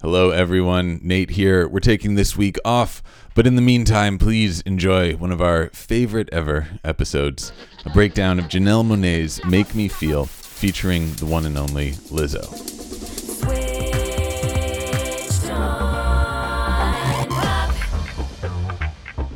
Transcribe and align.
Hello, 0.00 0.30
everyone. 0.30 1.00
Nate 1.02 1.30
here. 1.30 1.68
We're 1.68 1.80
taking 1.80 2.14
this 2.14 2.34
week 2.34 2.56
off, 2.64 3.02
but 3.34 3.46
in 3.46 3.54
the 3.54 3.60
meantime, 3.60 4.16
please 4.16 4.62
enjoy 4.62 5.16
one 5.16 5.30
of 5.30 5.42
our 5.42 5.68
favorite 5.68 6.30
ever 6.32 6.66
episodes 6.82 7.52
a 7.84 7.90
breakdown 7.90 8.38
of 8.38 8.46
Janelle 8.46 8.84
Monáe's 8.84 9.44
Make 9.44 9.74
Me 9.74 9.88
Feel, 9.88 10.24
featuring 10.24 11.12
the 11.14 11.26
one 11.26 11.44
and 11.44 11.58
only 11.58 11.92
Lizzo. 12.10 12.70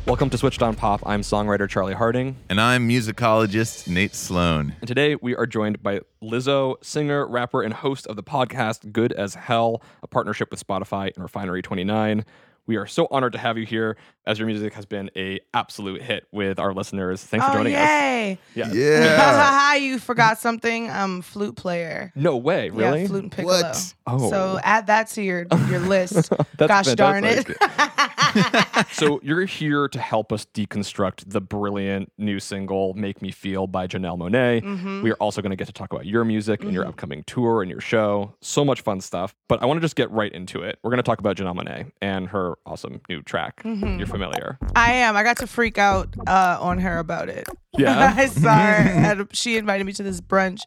Welcome 0.05 0.29
to 0.29 0.37
Switched 0.37 0.61
on 0.61 0.75
Pop. 0.75 1.01
I'm 1.03 1.21
songwriter 1.21 1.67
Charlie 1.67 1.95
Harding. 1.95 2.35
And 2.47 2.61
I'm 2.61 2.87
musicologist 2.87 3.87
Nate 3.87 4.13
Sloan. 4.13 4.75
And 4.79 4.87
today 4.87 5.15
we 5.15 5.35
are 5.35 5.47
joined 5.47 5.81
by 5.81 6.01
Lizzo, 6.21 6.75
singer, 6.83 7.27
rapper, 7.27 7.63
and 7.63 7.73
host 7.73 8.05
of 8.05 8.15
the 8.15 8.21
podcast 8.21 8.91
Good 8.91 9.13
as 9.13 9.33
Hell, 9.33 9.81
a 10.03 10.07
partnership 10.07 10.51
with 10.51 10.65
Spotify 10.65 11.11
and 11.15 11.23
Refinery 11.23 11.63
29. 11.63 12.23
We 12.67 12.77
are 12.77 12.87
so 12.87 13.07
honored 13.11 13.33
to 13.33 13.39
have 13.39 13.57
you 13.57 13.65
here 13.65 13.97
as 14.25 14.39
your 14.39 14.47
music 14.47 14.73
has 14.73 14.85
been 14.85 15.11
a 15.15 15.39
absolute 15.53 16.01
hit 16.01 16.27
with 16.31 16.59
our 16.59 16.73
listeners. 16.73 17.23
Thanks 17.23 17.45
for 17.45 17.51
oh, 17.51 17.55
joining 17.55 17.73
yay. 17.73 18.33
us. 18.33 18.37
Yeah. 18.55 18.73
Yeah. 18.73 19.75
you 19.75 19.99
forgot 19.99 20.39
something. 20.39 20.89
I'm 20.89 21.21
flute 21.21 21.55
player. 21.55 22.11
No 22.15 22.37
way, 22.37 22.69
really? 22.69 23.01
Yeah, 23.01 23.07
flute 23.07 23.23
and 23.23 23.31
piccolo. 23.31 23.61
What? 23.61 23.93
Oh. 24.07 24.29
So 24.29 24.59
add 24.63 24.87
that 24.87 25.07
to 25.09 25.21
your 25.21 25.45
your 25.69 25.79
list. 25.87 26.29
That's 26.57 26.87
Gosh 26.87 26.95
darn 26.95 27.23
it. 27.23 27.47
so 28.91 29.19
you're 29.23 29.45
here 29.45 29.87
to 29.87 29.99
help 29.99 30.31
us 30.31 30.45
deconstruct 30.53 31.23
the 31.27 31.41
brilliant 31.41 32.11
new 32.17 32.39
single 32.39 32.93
"Make 32.95 33.21
Me 33.21 33.31
Feel" 33.31 33.67
by 33.67 33.87
Janelle 33.87 34.17
Monáe. 34.17 34.63
Mm-hmm. 34.63 35.03
We 35.03 35.11
are 35.11 35.15
also 35.15 35.41
going 35.41 35.51
to 35.51 35.55
get 35.55 35.67
to 35.67 35.73
talk 35.73 35.93
about 35.93 36.05
your 36.05 36.25
music 36.25 36.63
and 36.63 36.73
your 36.73 36.85
upcoming 36.85 37.23
tour 37.25 37.61
and 37.61 37.69
your 37.69 37.81
show. 37.81 38.33
So 38.41 38.65
much 38.65 38.81
fun 38.81 39.01
stuff. 39.01 39.35
But 39.47 39.61
I 39.61 39.65
want 39.65 39.77
to 39.77 39.81
just 39.81 39.95
get 39.95 40.09
right 40.11 40.31
into 40.31 40.63
it. 40.63 40.79
We're 40.83 40.91
going 40.91 40.97
to 40.97 41.03
talk 41.03 41.19
about 41.19 41.37
Janelle 41.37 41.55
Monáe 41.55 41.91
and 42.01 42.27
her 42.29 42.54
awesome 42.65 43.01
new 43.09 43.21
track. 43.21 43.63
Mm-hmm. 43.63 43.97
You're 43.99 44.07
familiar. 44.07 44.57
I 44.75 44.93
am. 44.93 45.15
I 45.15 45.23
got 45.23 45.37
to 45.37 45.47
freak 45.47 45.77
out 45.77 46.13
uh, 46.27 46.57
on 46.59 46.79
her 46.79 46.99
about 46.99 47.29
it. 47.29 47.47
Yeah? 47.77 48.13
I 48.17 48.25
saw 48.27 48.55
her. 48.55 48.73
At 49.21 49.35
she 49.35 49.57
invited 49.57 49.83
me 49.85 49.93
to 49.93 50.03
this 50.03 50.21
brunch, 50.21 50.61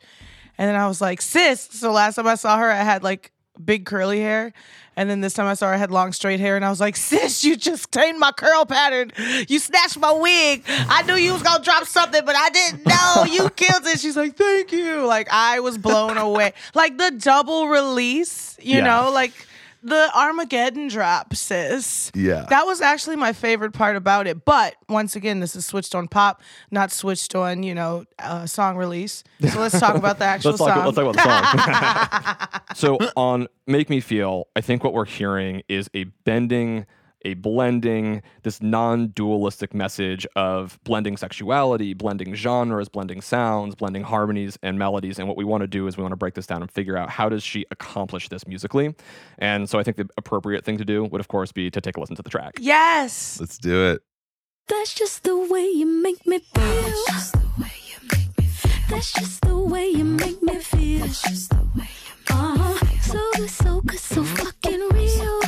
and 0.56 0.69
then 0.69 0.77
I 0.77 0.86
was 0.89 1.00
like, 1.00 1.20
"Sis." 1.22 1.61
So 1.72 1.92
last 1.92 2.17
time 2.17 2.27
I 2.27 2.34
saw 2.34 2.58
her, 2.58 2.70
I 2.70 2.77
had 2.83 3.03
like 3.03 3.33
big 3.64 3.84
curly 3.86 4.20
hair, 4.20 4.53
and 4.97 5.11
then 5.11 5.20
this 5.20 5.34
time 5.34 5.47
I 5.47 5.55
saw 5.55 5.67
her 5.67 5.75
I 5.75 5.78
had 5.78 5.91
long 5.91 6.12
straight 6.12 6.39
hair, 6.39 6.55
and 6.55 6.64
I 6.64 6.70
was 6.70 6.80
like, 6.80 6.95
"Sis, 6.97 7.42
you 7.42 7.56
just 7.56 7.92
changed 7.92 8.20
my 8.20 8.30
curl 8.33 8.64
pattern. 8.67 9.11
You 9.48 9.58
snatched 9.58 9.98
my 9.98 10.12
wig. 10.12 10.62
I 10.69 11.02
knew 11.02 11.14
you 11.14 11.33
was 11.33 11.42
gonna 11.42 11.64
drop 11.64 11.84
something, 11.86 12.23
but 12.25 12.36
I 12.36 12.50
didn't 12.50 12.86
know 12.86 13.25
you 13.33 13.50
killed 13.56 13.86
it." 13.86 13.98
She's 14.00 14.17
like, 14.17 14.36
"Thank 14.36 14.70
you." 14.73 15.05
Like 15.06 15.28
I 15.33 15.61
was 15.61 15.77
blown 15.78 16.17
away. 16.19 16.52
Like 16.75 16.98
the 16.98 17.11
double 17.19 17.69
release, 17.69 18.56
you 18.61 18.77
Yeah. 18.78 18.84
know, 19.02 19.11
like. 19.12 19.33
The 19.82 20.10
Armageddon 20.14 20.88
drop, 20.88 21.34
sis. 21.34 22.10
Yeah. 22.14 22.46
That 22.50 22.66
was 22.66 22.80
actually 22.80 23.16
my 23.16 23.32
favorite 23.32 23.72
part 23.72 23.96
about 23.96 24.26
it. 24.26 24.44
But 24.44 24.74
once 24.88 25.14
again, 25.14 25.40
this 25.40 25.54
is 25.54 25.64
switched 25.66 25.94
on 25.94 26.08
pop, 26.08 26.42
not 26.70 26.90
switched 26.90 27.34
on, 27.34 27.62
you 27.62 27.74
know, 27.74 28.05
uh, 28.18 28.46
song 28.46 28.77
release. 28.77 29.22
So 29.48 29.61
let's 29.61 29.78
talk 29.78 29.94
about 29.94 30.18
the 30.18 30.24
actual 30.27 30.50
Let's 30.52 30.64
talk, 30.64 30.74
song. 30.74 30.84
let's 30.84 31.17
talk 31.17 31.55
about 31.55 32.44
the 32.44 32.55
song. 32.55 32.61
so 32.74 33.11
on 33.17 33.46
Make 33.67 33.88
Me 33.88 34.00
Feel, 34.00 34.48
I 34.56 34.61
think 34.61 34.83
what 34.83 34.92
we're 34.94 35.05
hearing 35.05 35.62
is 35.68 35.88
a 35.94 36.05
bending, 36.24 36.86
a 37.24 37.34
blending, 37.34 38.23
this 38.42 38.62
non-dualistic 38.62 39.74
message 39.74 40.27
of 40.36 40.79
blending 40.84 41.17
sexuality, 41.17 41.95
blending 41.95 42.34
genres, 42.34 42.89
blending 42.89 43.20
sounds, 43.20 43.74
blending 43.74 44.02
harmonies 44.02 44.58
and 44.62 44.79
melodies. 44.79 45.18
And 45.18 45.29
what 45.29 45.36
we 45.36 45.45
want 45.45 45.62
to 45.62 45.67
do 45.67 45.86
is 45.86 45.96
we 45.96 46.02
want 46.02 46.12
to 46.12 46.17
break 46.17 46.34
this 46.34 46.46
down 46.46 46.62
and 46.62 46.70
figure 46.70 46.96
out 46.96 47.11
how 47.11 47.29
does 47.29 47.42
she 47.42 47.64
accomplish 47.70 48.29
this 48.29 48.46
musically. 48.46 48.95
And 49.39 49.68
so 49.68 49.79
I 49.79 49.83
think 49.83 49.96
the 49.96 50.08
appropriate 50.17 50.64
thing 50.64 50.79
to 50.79 50.84
do 50.84 51.05
would, 51.05 51.20
of 51.20 51.29
course, 51.29 51.52
be 51.52 51.70
to 51.70 51.80
take 51.80 51.96
a 51.96 52.01
listen 52.01 52.17
to 52.17 52.23
the 52.23 52.30
track. 52.30 52.55
yes. 52.61 53.39
Let's 53.40 53.58
do 53.58 53.90
it. 53.90 54.02
That's 54.68 54.95
just 54.95 55.24
the 55.24 55.36
way 55.36 55.67
you 55.67 55.86
make 55.86 56.27
me 56.27 56.40
feel. 56.40 56.64
That's 56.64 57.06
just 57.06 57.33
the 57.33 57.48
way 57.58 57.73
you 57.86 57.98
make 58.12 58.39
me 58.39 58.45
feel. 58.45 58.80
That's 58.90 59.12
just 59.12 59.40
the 59.40 59.56
way 59.56 59.89
you 59.89 60.05
make 60.05 60.42
me 60.42 60.58
feel. 60.58 61.00
That's 61.00 61.23
just 61.23 61.50
the 61.50 61.56
way 61.56 61.89
you 62.06 62.14
make 62.18 62.30
uh-huh. 62.30 62.86
So 63.00 63.30
good, 63.36 63.50
so 63.50 63.80
good, 63.80 63.98
so 63.98 64.24
fucking 64.24 64.80
real. 64.92 65.40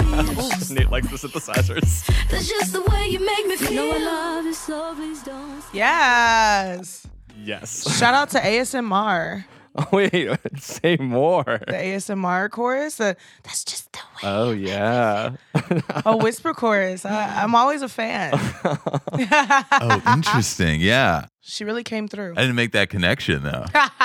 Nate 0.70 0.90
likes 0.90 1.08
the 1.10 1.16
synthesizers. 1.28 2.06
That's 2.30 2.48
just 2.48 2.72
the 2.72 2.82
way 2.82 3.08
you 3.08 3.24
make 3.24 3.46
me 3.46 3.56
feel. 3.56 3.70
You 3.72 3.92
know 3.92 3.96
I 3.96 3.98
love 3.98 4.44
you, 4.44 4.54
so 4.54 4.94
please 4.94 5.22
don't. 5.22 5.62
Yes. 5.72 7.06
Yes. 7.36 7.98
Shout 7.98 8.14
out 8.14 8.30
to 8.30 8.38
ASMR. 8.38 9.44
Oh, 9.76 9.86
wait, 9.92 10.28
say 10.58 10.96
more. 10.96 11.44
The 11.44 11.72
ASMR 11.72 12.50
chorus. 12.50 12.96
The, 12.96 13.16
That's 13.44 13.62
just 13.64 13.92
the 13.92 13.98
way. 13.98 14.20
Oh, 14.24 14.50
yeah. 14.50 15.36
A 16.04 16.16
whisper 16.16 16.52
chorus. 16.54 17.04
I, 17.04 17.42
I'm 17.42 17.54
always 17.54 17.80
a 17.80 17.88
fan. 17.88 18.32
Oh, 18.34 20.02
interesting. 20.12 20.80
Yeah. 20.80 21.26
she 21.40 21.64
really 21.64 21.84
came 21.84 22.08
through. 22.08 22.32
I 22.36 22.40
didn't 22.40 22.56
make 22.56 22.72
that 22.72 22.90
connection, 22.90 23.44
though. 23.44 23.64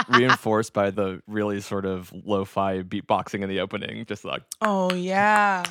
reinforced 0.09 0.71
by 0.73 0.91
the 0.91 1.21
really 1.25 1.61
sort 1.61 1.85
of 1.87 2.13
lo-fi 2.13 2.83
beatboxing 2.83 3.41
in 3.41 3.49
the 3.49 3.59
opening, 3.59 4.05
just 4.05 4.23
like 4.23 4.43
Oh, 4.61 4.93
yeah. 4.93 5.63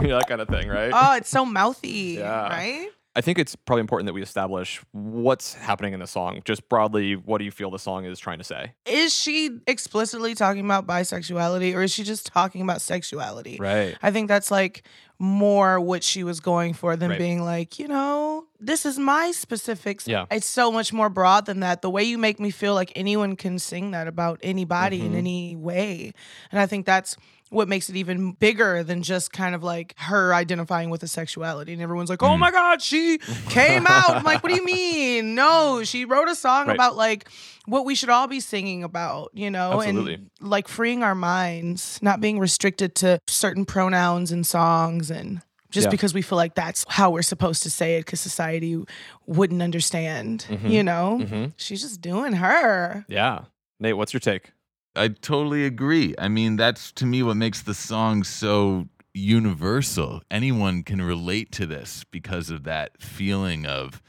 You 0.00 0.06
know, 0.06 0.18
that 0.18 0.28
kind 0.28 0.40
of 0.40 0.48
thing, 0.48 0.68
right? 0.68 0.92
Oh, 0.94 1.16
it's 1.16 1.28
so 1.28 1.44
mouthy. 1.44 2.16
Yeah. 2.18 2.48
Right? 2.48 2.88
I 3.16 3.20
think 3.22 3.38
it's 3.40 3.56
probably 3.56 3.80
important 3.80 4.06
that 4.06 4.12
we 4.12 4.22
establish 4.22 4.80
what's 4.92 5.54
happening 5.54 5.94
in 5.94 6.00
the 6.00 6.06
song. 6.06 6.42
Just 6.44 6.68
broadly, 6.68 7.16
what 7.16 7.38
do 7.38 7.44
you 7.44 7.50
feel 7.50 7.70
the 7.70 7.78
song 7.78 8.04
is 8.04 8.18
trying 8.20 8.38
to 8.38 8.44
say? 8.44 8.72
is 8.86 9.12
she 9.14 9.50
explicitly 9.66 10.34
talking 10.34 10.64
about 10.64 10.86
bisexuality 10.86 11.74
or 11.74 11.82
is 11.82 11.92
she 11.92 12.04
just 12.04 12.26
talking 12.26 12.62
about 12.62 12.80
sexuality? 12.80 13.56
Right. 13.58 13.96
I 14.02 14.10
think 14.12 14.28
that's 14.28 14.50
like 14.50 14.84
more 15.18 15.80
what 15.80 16.02
she 16.04 16.22
was 16.24 16.40
going 16.40 16.72
for 16.72 16.96
than 16.96 17.10
Right. 17.10 17.18
being 17.18 17.42
like, 17.42 17.78
you 17.78 17.88
know, 17.88 18.44
this 18.60 18.86
is 18.86 18.98
my 18.98 19.32
specifics. 19.32 20.06
Yeah. 20.06 20.26
It's 20.30 20.46
so 20.46 20.70
much 20.70 20.92
more 20.92 21.08
broad 21.10 21.46
than 21.46 21.60
that. 21.60 21.82
The 21.82 21.90
way 21.90 22.04
you 22.04 22.16
make 22.16 22.38
me 22.40 22.50
feel 22.50 22.74
like 22.74 22.92
anyone 22.94 23.34
can 23.36 23.58
sing 23.58 23.90
that 23.90 24.06
about 24.06 24.38
anybody 24.42 24.98
Mm-hmm. 24.98 25.06
in 25.12 25.14
any 25.16 25.56
way. 25.56 26.12
And 26.52 26.60
I 26.60 26.66
think 26.66 26.86
that's 26.86 27.16
what 27.50 27.68
makes 27.68 27.88
it 27.90 27.96
even 27.96 28.32
bigger 28.32 28.82
than 28.82 29.02
just 29.02 29.32
kind 29.32 29.54
of 29.54 29.62
like 29.62 29.94
her 29.98 30.32
identifying 30.32 30.88
with 30.88 31.02
a 31.02 31.08
sexuality. 31.08 31.72
And 31.72 31.82
everyone's 31.82 32.08
like, 32.08 32.22
oh 32.22 32.28
Mm. 32.28 32.38
my 32.38 32.50
God, 32.50 32.80
she 32.80 33.18
came 33.48 33.86
out. 33.86 34.10
I'm 34.10 34.22
like, 34.24 34.42
what 34.42 34.50
do 34.50 34.54
you 34.56 34.64
mean? 34.64 35.34
No, 35.34 35.82
she 35.84 36.04
wrote 36.04 36.28
a 36.28 36.34
song 36.36 36.68
Right. 36.68 36.74
about 36.76 36.96
like 36.96 37.28
what 37.66 37.84
we 37.84 37.94
should 37.94 38.08
all 38.08 38.26
be 38.28 38.40
singing 38.40 38.84
about, 38.84 39.30
you 39.34 39.50
know, 39.50 39.80
Absolutely. 39.82 40.14
and 40.14 40.30
like 40.40 40.68
freeing 40.68 41.02
our 41.02 41.14
minds, 41.16 41.98
not 42.00 42.20
being 42.20 42.38
restricted 42.38 42.94
to 42.96 43.20
certain 43.26 43.64
pronouns 43.64 44.30
and 44.32 44.46
songs 44.46 45.10
and 45.10 45.42
just 45.72 45.86
Yeah. 45.86 45.90
because 45.90 46.14
we 46.14 46.22
feel 46.22 46.36
like 46.36 46.54
that's 46.54 46.84
how 46.88 47.10
we're 47.10 47.22
supposed 47.22 47.62
to 47.64 47.70
say 47.70 47.96
it 47.96 48.06
because 48.06 48.20
society 48.20 48.80
wouldn't 49.26 49.60
understand, 49.62 50.46
Mm-hmm. 50.48 50.66
you 50.68 50.82
know? 50.84 51.50
She's 51.56 51.80
just 51.82 52.00
doing 52.00 52.34
her. 52.34 53.04
Yeah. 53.08 53.40
Nate, 53.80 53.96
what's 53.96 54.12
your 54.12 54.20
take? 54.20 54.52
I 55.00 55.08
totally 55.08 55.64
agree. 55.64 56.14
I 56.18 56.28
mean, 56.28 56.56
that's 56.56 56.92
to 56.92 57.06
me 57.06 57.22
what 57.22 57.38
makes 57.38 57.62
the 57.62 57.72
song 57.72 58.22
so 58.22 58.86
universal. 59.14 60.20
Anyone 60.30 60.82
can 60.82 61.00
relate 61.00 61.50
to 61.52 61.64
this 61.64 62.04
because 62.10 62.50
of 62.50 62.64
that 62.64 63.00
feeling 63.00 63.64
of 63.64 64.02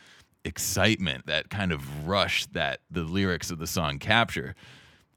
excitement, 0.44 1.28
that 1.28 1.50
kind 1.50 1.72
of 1.72 2.06
rush 2.06 2.46
that 2.48 2.82
the 2.92 3.04
lyrics 3.04 3.52
of 3.52 3.58
the 3.58 3.68
song 3.68 4.00
capture. 4.00 4.54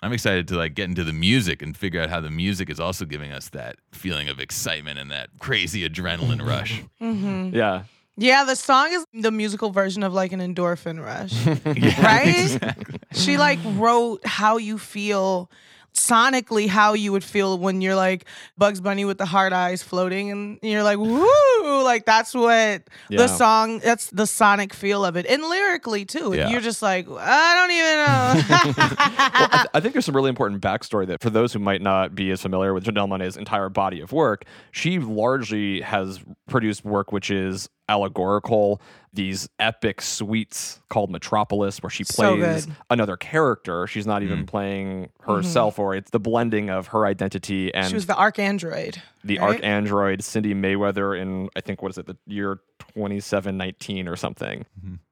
I'm 0.01 0.13
excited 0.13 0.47
to 0.49 0.57
like 0.57 0.75
get 0.75 0.89
into 0.89 1.03
the 1.03 1.13
music 1.13 1.61
and 1.61 1.77
figure 1.77 2.01
out 2.01 2.09
how 2.09 2.21
the 2.21 2.31
music 2.31 2.71
is 2.71 2.79
also 2.79 3.05
giving 3.05 3.33
us 3.33 3.49
that 3.49 3.75
feeling 3.91 4.29
of 4.29 4.39
excitement 4.39 5.01
and 5.01 5.11
that 5.11 5.31
crazy 5.41 5.89
adrenaline 5.89 6.47
rush. 6.47 6.85
Mm-hmm. 7.03 7.27
Mm-hmm. 7.27 7.57
Yeah. 7.57 7.83
Yeah, 8.17 8.45
the 8.45 8.55
song 8.57 8.93
is 8.93 9.05
the 9.13 9.31
musical 9.33 9.71
version 9.71 10.03
of 10.03 10.13
like 10.13 10.33
an 10.33 10.41
endorphin 10.41 11.03
rush. 11.05 11.33
Yeah, 11.77 12.05
Right? 12.07 12.29
exactly. 12.55 12.99
she 13.13 13.37
like 13.39 13.59
wrote 13.65 14.25
how 14.27 14.57
you 14.59 14.79
feel 14.79 15.51
sonically 15.97 16.67
how 16.67 16.93
you 16.93 17.13
would 17.13 17.23
feel 17.23 17.57
when 17.57 17.81
you're 17.81 17.95
like 17.95 18.25
Bugs 18.59 18.81
Bunny 18.81 19.05
with 19.05 19.17
the 19.17 19.27
hard 19.27 19.53
eyes 19.53 19.81
floating 19.81 20.29
and 20.33 20.59
you're 20.61 20.83
like 20.83 20.99
woo 20.99 21.85
like 21.85 22.05
that's 22.05 22.35
what 22.35 22.83
Yeah. 23.09 23.19
the 23.19 23.29
song 23.29 23.79
that's 23.79 24.11
the 24.11 24.27
sonic 24.27 24.75
feel 24.75 25.05
of 25.05 25.15
it 25.15 25.25
and 25.27 25.41
lyrically 25.45 26.05
too 26.05 26.35
Yeah. 26.35 26.49
you're 26.49 26.61
just 26.61 26.83
like 26.83 27.07
I 27.09 27.55
don't 27.55 27.71
even 27.71 28.67
know 28.67 28.75
well, 28.89 28.97
I, 28.99 29.49
th- 29.53 29.67
I 29.73 29.79
think 29.81 29.93
there's 29.95 30.05
some 30.05 30.17
really 30.17 30.31
important 30.31 30.61
backstory 30.61 31.07
that 31.07 31.21
for 31.23 31.31
those 31.31 31.53
who 31.53 31.61
might 31.61 31.81
not 31.81 32.13
be 32.17 32.33
as 32.33 32.43
familiar 32.43 32.75
with 32.75 32.83
Janelle 32.87 33.09
Monae's 33.09 33.37
entire 33.37 33.69
body 33.69 34.01
of 34.01 34.11
work, 34.11 34.47
she 34.73 34.99
largely 34.99 35.81
has 35.83 36.19
produced 36.49 36.85
work 36.85 37.13
which 37.13 37.31
is 37.31 37.69
allegorical, 37.89 38.81
these 39.13 39.49
epic 39.59 40.01
suites 40.01 40.81
called 40.89 41.11
Metropolis, 41.11 41.83
where 41.83 41.91
she 41.91 42.05
plays 42.05 42.37
good. 42.37 42.63
Mm-hmm. 42.63 42.73
another 42.91 43.17
character. 43.17 43.87
She's 43.87 44.07
not 44.07 44.23
even 44.23 44.47
playing 44.47 45.11
herself, 45.21 45.79
or 45.79 45.95
it's 45.95 46.11
the 46.11 46.21
blending 46.21 46.71
of 46.71 46.89
her 46.89 47.07
identity 47.07 47.73
and 47.75 47.89
she 47.89 47.95
was 47.95 48.07
the 48.07 48.15
ArchAndroid, 48.15 48.99
the 49.23 49.39
right? 49.39 49.55
arc 49.55 49.65
android 49.65 50.21
Cindi 50.21 50.55
Mayweather 50.55 51.19
in 51.21 51.49
I 51.57 51.61
think 51.61 51.83
what 51.83 51.91
is 51.91 51.99
it 51.99 52.07
the 52.07 52.17
year 52.27 52.61
2719 52.95 54.09
or 54.09 54.17
something. 54.17 54.67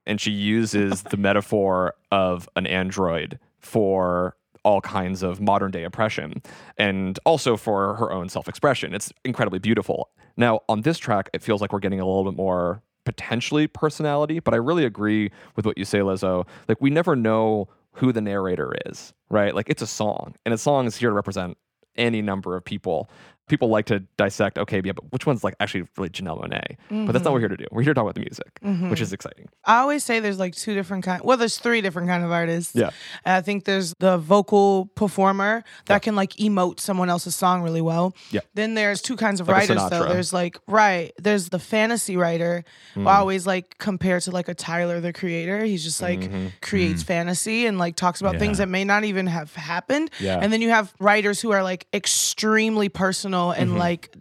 And 0.05 0.19
she 0.19 0.31
uses 0.31 1.03
the 1.03 1.17
metaphor 1.17 1.95
of 2.11 2.49
an 2.55 2.67
android 2.67 3.39
for 3.59 4.35
all 4.63 4.81
kinds 4.81 5.23
of 5.23 5.41
modern 5.41 5.71
day 5.71 5.83
oppression 5.83 6.41
and 6.77 7.19
also 7.25 7.57
for 7.57 7.95
her 7.95 8.11
own 8.11 8.29
self-expression. 8.29 8.93
It's 8.93 9.11
incredibly 9.23 9.59
beautiful. 9.59 10.09
Now, 10.37 10.61
on 10.69 10.81
this 10.81 10.97
track 10.97 11.29
it 11.33 11.41
feels 11.41 11.61
like 11.61 11.73
we're 11.73 11.79
getting 11.79 11.99
a 11.99 12.05
little 12.05 12.23
bit 12.23 12.35
more 12.35 12.81
potentially 13.05 13.67
personality, 13.67 14.39
but 14.39 14.53
I 14.53 14.57
really 14.57 14.85
agree 14.85 15.31
with 15.55 15.65
what 15.65 15.77
you 15.77 15.85
say 15.85 15.99
Lizzo. 15.99 16.47
Like 16.67 16.81
we 16.81 16.89
never 16.89 17.15
know 17.15 17.67
who 17.91 18.11
the 18.11 18.21
narrator 18.21 18.73
is, 18.85 19.13
right? 19.29 19.53
Like 19.53 19.69
it's 19.69 19.81
a 19.81 19.87
song 19.87 20.35
and 20.45 20.53
a 20.53 20.57
song 20.57 20.87
is 20.87 20.95
here 20.95 21.09
to 21.09 21.15
represent 21.15 21.57
any 21.95 22.21
number 22.21 22.55
of 22.55 22.65
people. 22.65 23.09
People 23.47 23.69
like 23.69 23.85
to 23.87 23.99
dissect, 24.17 24.57
okay, 24.57 24.81
yeah, 24.83 24.93
but 24.93 25.11
which 25.11 25.25
one's 25.25 25.43
like 25.43 25.55
actually 25.59 25.85
really 25.97 26.09
Janelle 26.09 26.41
Monáe? 26.41 26.77
But 26.89 26.89
that's 26.89 26.89
not 26.89 27.05
mm-hmm. 27.13 27.23
what 27.23 27.33
we're 27.33 27.39
here 27.39 27.49
to 27.49 27.57
do. 27.57 27.65
We're 27.71 27.81
here 27.83 27.93
to 27.93 27.95
talk 27.95 28.03
about 28.03 28.15
the 28.15 28.21
music, 28.21 28.59
mm-hmm. 28.63 28.89
which 28.89 29.01
is 29.01 29.13
exciting. 29.13 29.49
I 29.65 29.79
always 29.79 30.03
say 30.03 30.19
there's 30.19 30.39
like 30.39 30.55
two 30.55 30.73
different 30.73 31.03
kind. 31.03 31.21
Well, 31.23 31.37
there's 31.37 31.57
three 31.57 31.81
different 31.81 32.07
kind 32.07 32.23
of 32.23 32.31
artists. 32.31 32.75
Yeah. 32.75 32.91
And 33.25 33.35
I 33.35 33.41
think 33.41 33.65
there's 33.65 33.93
the 33.99 34.17
vocal 34.17 34.87
performer 34.95 35.63
that 35.85 36.01
can 36.01 36.15
like 36.15 36.31
emote 36.33 36.79
someone 36.79 37.09
else's 37.09 37.35
song 37.35 37.61
really 37.61 37.81
well. 37.81 38.15
Yeah. 38.31 38.41
Then 38.53 38.73
there's 38.73 39.01
two 39.01 39.15
kinds 39.15 39.39
of 39.39 39.47
Like 39.47 39.69
writers 39.69 39.89
though. 39.89 40.07
There's 40.07 40.33
like 40.33 40.57
right. 40.67 41.11
There's 41.17 41.49
the 41.49 41.59
fantasy 41.59 42.17
writer. 42.17 42.63
Who 42.95 43.07
I 43.07 43.17
always 43.17 43.45
like 43.45 43.77
compare 43.77 44.19
to 44.21 44.31
like 44.31 44.47
a 44.47 44.55
Tyler 44.55 44.99
the 44.99 45.13
Creator. 45.13 45.65
He's 45.65 45.83
just 45.83 46.01
like 46.01 46.23
Mm-hmm. 46.23 46.35
mm-hmm. 46.35 46.47
creates 46.61 47.03
fantasy 47.03 47.65
and 47.65 47.77
like 47.77 47.95
talks 47.95 48.21
about 48.21 48.37
things 48.37 48.57
that 48.57 48.69
may 48.69 48.83
not 48.83 49.03
even 49.03 49.27
have 49.27 49.53
happened. 49.55 50.09
Yeah. 50.19 50.39
And 50.41 50.51
then 50.51 50.61
you 50.61 50.69
have 50.69 50.93
writers 50.99 51.41
who 51.41 51.51
are 51.51 51.63
like 51.63 51.87
extremely 51.93 52.89
personal 52.89 53.32
and 53.51 53.69
Mm-hmm. 53.71 53.79
like 53.79 54.15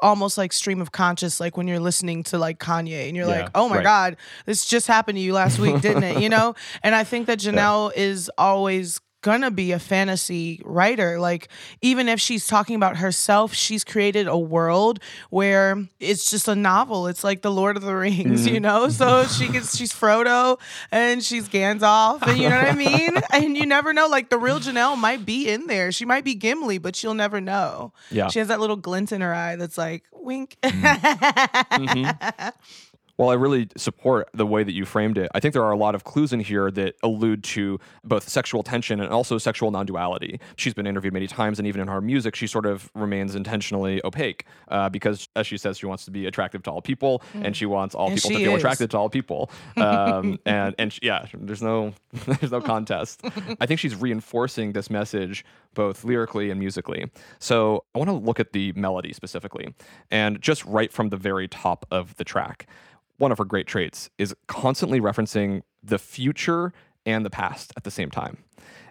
almost 0.00 0.38
like 0.38 0.52
stream 0.52 0.80
of 0.80 0.92
conscious 0.92 1.40
like 1.40 1.56
when 1.56 1.66
you're 1.66 1.80
listening 1.80 2.22
to 2.22 2.38
like 2.38 2.58
Kanye 2.60 3.08
and 3.08 3.16
you're 3.16 3.26
Yeah, 3.28 3.40
like 3.42 3.50
oh 3.56 3.68
my 3.68 3.76
right. 3.78 3.82
god 3.82 4.16
this 4.46 4.64
just 4.64 4.86
happened 4.86 5.16
to 5.16 5.20
you 5.20 5.32
last 5.32 5.58
week 5.58 5.80
didn't 5.80 6.04
it 6.04 6.20
you 6.22 6.28
know 6.28 6.54
and 6.84 6.94
I 6.94 7.02
think 7.02 7.26
that 7.26 7.40
Janelle 7.40 7.92
is 7.96 8.30
always 8.38 9.00
gonna 9.20 9.50
be 9.50 9.72
a 9.72 9.78
fantasy 9.78 10.60
writer. 10.64 11.18
Like 11.18 11.48
even 11.82 12.08
if 12.08 12.20
she's 12.20 12.46
talking 12.46 12.76
about 12.76 12.98
herself 12.98 13.52
she's 13.54 13.82
created 13.84 14.28
a 14.28 14.38
world 14.38 15.00
where 15.30 15.76
it's 15.98 16.30
just 16.30 16.46
a 16.48 16.54
novel. 16.54 17.06
It's 17.08 17.24
like 17.24 17.42
the 17.42 17.50
Lord 17.50 17.76
of 17.76 17.82
the 17.82 17.94
Rings 17.96 18.44
Mm-hmm. 18.46 18.54
you 18.54 18.60
know? 18.60 18.88
So 18.88 19.24
she 19.26 19.48
gets 19.48 19.76
she's 19.76 19.92
Frodo 19.92 20.60
and 20.92 21.22
she's 21.22 21.48
Gandalf 21.48 22.22
and 22.26 22.38
you 22.38 22.48
know 22.48 22.56
what 22.56 22.68
I 22.68 22.74
mean? 22.74 23.10
And 23.32 23.56
you 23.56 23.66
never 23.66 23.92
know 23.92 24.06
like 24.08 24.30
the 24.30 24.38
real 24.38 24.58
Janelle 24.60 24.96
might 24.98 25.24
be 25.26 25.48
in 25.48 25.66
there. 25.66 25.90
She 25.92 26.04
might 26.04 26.24
be 26.24 26.34
Gimli 26.34 26.78
but 26.78 27.02
you'll 27.02 27.14
never 27.14 27.40
know. 27.40 27.92
Yeah. 28.10 28.28
she 28.28 28.38
has 28.38 28.48
that 28.48 28.60
little 28.60 28.76
glint 28.76 29.12
in 29.12 29.20
her 29.20 29.34
eye 29.34 29.56
that's 29.56 29.76
like 29.78 30.04
wink. 30.12 30.56
Well, 33.18 33.30
I 33.30 33.34
really 33.34 33.68
support 33.76 34.28
the 34.32 34.46
way 34.46 34.62
that 34.62 34.72
you 34.72 34.84
framed 34.84 35.18
it. 35.18 35.28
I 35.34 35.40
think 35.40 35.52
there 35.52 35.64
are 35.64 35.72
a 35.72 35.76
lot 35.76 35.96
of 35.96 36.04
clues 36.04 36.32
in 36.32 36.38
here 36.38 36.70
that 36.70 36.94
allude 37.02 37.42
to 37.44 37.80
both 38.04 38.28
sexual 38.28 38.62
tension 38.62 39.00
and 39.00 39.12
also 39.12 39.38
sexual 39.38 39.72
non 39.72 39.86
duality. 39.86 40.38
She's 40.54 40.72
been 40.72 40.86
interviewed 40.86 41.12
many 41.12 41.26
times, 41.26 41.58
and 41.58 41.66
even 41.66 41.80
in 41.80 41.88
her 41.88 42.00
music, 42.00 42.36
she 42.36 42.46
sort 42.46 42.64
of 42.64 42.90
remains 42.94 43.34
intentionally 43.34 44.00
opaque 44.04 44.44
uh, 44.68 44.88
because, 44.88 45.28
as 45.34 45.48
she 45.48 45.58
says, 45.58 45.78
she 45.78 45.86
wants 45.86 46.04
to 46.04 46.12
be 46.12 46.26
attractive 46.26 46.62
to 46.62 46.70
all 46.70 46.80
people 46.80 47.22
and 47.34 47.56
she 47.56 47.66
wants 47.66 47.94
all 47.96 48.06
And 48.06 48.14
people 48.14 48.30
to 48.30 48.36
feel 48.36 48.52
is. 48.52 48.58
attracted 48.58 48.90
to 48.92 48.98
all 48.98 49.10
people. 49.10 49.50
Um, 49.76 50.38
and 50.46 50.76
and 50.78 50.92
she, 50.92 51.00
yeah, 51.02 51.26
there's 51.34 51.62
no 51.62 51.94
there's 52.26 52.52
no 52.52 52.60
contest. 52.60 53.22
I 53.60 53.66
think 53.66 53.80
she's 53.80 53.96
reinforcing 53.96 54.72
this 54.72 54.90
message 54.90 55.44
both 55.74 56.04
lyrically 56.04 56.50
and 56.50 56.60
musically. 56.60 57.10
So 57.40 57.84
I 57.94 57.98
want 57.98 58.10
to 58.10 58.14
look 58.14 58.38
at 58.38 58.52
the 58.52 58.72
melody 58.72 59.12
specifically, 59.12 59.74
and 60.10 60.40
just 60.40 60.64
right 60.64 60.92
from 60.92 61.08
the 61.08 61.16
very 61.16 61.48
top 61.48 61.84
of 61.90 62.16
the 62.16 62.24
track 62.24 62.68
one 63.18 63.32
of 63.32 63.38
her 63.38 63.44
great 63.44 63.66
traits 63.66 64.10
is 64.18 64.34
constantly 64.46 65.00
referencing 65.00 65.62
the 65.82 65.98
future 65.98 66.72
and 67.04 67.24
the 67.24 67.30
past 67.30 67.72
at 67.76 67.84
the 67.84 67.90
same 67.90 68.10
time. 68.10 68.38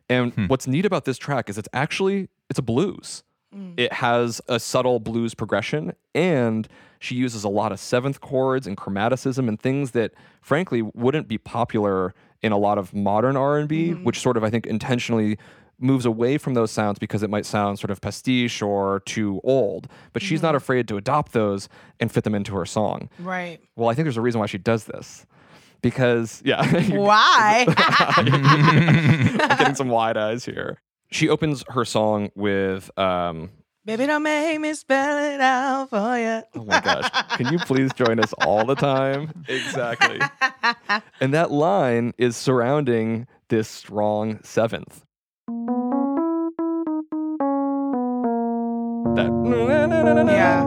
And 0.09 0.33
hmm. 0.33 0.45
what's 0.47 0.67
neat 0.67 0.85
about 0.85 1.05
this 1.05 1.17
track 1.17 1.49
is 1.49 1.57
it's 1.57 1.69
actually 1.73 2.29
it's 2.49 2.59
a 2.59 2.61
blues. 2.61 3.23
Mm. 3.55 3.79
It 3.79 3.93
has 3.93 4.41
a 4.47 4.59
subtle 4.59 4.99
blues 4.99 5.33
progression 5.33 5.93
and 6.13 6.67
she 6.99 7.15
uses 7.15 7.43
a 7.43 7.49
lot 7.49 7.71
of 7.71 7.79
seventh 7.79 8.19
chords 8.21 8.67
and 8.67 8.75
chromaticism 8.75 9.47
and 9.47 9.59
things 9.59 9.91
that 9.91 10.13
frankly 10.41 10.81
wouldn't 10.81 11.27
be 11.27 11.37
popular 11.37 12.13
in 12.41 12.51
a 12.51 12.57
lot 12.57 12.77
of 12.77 12.93
modern 12.93 13.37
R&B, 13.37 13.91
mm-hmm. 13.91 14.03
which 14.03 14.19
sort 14.19 14.37
of 14.37 14.43
I 14.43 14.49
think 14.49 14.65
intentionally 14.65 15.37
moves 15.79 16.05
away 16.05 16.37
from 16.37 16.53
those 16.55 16.71
sounds 16.71 16.97
because 16.99 17.21
it 17.23 17.29
might 17.29 17.45
sound 17.45 17.77
sort 17.79 17.91
of 17.91 18.01
pastiche 18.01 18.61
or 18.61 19.01
too 19.05 19.39
old. 19.43 19.87
But 20.13 20.21
she's 20.21 20.41
not 20.41 20.55
afraid 20.55 20.87
to 20.87 20.97
adopt 20.97 21.33
those 21.33 21.69
and 21.99 22.11
fit 22.11 22.23
them 22.23 22.33
into 22.35 22.55
her 22.55 22.65
song. 22.65 23.09
right. 23.19 23.59
Well, 23.75 23.89
I 23.89 23.93
think 23.93 24.05
there's 24.05 24.17
a 24.17 24.21
reason 24.21 24.39
why 24.39 24.47
she 24.47 24.57
does 24.57 24.85
this. 24.85 25.25
Because, 25.81 26.41
yeah, 26.45 26.65
you're 26.79 27.01
Why? 27.01 27.65
getting 29.57 29.75
some 29.75 29.89
wide 29.89 30.17
eyes 30.17 30.43
here. 30.43 30.81
She 31.11 31.29
opens 31.29 31.63
her 31.69 31.85
song 31.85 32.31
with, 32.35 32.89
um, 32.97 33.51
Baby, 33.85 34.05
don't 34.07 34.23
make 34.23 34.59
me 34.59 34.73
spell 34.73 35.17
it 35.33 35.39
out 35.39 35.89
for 35.89 36.17
you. 36.17 36.41
oh 36.55 36.65
my 36.65 36.81
gosh, 36.81 37.09
can 37.37 37.53
you 37.53 37.59
please 37.59 37.93
join 37.93 38.19
us 38.19 38.33
all 38.41 38.65
the 38.65 38.75
time? 38.75 39.31
Exactly. 39.47 40.19
And 41.21 41.33
that 41.33 41.51
line 41.51 42.13
is 42.17 42.35
surrounding 42.35 43.27
this 43.47 43.69
strong 43.69 44.39
seventh. 44.43 45.05
That, 49.17 50.27
Yeah. 50.27 50.63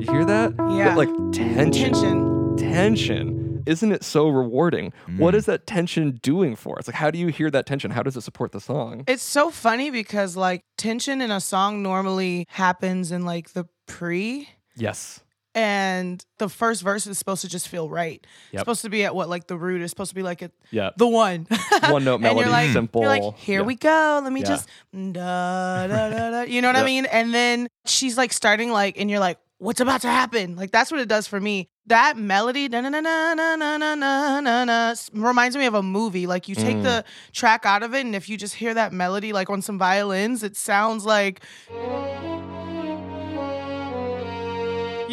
you 0.00 0.06
hear 0.10 0.24
that? 0.24 0.54
Yeah. 0.70 0.84
That, 0.84 0.96
like 0.96 1.10
tension. 1.30 1.92
Tension. 1.92 2.56
tension. 2.56 3.62
Isn't 3.66 3.92
it 3.92 4.02
so 4.02 4.28
rewarding? 4.28 4.94
What 5.18 5.34
mm. 5.34 5.36
is 5.36 5.44
that 5.46 5.66
tension 5.66 6.18
doing 6.22 6.56
for 6.56 6.78
us? 6.78 6.86
Like, 6.86 6.96
how 6.96 7.10
do 7.10 7.18
you 7.18 7.28
hear 7.28 7.50
that 7.50 7.66
tension? 7.66 7.90
How 7.90 8.02
does 8.02 8.16
it 8.16 8.22
support 8.22 8.52
the 8.52 8.60
song? 8.60 9.04
It's 9.06 9.22
so 9.22 9.50
funny 9.50 9.90
because 9.90 10.36
like 10.36 10.62
tension 10.78 11.20
in 11.20 11.30
a 11.30 11.40
song 11.40 11.82
normally 11.82 12.46
happens 12.48 13.12
in 13.12 13.26
like 13.26 13.52
the 13.52 13.66
pre 13.86 14.48
Yes. 14.76 15.20
And 15.54 16.24
the 16.38 16.48
first 16.48 16.82
verse 16.82 17.06
is 17.06 17.16
supposed 17.18 17.42
to 17.42 17.48
just 17.48 17.68
feel 17.68 17.88
right. 17.88 18.26
It's 18.52 18.60
supposed 18.60 18.82
to 18.82 18.90
be 18.90 19.04
at 19.04 19.14
what 19.14 19.28
like 19.28 19.46
the 19.46 19.56
root 19.56 19.82
is 19.82 19.90
supposed 19.90 20.10
to 20.10 20.14
be 20.14 20.22
like 20.22 20.42
at 20.42 20.50
Yeah. 20.70 20.90
the 20.96 21.06
one. 21.08 21.46
One 21.90 22.04
note 22.04 22.16
And 22.16 22.24
you're 22.24 22.34
melody, 22.34 22.50
like- 22.50 22.72
simple. 22.72 23.02
You're 23.02 23.10
like, 23.10 23.36
here 23.38 23.60
Yeah. 23.60 23.66
we 23.66 23.74
go. 23.76 24.20
Let 24.22 24.32
me 24.32 24.40
Yeah. 24.40 24.46
just 24.46 24.68
da, 24.92 25.86
da, 25.86 26.10
da, 26.10 26.30
da. 26.30 26.42
You 26.42 26.60
know 26.62 26.68
what 26.68 26.76
I 26.76 26.84
mean? 26.84 27.06
And 27.06 27.32
then 27.34 27.68
she's 27.86 28.16
like 28.18 28.32
starting 28.32 28.70
like, 28.72 28.98
and 28.98 29.10
you're 29.10 29.20
like, 29.20 29.38
what's 29.58 29.80
about 29.80 30.00
to 30.02 30.08
happen? 30.08 30.56
Like 30.56 30.72
that's 30.72 30.90
what 30.90 31.00
it 31.00 31.08
does 31.08 31.26
for 31.26 31.40
me. 31.40 31.68
That 31.86 32.16
melody, 32.16 32.68
na 32.68 32.80
na 32.80 32.88
na 32.88 33.00
na 33.00 33.34
na 33.34 33.56
na 33.56 33.76
na 33.76 33.94
na 33.94 34.40
na 34.40 34.64
na, 34.64 34.94
reminds 35.12 35.54
me 35.56 35.66
of 35.66 35.74
a 35.74 35.82
movie. 35.82 36.26
Like 36.26 36.48
you 36.48 36.56
Mm. 36.56 36.62
take 36.62 36.82
the 36.82 37.04
track 37.32 37.66
out 37.66 37.82
of 37.82 37.94
it, 37.94 38.00
and 38.06 38.14
if 38.16 38.28
you 38.28 38.38
just 38.38 38.54
hear 38.54 38.72
that 38.74 38.92
melody 38.92 39.32
like 39.34 39.50
on 39.50 39.60
some 39.62 39.78
violins, 39.78 40.42
it 40.42 40.56
sounds 40.56 41.04
like. 41.04 41.42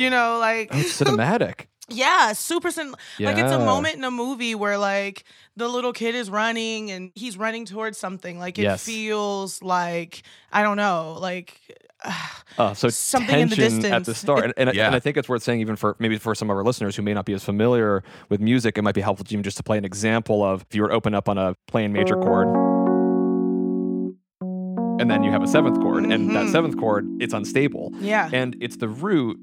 You 0.02 0.10
know, 0.10 0.38
like 0.40 0.70
Oh, 0.72 0.80
it's 0.80 1.00
cinematic. 1.00 1.68
yeah, 1.90 2.34
super 2.34 2.72
sim- 2.72 2.96
like 3.20 3.38
it's 3.38 3.52
a 3.52 3.60
moment 3.60 3.96
in 3.96 4.04
a 4.04 4.12
movie 4.12 4.56
where 4.56 4.78
like 4.78 5.24
the 5.56 5.68
little 5.68 5.94
kid 5.94 6.16
is 6.16 6.30
running 6.30 6.90
and 6.92 7.12
he's 7.16 7.38
running 7.38 7.66
towards 7.66 7.98
something. 7.98 8.40
Like 8.40 8.58
it 8.58 8.64
Yes. 8.64 8.84
feels 8.84 9.62
like 9.62 10.24
I 10.52 10.64
don't 10.64 10.78
know, 10.78 11.18
like 11.20 11.60
Uh, 12.58 12.74
so 12.82 12.90
Something 12.90 13.40
in 13.42 13.50
the 13.50 13.56
tension 13.56 13.86
at 13.94 14.06
the 14.06 14.16
start, 14.16 14.44
and, 14.46 14.54
and, 14.58 14.70
I- 14.70 14.74
Yeah. 14.74 14.88
and 14.88 14.96
I 14.96 15.00
think 15.00 15.18
it's 15.18 15.30
worth 15.30 15.44
saying 15.44 15.60
even 15.62 15.76
for 15.76 15.96
maybe 16.00 16.18
for 16.18 16.34
some 16.34 16.50
of 16.50 16.58
our 16.58 16.64
listeners 16.64 16.96
who 16.96 17.04
may 17.04 17.14
not 17.14 17.26
be 17.26 17.34
as 17.34 17.44
familiar 17.44 18.02
with 18.30 18.40
music, 18.42 18.78
it 18.78 18.82
might 18.82 18.96
be 18.96 19.02
helpful 19.02 19.24
to 19.26 19.34
even 19.34 19.44
just 19.44 19.58
to 19.58 19.64
play 19.64 19.78
an 19.78 19.86
example 19.86 20.44
of 20.44 20.62
if 20.68 20.74
you 20.76 20.82
were 20.82 20.88
to 20.90 20.96
open 20.96 21.14
up 21.14 21.30
on 21.30 21.38
a 21.38 21.56
playing 21.68 21.94
major 21.94 22.16
chord, 22.16 22.48
and 25.00 25.10
then 25.12 25.24
you 25.24 25.32
have 25.32 25.44
a 25.44 25.48
seventh 25.48 25.80
chord, 25.80 26.04
and 26.06 26.30
that 26.36 26.46
Mhm. 26.46 26.52
seventh 26.52 26.78
chord 26.78 27.08
it's 27.20 27.34
unstable, 27.34 27.92
yeah. 28.00 28.30
and 28.34 28.56
it's 28.62 28.78
the 28.78 28.88
root 28.90 29.38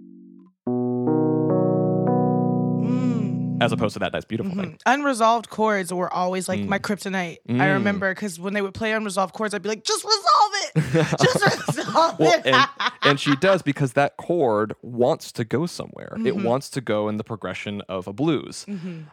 as 3.60 3.72
opposed 3.72 3.92
to 3.94 3.98
that 4.00 4.12
that's 4.12 4.24
beautiful 4.24 4.52
Mm-hmm. 4.52 4.60
thing. 4.60 4.78
Unresolved 4.86 5.48
chords 5.50 5.92
were 5.92 6.12
always 6.12 6.48
like 6.48 6.60
my 6.60 6.78
kryptonite. 6.78 7.38
I 7.48 7.52
Mm. 7.52 7.74
remember 7.74 8.14
because 8.14 8.38
when 8.40 8.54
they 8.54 8.62
would 8.62 8.74
play 8.74 8.92
unresolved 8.92 9.34
chords, 9.34 9.54
I'd 9.54 9.62
be 9.62 9.68
like, 9.68 9.84
just 9.84 10.04
resolve 10.04 10.52
it. 10.54 11.18
just 11.22 11.76
resolve 11.78 12.18
Well, 12.18 12.38
it. 12.38 12.46
and, 12.46 12.66
and 13.02 13.20
she 13.20 13.34
does 13.40 13.62
because 13.62 13.92
that 13.94 14.16
chord 14.16 14.74
wants 14.82 15.32
to 15.32 15.44
go 15.44 15.66
somewhere. 15.66 16.14
It 16.16 16.34
Mm-hmm. 16.34 16.42
wants 16.44 16.68
to 16.70 16.80
go 16.80 17.08
in 17.08 17.16
the 17.16 17.24
progression 17.24 17.80
of 17.88 18.06
a 18.06 18.12
blues. 18.12 18.66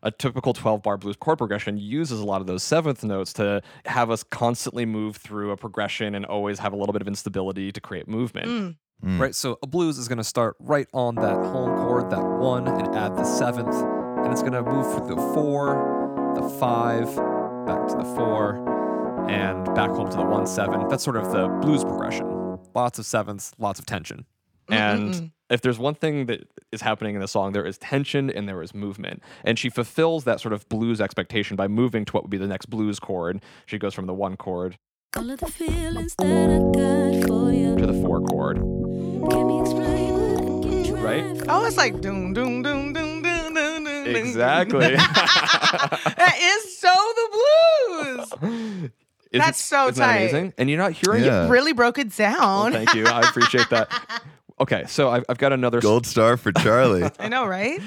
A 0.04 0.12
typical 0.12 0.54
12 0.54 0.84
bar 0.84 0.98
blues 0.98 1.16
chord 1.16 1.38
progression 1.38 1.78
uses 1.78 2.20
a 2.20 2.26
lot 2.26 2.42
of 2.42 2.48
those 2.48 2.64
seventh 2.64 3.04
notes 3.04 3.34
to 3.34 3.62
have 3.86 4.10
us 4.12 4.24
constantly 4.24 4.86
move 4.86 5.18
through 5.18 5.52
a 5.52 5.58
progression 5.58 6.16
and 6.16 6.26
always 6.26 6.60
have 6.60 6.74
a 6.74 6.76
little 6.76 6.94
bit 6.94 7.02
of 7.02 7.08
instability 7.08 7.72
to 7.72 7.82
create 7.82 8.08
movement. 8.08 8.48
Mm. 8.48 9.20
Right, 9.20 9.36
so 9.36 9.60
a 9.62 9.68
blues 9.68 9.98
is 9.98 10.08
going 10.08 10.18
to 10.20 10.24
start 10.24 10.56
right 10.60 10.88
on 10.94 11.16
that 11.16 11.36
home 11.36 11.76
chord, 11.86 12.10
that 12.12 12.24
one, 12.24 12.66
and 12.68 12.96
add 12.96 13.16
the 13.18 13.24
seventh, 13.26 13.76
and 14.26 14.34
it's 14.34 14.42
going 14.42 14.54
to 14.54 14.64
move 14.64 14.86
through 14.94 15.16
the 15.16 15.22
four, 15.34 16.34
the 16.36 16.50
five, 16.60 17.06
back 17.66 17.88
to 17.88 17.96
the 17.96 18.04
four, 18.16 18.58
and 19.30 19.64
back 19.76 19.90
home 19.92 20.10
to 20.10 20.18
the 20.18 20.24
one 20.26 20.46
seven. 20.46 20.88
That's 20.90 21.04
sort 21.04 21.16
of 21.16 21.32
the 21.32 21.48
blues 21.62 21.84
progression. 21.84 22.58
Lots 22.76 23.00
of 23.00 23.06
sevenths, 23.06 23.54
lots 23.58 23.80
of 23.80 23.86
tension. 23.86 24.26
And 24.68 25.32
if 25.52 25.62
there's 25.62 25.78
one 25.78 25.94
thing 25.94 26.26
that 26.26 26.48
is 26.72 26.82
happening 26.82 27.14
in 27.16 27.22
the 27.22 27.28
song, 27.28 27.52
there 27.54 27.66
is 27.66 27.78
tension 27.78 28.30
and 28.32 28.50
there 28.50 28.62
is 28.64 28.74
movement. 28.74 29.22
And 29.44 29.60
she 29.60 29.70
fulfills 29.70 30.24
that 30.24 30.42
sort 30.42 30.54
of 30.54 30.68
blues 30.70 31.00
expectation 31.00 31.56
by 31.56 31.68
moving 31.68 32.04
to 32.06 32.12
what 32.14 32.24
would 32.24 32.32
be 32.32 32.38
the 32.38 32.48
next 32.48 32.66
blues 32.66 33.00
chord. 33.00 33.44
She 33.68 33.78
goes 33.78 33.94
from 33.94 34.08
the 34.08 34.14
one 34.14 34.38
chord 34.38 34.78
All 35.16 35.30
of 35.30 35.40
the 35.40 35.46
feelings 35.48 36.16
that 36.18 36.26
I 36.26 36.58
got 36.58 37.28
for 37.28 37.52
you. 37.52 37.76
to 37.78 37.86
the 37.86 37.94
four 38.02 38.22
chord. 38.22 38.58
Can 38.58 39.48
we 39.48 39.62
explain 39.62 40.14
what 40.14 40.86
I 40.86 40.88
can 40.88 41.02
Right? 41.04 41.44
oh, 41.48 41.66
it's 41.66 41.78
like 41.78 42.02
doom, 42.02 42.34
doom, 42.34 42.64
doom, 42.64 42.94
doom, 42.94 43.05
Exactly. 44.20 44.96
that 44.96 46.38
is 46.42 46.78
so 46.80 46.94
the 47.16 47.30
blues. 47.32 48.34
Isn't- 49.32 49.46
That's 49.46 49.64
so 49.64 49.90
isn't 49.90 49.96
that 50.02 50.08
tight. 50.08 50.18
amazing? 50.22 50.54
And 50.58 50.70
you're 50.70 50.80
not 50.80 50.94
hearing 50.94 51.24
it. 51.24 51.28
Yeah. 51.28 51.50
Really 51.50 51.74
broke 51.74 51.98
it 51.98 52.18
Well, 52.18 52.32
down. 52.32 52.72
thank 52.74 52.94
you. 52.94 53.06
I 53.08 53.22
appreciate 53.22 53.70
that. 53.70 53.90
Okay, 54.58 54.86
so 54.88 55.10
I've, 55.10 55.26
I've 55.28 55.38
got 55.38 55.52
another. 55.52 55.82
Gold 55.82 56.06
star 56.06 56.38
for 56.38 56.54
Charlie. 56.54 57.04
I 57.20 57.28
know, 57.28 57.46
right? 57.46 57.78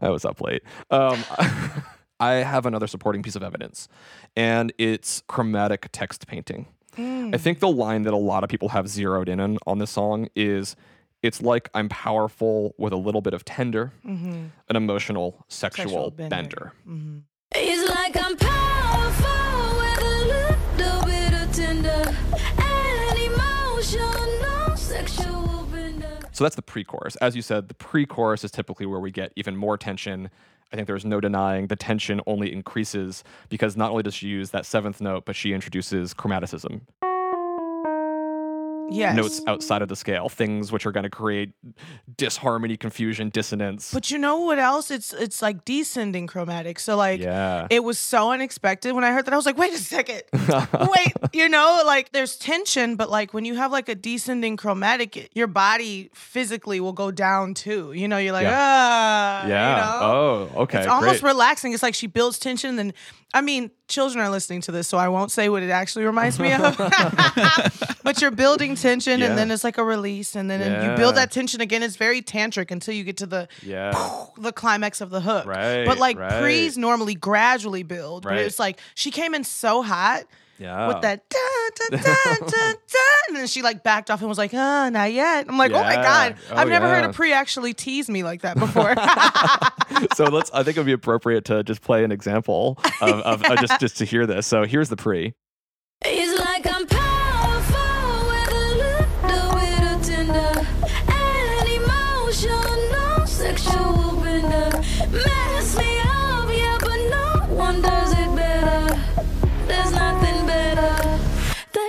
I 0.00 0.08
was 0.10 0.24
up 0.24 0.40
late. 0.40 0.62
Um, 0.88 1.18
I 2.20 2.34
have 2.34 2.64
another 2.64 2.86
supporting 2.86 3.24
piece 3.24 3.34
of 3.34 3.42
evidence, 3.42 3.88
and 4.36 4.72
it's 4.78 5.24
chromatic 5.26 5.88
text 5.90 6.28
painting. 6.28 6.68
I 6.96 7.36
think 7.38 7.58
the 7.58 7.66
line 7.66 8.02
that 8.02 8.12
a 8.14 8.16
lot 8.18 8.44
of 8.44 8.50
people 8.50 8.68
have 8.68 8.86
zeroed 8.86 9.28
in 9.28 9.40
on, 9.40 9.58
on 9.66 9.78
this 9.80 9.90
song 9.90 10.28
is 10.36 10.76
Mm-hmm. 11.22 11.28
Mm-hmm. 11.28 11.28
it's 11.28 11.40
like 11.42 11.70
I'm 11.74 11.88
powerful 11.88 12.74
with 12.78 12.92
a 12.92 12.96
little 12.96 13.20
bit 13.20 13.34
of 13.34 13.44
tender, 13.44 13.92
an 14.04 14.52
emotional 14.76 15.44
sexual, 15.48 15.84
Sexual 15.84 16.10
bender. 16.12 16.72
bender. 16.86 17.22
It's 17.54 17.90
like 17.90 18.16
I'm 18.16 18.36
powerful 18.36 19.78
with 19.78 20.02
a 20.02 20.18
little 20.34 21.04
bit 21.04 21.32
of 21.34 21.52
tender 21.52 22.16
and 22.58 23.18
emotional 23.18 24.76
sexual 24.76 25.64
bender. 25.70 26.18
So 26.32 26.44
that's 26.44 26.56
the 26.56 26.62
pre 26.62 26.82
chorus. 26.84 27.16
As 27.16 27.36
you 27.36 27.42
said, 27.42 27.68
the 27.68 27.74
pre 27.74 28.06
chorus 28.06 28.42
is 28.44 28.50
typically 28.50 28.86
where 28.86 29.00
we 29.00 29.10
get 29.10 29.32
even 29.36 29.56
more 29.56 29.76
tension. 29.78 30.30
I 30.72 30.76
think 30.76 30.86
there's 30.86 31.04
no 31.04 31.20
denying 31.20 31.66
the 31.66 31.76
tension 31.76 32.22
only 32.26 32.50
increases 32.50 33.22
because 33.50 33.76
not 33.76 33.90
only 33.90 34.02
does 34.02 34.14
she 34.14 34.28
use 34.28 34.50
that 34.52 34.64
seventh 34.64 35.02
note, 35.02 35.26
but 35.26 35.36
she 35.36 35.52
introduces 35.52 36.14
chromaticism. 36.14 36.80
Yes. 38.94 39.16
notes 39.16 39.40
outside 39.46 39.82
of 39.82 39.88
the 39.88 39.96
scale, 39.96 40.28
things 40.28 40.72
which 40.72 40.86
are 40.86 40.92
going 40.92 41.04
to 41.04 41.10
create 41.10 41.52
disharmony, 42.16 42.76
confusion, 42.76 43.30
dissonance. 43.30 43.92
But 43.92 44.10
you 44.10 44.18
know 44.18 44.40
what 44.40 44.58
else? 44.58 44.90
It's 44.90 45.12
it's 45.12 45.42
like 45.42 45.64
descending 45.64 46.26
chromatic. 46.26 46.78
So 46.78 46.96
like 46.96 47.20
yeah. 47.20 47.66
it 47.70 47.84
was 47.84 47.98
so 47.98 48.32
unexpected 48.32 48.94
when 48.94 49.04
I 49.04 49.12
heard 49.12 49.26
that. 49.26 49.34
I 49.34 49.36
was 49.36 49.46
like, 49.46 49.58
wait 49.58 49.72
a 49.72 49.78
second. 49.78 50.22
wait, 50.32 51.12
you 51.32 51.48
know, 51.48 51.82
like 51.86 52.12
there's 52.12 52.36
tension, 52.36 52.96
but 52.96 53.10
like 53.10 53.32
when 53.34 53.44
you 53.44 53.54
have 53.56 53.72
like 53.72 53.88
a 53.88 53.94
descending 53.94 54.56
chromatic, 54.56 55.30
your 55.34 55.46
body 55.46 56.10
physically 56.14 56.80
will 56.80 56.92
go 56.92 57.10
down 57.10 57.54
too. 57.54 57.92
You 57.92 58.08
know, 58.08 58.18
you're 58.18 58.32
like, 58.32 58.44
Yeah. 58.44 58.58
ah. 58.58 59.46
yeah. 59.46 59.76
You 59.76 59.82
know? 59.82 60.06
Oh, 60.54 60.62
okay. 60.62 60.78
It's 60.80 60.88
almost 60.88 61.20
great. 61.20 61.32
relaxing. 61.32 61.72
It's 61.72 61.82
like 61.82 61.94
she 61.94 62.06
builds 62.06 62.38
tension. 62.38 62.76
Then, 62.76 62.92
I 63.34 63.40
mean, 63.40 63.70
children 63.92 64.24
are 64.24 64.30
listening 64.30 64.62
to 64.62 64.72
this, 64.72 64.88
so 64.88 64.98
I 64.98 65.08
won't 65.08 65.30
say 65.30 65.48
what 65.48 65.62
it 65.62 65.70
actually 65.70 66.04
reminds 66.06 66.40
me 66.40 66.52
of. 66.52 66.76
but 68.02 68.20
you're 68.20 68.30
building 68.30 68.74
tension, 68.74 69.20
Yeah. 69.20 69.26
and 69.26 69.38
then 69.38 69.50
it's 69.50 69.62
like 69.62 69.78
a 69.78 69.84
release, 69.84 70.34
and 70.34 70.50
then 70.50 70.90
you 70.90 70.96
build 70.96 71.14
that 71.16 71.30
tension 71.30 71.60
again. 71.60 71.82
It's 71.82 71.96
very 71.96 72.22
tantric 72.22 72.70
until 72.70 72.94
you 72.94 73.04
get 73.04 73.18
to 73.18 73.26
the 73.26 73.48
yeah. 73.62 73.92
the 74.38 74.52
climax 74.52 75.00
of 75.00 75.10
the 75.10 75.20
hook. 75.20 75.46
Right, 75.46 75.84
But 75.84 75.98
like 75.98 76.18
right. 76.18 76.40
pre's 76.40 76.76
normally 76.76 77.14
gradually 77.14 77.82
build. 77.82 78.24
Right. 78.24 78.38
it's 78.38 78.58
like 78.58 78.80
she 78.94 79.10
came 79.10 79.34
in 79.34 79.44
so 79.44 79.82
hot 79.82 80.24
Yeah. 80.62 80.88
with 80.88 81.02
that 81.02 81.22
and 83.28 83.36
then 83.36 83.46
she 83.46 83.62
like 83.62 83.82
backed 83.82 84.10
off 84.10 84.20
and 84.20 84.28
was 84.28 84.38
like, 84.38 84.52
"Ah, 84.54 84.88
not 84.90 85.12
yet." 85.12 85.46
I'm 85.48 85.58
like, 85.58 85.72
"Oh 85.72 85.82
my 85.82 85.92
Yeah. 85.94 86.02
god, 86.02 86.36
Oh, 86.50 86.56
I've 86.56 86.68
never 86.68 86.88
heard 86.88 87.04
a 87.04 87.12
pre 87.12 87.32
actually 87.32 87.74
tease 87.74 88.08
me 88.08 88.22
like 88.22 88.42
that 88.42 88.58
before." 88.58 88.94
so 90.16 90.24
let's. 90.24 90.50
I 90.52 90.62
think 90.62 90.76
it 90.76 90.80
would 90.80 90.86
be 90.86 90.92
appropriate 90.92 91.44
to 91.46 91.62
just 91.64 91.82
play 91.82 92.04
an 92.04 92.12
example 92.12 92.78
of, 93.00 93.20
of, 93.20 93.42
of 93.44 93.58
just 93.60 93.80
just 93.80 93.98
to 93.98 94.04
hear 94.04 94.26
this. 94.26 94.46
So 94.46 94.64
here's 94.64 94.88
the 94.88 94.96
pre. 94.96 95.34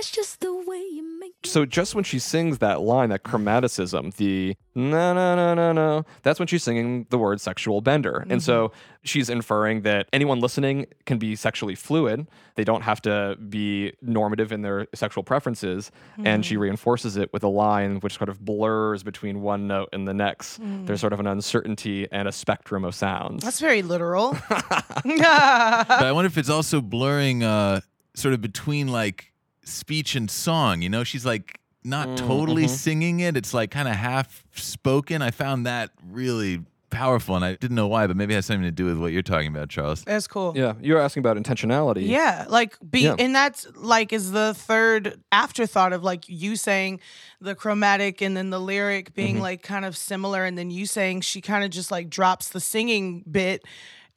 That's 0.04 0.14
just 0.14 0.40
the 0.40 0.54
way 0.54 0.84
you 0.92 1.18
make 1.18 1.30
me. 1.30 1.48
So 1.48 1.64
just 1.64 1.94
when 1.94 2.04
she 2.04 2.18
sings 2.18 2.58
that 2.58 2.82
line, 2.82 3.08
that 3.08 3.22
chromaticism, 3.24 4.14
the 4.16 4.54
no 4.74 5.14
no 5.14 5.34
no 5.34 5.54
no 5.54 5.72
no, 5.72 6.04
that's 6.22 6.38
when 6.38 6.46
she's 6.46 6.62
singing 6.62 7.06
the 7.08 7.16
word 7.16 7.40
sexual 7.40 7.80
bender. 7.80 8.26
And 8.28 8.42
so 8.42 8.68
mm-hmm. 8.68 8.76
she's 9.04 9.30
inferring 9.30 9.80
that 9.82 10.10
anyone 10.12 10.40
listening 10.40 10.88
can 11.06 11.16
be 11.16 11.36
sexually 11.36 11.74
fluid. 11.74 12.28
They 12.56 12.64
don't 12.64 12.82
have 12.82 13.00
to 13.02 13.38
be 13.48 13.94
normative 14.02 14.52
in 14.52 14.60
their 14.60 14.88
sexual 14.94 15.24
preferences. 15.24 15.90
And 16.22 16.44
she 16.44 16.56
mm. 16.56 16.60
reinforces 16.60 17.16
it 17.16 17.32
with 17.32 17.42
a 17.42 17.48
line 17.48 18.00
which 18.00 18.18
sort 18.18 18.28
of 18.28 18.44
blurs 18.44 19.02
between 19.02 19.40
one 19.40 19.66
note 19.66 19.88
and 19.94 20.06
the 20.06 20.12
next. 20.14 20.60
Mm. 20.60 20.86
There's 20.86 21.00
sort 21.00 21.14
of 21.14 21.20
an 21.20 21.26
uncertainty 21.26 22.06
and 22.12 22.28
a 22.28 22.32
spectrum 22.32 22.84
of 22.84 22.94
sounds. 22.94 23.42
That's 23.42 23.60
very 23.60 23.80
literal. 23.80 24.36
but 24.48 24.60
I 25.06 26.12
wonder 26.12 26.26
if 26.26 26.36
it's 26.36 26.50
also 26.50 26.82
blurring 26.82 27.42
uh 27.42 27.80
sort 28.14 28.34
of 28.34 28.40
between 28.40 28.88
like 28.88 29.32
speech 29.64 30.14
and 30.14 30.30
song. 30.30 30.82
You 30.82 30.88
know, 30.88 31.04
she's 31.04 31.26
like 31.26 31.60
not 31.84 32.08
mm, 32.08 32.16
totally 32.16 32.64
mm-hmm. 32.64 32.74
singing 32.74 33.20
it. 33.20 33.36
It's 33.36 33.54
like 33.54 33.70
kind 33.70 33.88
of 33.88 33.94
half 33.94 34.44
spoken. 34.54 35.22
I 35.22 35.30
found 35.30 35.66
that 35.66 35.90
really 36.08 36.62
powerful 36.94 37.34
and 37.34 37.44
I 37.44 37.56
didn't 37.56 37.74
know 37.74 37.88
why, 37.88 38.06
but 38.06 38.16
maybe 38.16 38.32
it 38.34 38.36
has 38.36 38.46
something 38.46 38.62
to 38.62 38.70
do 38.70 38.86
with 38.86 38.98
what 38.98 39.12
you're 39.12 39.22
talking 39.22 39.48
about, 39.48 39.68
Charles. 39.68 40.02
That's 40.04 40.26
cool. 40.26 40.52
yeah, 40.56 40.74
you're 40.80 41.00
asking 41.00 41.20
about 41.20 41.36
intentionality. 41.36 42.06
Yeah, 42.06 42.46
like 42.48 42.78
be 42.88 43.00
Yeah. 43.00 43.16
and 43.18 43.34
that's 43.34 43.66
like 43.74 44.12
is 44.12 44.30
the 44.30 44.54
third 44.54 45.20
afterthought 45.32 45.92
of 45.92 46.02
like 46.02 46.28
you 46.28 46.56
saying 46.56 47.00
the 47.40 47.54
chromatic 47.54 48.22
and 48.22 48.36
then 48.36 48.50
the 48.50 48.60
lyric 48.60 49.12
being 49.12 49.34
mm-hmm. 49.34 49.42
like 49.42 49.62
kind 49.62 49.84
of 49.84 49.96
similar 49.96 50.44
and 50.44 50.56
then 50.56 50.70
you 50.70 50.86
saying 50.86 51.22
she 51.22 51.40
kind 51.40 51.64
of 51.64 51.70
just 51.70 51.90
like 51.90 52.08
drops 52.08 52.48
the 52.48 52.60
singing 52.60 53.24
bit 53.30 53.64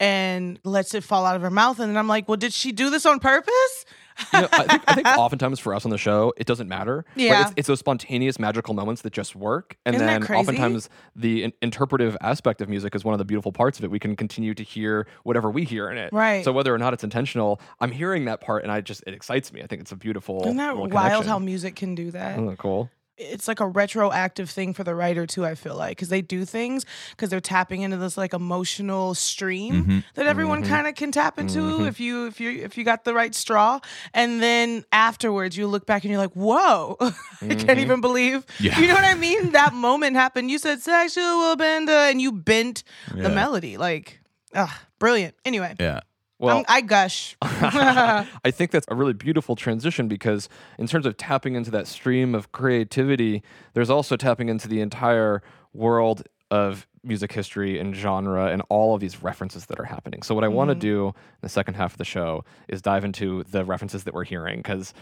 and 0.00 0.60
lets 0.62 0.94
it 0.94 1.02
fall 1.02 1.26
out 1.26 1.34
of 1.34 1.42
her 1.42 1.50
mouth 1.50 1.80
and 1.80 1.90
then 1.90 1.96
I'm 1.96 2.08
like, 2.08 2.28
"Well, 2.28 2.36
did 2.36 2.52
she 2.52 2.72
do 2.72 2.88
this 2.88 3.04
on 3.04 3.18
purpose?" 3.18 3.84
You 4.32 4.40
know, 4.42 4.48
I, 4.52 4.64
think, 4.64 4.82
I 4.86 4.94
think 4.94 5.06
oftentimes 5.18 5.60
for 5.60 5.74
us 5.74 5.84
on 5.84 5.90
the 5.90 5.98
show, 5.98 6.32
it 6.36 6.46
doesn't 6.46 6.68
matter. 6.68 7.04
Right? 7.08 7.16
Yeah. 7.16 7.42
It's, 7.42 7.52
it's 7.56 7.68
those 7.68 7.78
spontaneous, 7.78 8.38
magical 8.38 8.74
moments 8.74 9.02
that 9.02 9.12
just 9.12 9.36
work. 9.36 9.76
And 9.86 9.94
Isn't 9.96 10.06
then 10.06 10.22
oftentimes 10.24 10.88
the 11.14 11.44
in- 11.44 11.52
interpretive 11.62 12.16
aspect 12.20 12.60
of 12.60 12.68
music 12.68 12.94
is 12.94 13.04
one 13.04 13.14
of 13.14 13.18
the 13.18 13.24
beautiful 13.24 13.52
parts 13.52 13.78
of 13.78 13.84
it. 13.84 13.90
We 13.90 13.98
can 13.98 14.16
continue 14.16 14.54
to 14.54 14.62
hear 14.62 15.06
whatever 15.22 15.50
we 15.50 15.64
hear 15.64 15.90
in 15.90 15.98
it. 15.98 16.12
Right. 16.12 16.44
So 16.44 16.52
whether 16.52 16.74
or 16.74 16.78
not 16.78 16.94
it's 16.94 17.04
intentional, 17.04 17.60
I'm 17.80 17.92
hearing 17.92 18.24
that 18.26 18.40
part 18.40 18.62
and 18.62 18.72
I 18.72 18.80
just, 18.80 19.02
it 19.06 19.14
excites 19.14 19.52
me. 19.52 19.62
I 19.62 19.66
think 19.66 19.82
it's 19.82 19.92
a 19.92 19.96
beautiful. 19.96 20.42
Isn't 20.42 20.56
that 20.56 20.76
wild 20.76 20.90
connection. 20.90 21.24
how 21.24 21.38
music 21.38 21.76
can 21.76 21.94
do 21.94 22.10
that? 22.10 22.32
Isn't 22.32 22.46
that 22.46 22.58
cool? 22.58 22.90
It's 23.18 23.48
like 23.48 23.60
a 23.60 23.66
retroactive 23.66 24.48
thing 24.48 24.72
for 24.72 24.84
the 24.84 24.94
writer 24.94 25.26
too 25.26 25.44
i 25.44 25.54
feel 25.54 25.76
like 25.76 25.96
because 25.96 26.08
they 26.08 26.22
do 26.22 26.44
things 26.44 26.86
because 27.10 27.30
they're 27.30 27.40
tapping 27.40 27.82
into 27.82 27.96
this 27.96 28.16
like 28.16 28.32
emotional 28.32 29.14
stream 29.14 29.82
mm-hmm. 29.82 29.98
that 30.14 30.26
everyone 30.26 30.62
mm-hmm. 30.62 30.72
kind 30.72 30.86
of 30.86 30.94
can 30.94 31.10
tap 31.12 31.38
into 31.38 31.58
mm-hmm. 31.58 31.86
if 31.86 31.98
you 32.00 32.26
if 32.26 32.40
you 32.40 32.50
if 32.50 32.76
you 32.76 32.84
got 32.84 33.04
the 33.04 33.14
right 33.14 33.34
straw. 33.34 33.80
And 34.14 34.42
then 34.42 34.84
afterwards 34.92 35.56
you 35.56 35.66
look 35.66 35.86
back 35.86 36.04
and 36.04 36.10
you're 36.10 36.20
like 36.20 36.32
whoa. 36.32 36.96
I 37.00 37.54
can't 37.54 37.78
even 37.78 38.00
believe. 38.00 38.44
Yeah. 38.60 38.78
you 38.78 38.86
know 38.86 38.94
what 38.94 39.04
i 39.04 39.14
mean? 39.14 39.52
That 39.52 39.72
moment 39.72 40.16
happened. 40.16 40.50
You 40.50 40.58
said 40.58 40.80
sexual 40.80 41.56
bend 41.56 41.88
and 41.88 42.20
you 42.20 42.32
bent 42.32 42.84
the 43.12 43.28
melody. 43.28 43.76
Like 43.76 44.20
ah, 44.54 44.82
brilliant. 44.98 45.34
Anyway. 45.44 45.74
Yeah. 45.78 46.00
Well, 46.38 46.58
I'm- 46.58 46.64
i 46.68 46.80
gush 46.80 47.36
I 47.42 48.50
think 48.50 48.70
that's 48.70 48.86
a 48.88 48.94
really 48.94 49.12
beautiful 49.12 49.56
transition 49.56 50.08
because, 50.08 50.48
in 50.78 50.86
terms 50.86 51.06
of 51.06 51.16
tapping 51.16 51.54
into 51.54 51.70
that 51.72 51.86
stream 51.86 52.34
of 52.34 52.52
creativity, 52.52 53.42
there's 53.74 53.90
also 53.90 54.16
tapping 54.16 54.48
into 54.48 54.68
the 54.68 54.80
entire 54.80 55.42
world 55.72 56.22
of 56.50 56.86
music 57.02 57.32
history 57.32 57.78
and 57.78 57.94
genre 57.94 58.46
and 58.46 58.62
all 58.68 58.94
of 58.94 59.00
these 59.00 59.22
references 59.22 59.66
that 59.66 59.78
are 59.78 59.84
happening. 59.84 60.22
So 60.22 60.34
what 60.34 60.44
I 60.44 60.48
want 60.48 60.68
to 60.68 60.74
mm-hmm. 60.74 60.80
do 60.80 61.06
in 61.08 61.14
the 61.42 61.48
second 61.48 61.74
half 61.74 61.92
of 61.92 61.98
the 61.98 62.04
show 62.04 62.44
is 62.68 62.82
dive 62.82 63.04
into 63.04 63.44
the 63.44 63.64
references 63.64 64.04
that 64.04 64.14
we're 64.14 64.24
hearing 64.24 64.58
because 64.58 64.94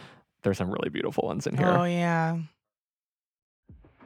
there's 0.43 0.59
some 0.59 0.71
really 0.71 0.91
beautiful 0.91 1.27
ones 1.27 1.47
in 1.47 1.57
here. 1.57 1.69
Oh 1.69 1.85
yeah. 1.85 2.39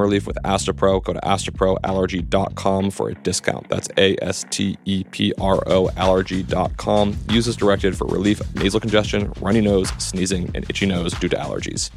relief 0.00 0.26
with 0.26 0.36
Astepro. 0.44 1.02
Go 1.02 1.12
to 1.12 1.20
asteproallergy.com 1.20 2.90
for 2.90 3.10
a 3.10 3.14
discount. 3.14 3.68
That's 3.68 3.88
A 3.96 4.16
S 4.22 4.44
T 4.50 4.78
E 4.84 5.04
P 5.04 5.32
R 5.40 5.62
O 5.66 5.90
allergy.com. 5.96 7.16
Use 7.30 7.48
as 7.48 7.56
directed 7.56 7.96
for 7.96 8.06
relief 8.06 8.40
of 8.40 8.54
nasal 8.56 8.80
congestion, 8.80 9.32
runny 9.40 9.60
nose, 9.60 9.90
sneezing, 9.98 10.50
and 10.54 10.68
itchy 10.68 10.86
nose 10.86 11.12
due 11.14 11.28
to 11.28 11.36
allergies. 11.36 11.90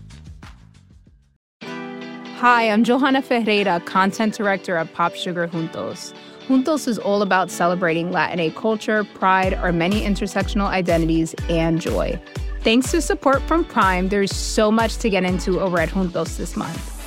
Hi, 2.43 2.69
I'm 2.69 2.83
Johanna 2.83 3.22
Ferreira, 3.22 3.79
content 3.86 4.33
director 4.33 4.75
at 4.75 4.93
Pop 4.93 5.15
Sugar 5.15 5.48
Juntos. 5.48 6.13
Juntos 6.48 6.89
is 6.89 7.00
all 7.00 7.22
about 7.22 7.50
celebrating 7.50 8.12
Latin 8.12 8.51
culture, 8.51 9.05
pride, 9.05 9.53
our 9.53 9.72
many 9.72 10.01
intersectional 10.01 10.67
identities, 10.67 11.33
and 11.48 11.79
joy. 11.79 12.22
Thanks 12.60 12.91
to 12.91 13.01
support 13.01 13.41
from 13.43 13.63
Prime, 13.63 14.10
there's 14.10 14.36
so 14.36 14.72
much 14.72 14.98
to 14.98 15.10
get 15.10 15.24
into 15.24 15.62
over 15.62 15.79
at 15.79 15.89
Juntos 15.89 16.36
this 16.36 16.57
month. 16.57 16.92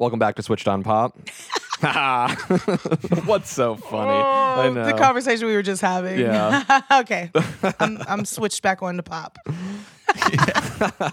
Welcome 0.00 0.18
back 0.18 0.36
to 0.36 0.42
Switched 0.42 0.66
on 0.66 0.82
Pop. 0.82 1.14
What's 3.26 3.52
so 3.52 3.76
funny? 3.76 4.10
Oh, 4.10 4.24
I 4.24 4.66
Oh, 4.68 4.72
know. 4.72 4.86
the 4.86 4.94
conversation 4.94 5.46
we 5.46 5.54
were 5.54 5.60
just 5.60 5.82
having. 5.82 6.18
Yeah. 6.18 6.80
okay. 7.00 7.30
I'm, 7.78 7.98
I'm 8.08 8.24
switched 8.24 8.62
back 8.62 8.82
on 8.82 8.96
to 8.96 9.02
pop. 9.02 9.38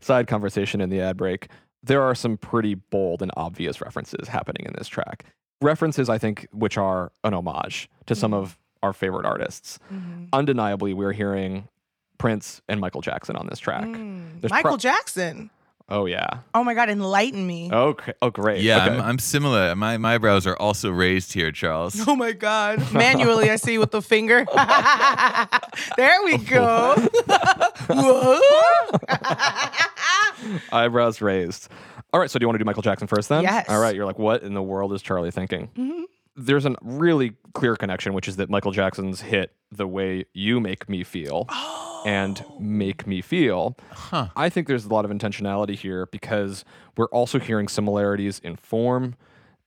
Side 0.00 0.26
conversation 0.26 0.80
in 0.80 0.90
the 0.90 1.00
ad 1.00 1.16
break. 1.16 1.46
There 1.84 2.02
are 2.02 2.16
some 2.16 2.36
pretty 2.36 2.74
bold 2.74 3.22
and 3.22 3.30
obvious 3.36 3.80
references 3.80 4.26
happening 4.26 4.66
in 4.66 4.72
this 4.76 4.88
track. 4.88 5.24
References, 5.62 6.08
I 6.08 6.18
think, 6.18 6.48
which 6.50 6.76
are 6.76 7.12
an 7.22 7.32
homage 7.32 7.88
to 8.06 8.16
some 8.16 8.32
mm-hmm. 8.32 8.42
of 8.42 8.58
our 8.82 8.92
favorite 8.92 9.24
artists. 9.24 9.78
Mm-hmm. 9.92 10.24
Undeniably, 10.32 10.94
we're 10.94 11.12
hearing 11.12 11.68
Prince 12.18 12.60
and 12.68 12.80
Michael 12.80 13.02
Jackson 13.02 13.36
on 13.36 13.46
this 13.46 13.60
track. 13.60 13.84
Mm. 13.84 14.40
There's 14.40 14.50
Michael 14.50 14.70
pro- 14.72 14.78
Jackson. 14.78 15.50
Oh 15.88 16.06
yeah. 16.06 16.38
Oh 16.54 16.64
my 16.64 16.72
God, 16.72 16.88
enlighten 16.88 17.46
me. 17.46 17.68
Oh, 17.70 17.88
okay. 17.88 18.14
Oh 18.22 18.30
great. 18.30 18.62
Yeah, 18.62 18.86
Okay. 18.86 18.94
I'm, 18.94 19.00
I'm 19.02 19.18
similar. 19.18 19.74
My 19.76 19.98
my 19.98 20.14
eyebrows 20.14 20.46
are 20.46 20.56
also 20.56 20.90
raised 20.90 21.34
here, 21.34 21.52
Charles. 21.52 22.08
Oh 22.08 22.16
my 22.16 22.32
God. 22.32 22.90
Manually, 22.92 23.50
I 23.50 23.56
see 23.56 23.76
with 23.76 23.90
the 23.90 24.00
finger. 24.00 24.46
there 25.96 26.22
we 26.24 26.38
go. 26.38 26.96
Eyebrows 30.72 31.20
raised. 31.20 31.68
All 32.12 32.20
right. 32.20 32.30
So 32.30 32.38
do 32.38 32.44
you 32.44 32.48
want 32.48 32.54
to 32.54 32.58
do 32.58 32.64
Michael 32.64 32.82
Jackson 32.82 33.08
first 33.08 33.28
then? 33.28 33.42
Yes. 33.42 33.68
All 33.68 33.80
right. 33.80 33.94
You're 33.94 34.06
like, 34.06 34.18
what 34.18 34.42
in 34.42 34.54
the 34.54 34.62
world 34.62 34.92
is 34.92 35.02
Charlie 35.02 35.30
thinking? 35.30 35.68
Mm-hmm. 35.76 36.02
There's 36.36 36.66
a 36.66 36.74
really 36.82 37.34
clear 37.52 37.76
connection, 37.76 38.12
which 38.12 38.26
is 38.28 38.36
that 38.36 38.50
Michael 38.50 38.72
Jackson's 38.72 39.20
hit 39.20 39.54
"The 39.70 39.86
Way 39.86 40.24
You 40.32 40.60
Make 40.60 40.88
Me 40.88 41.04
Feel" 41.04 41.46
and 42.04 42.44
oh. 42.48 42.58
"Make 42.58 43.06
Me 43.06 43.20
Feel." 43.20 43.76
I 44.12 44.48
think 44.48 44.66
there's 44.66 44.84
a 44.84 44.88
lot 44.88 45.04
of 45.04 45.10
intentionality 45.10 45.76
here 45.76 46.06
because 46.06 46.64
we're 46.96 47.06
also 47.06 47.38
hearing 47.38 47.68
similarities 47.68 48.40
in 48.40 48.56
form, 48.56 49.14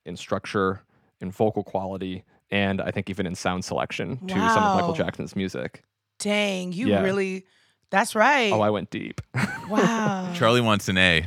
in 0.04 0.16
structure, 0.16 0.82
in 1.20 1.30
vocal 1.30 1.64
quality, 1.64 2.24
and 2.50 2.80
I 2.82 2.90
think 2.90 3.08
even 3.08 3.26
in 3.26 3.34
sound 3.34 3.64
selection 3.64 4.18
to 4.26 4.34
some 4.34 4.62
of 4.62 4.74
Michael 4.76 4.92
Jackson's 4.94 5.34
music. 5.34 5.82
Dang, 6.18 6.72
you 6.72 6.88
Yeah. 6.88 7.02
really, 7.02 7.46
that's 7.90 8.14
right. 8.14 8.52
Oh, 8.52 8.60
I 8.60 8.70
went 8.70 8.90
deep. 8.90 9.20
wow. 9.70 10.32
Charlie 10.36 10.60
wants 10.60 10.88
an 10.88 10.98
A. 10.98 11.24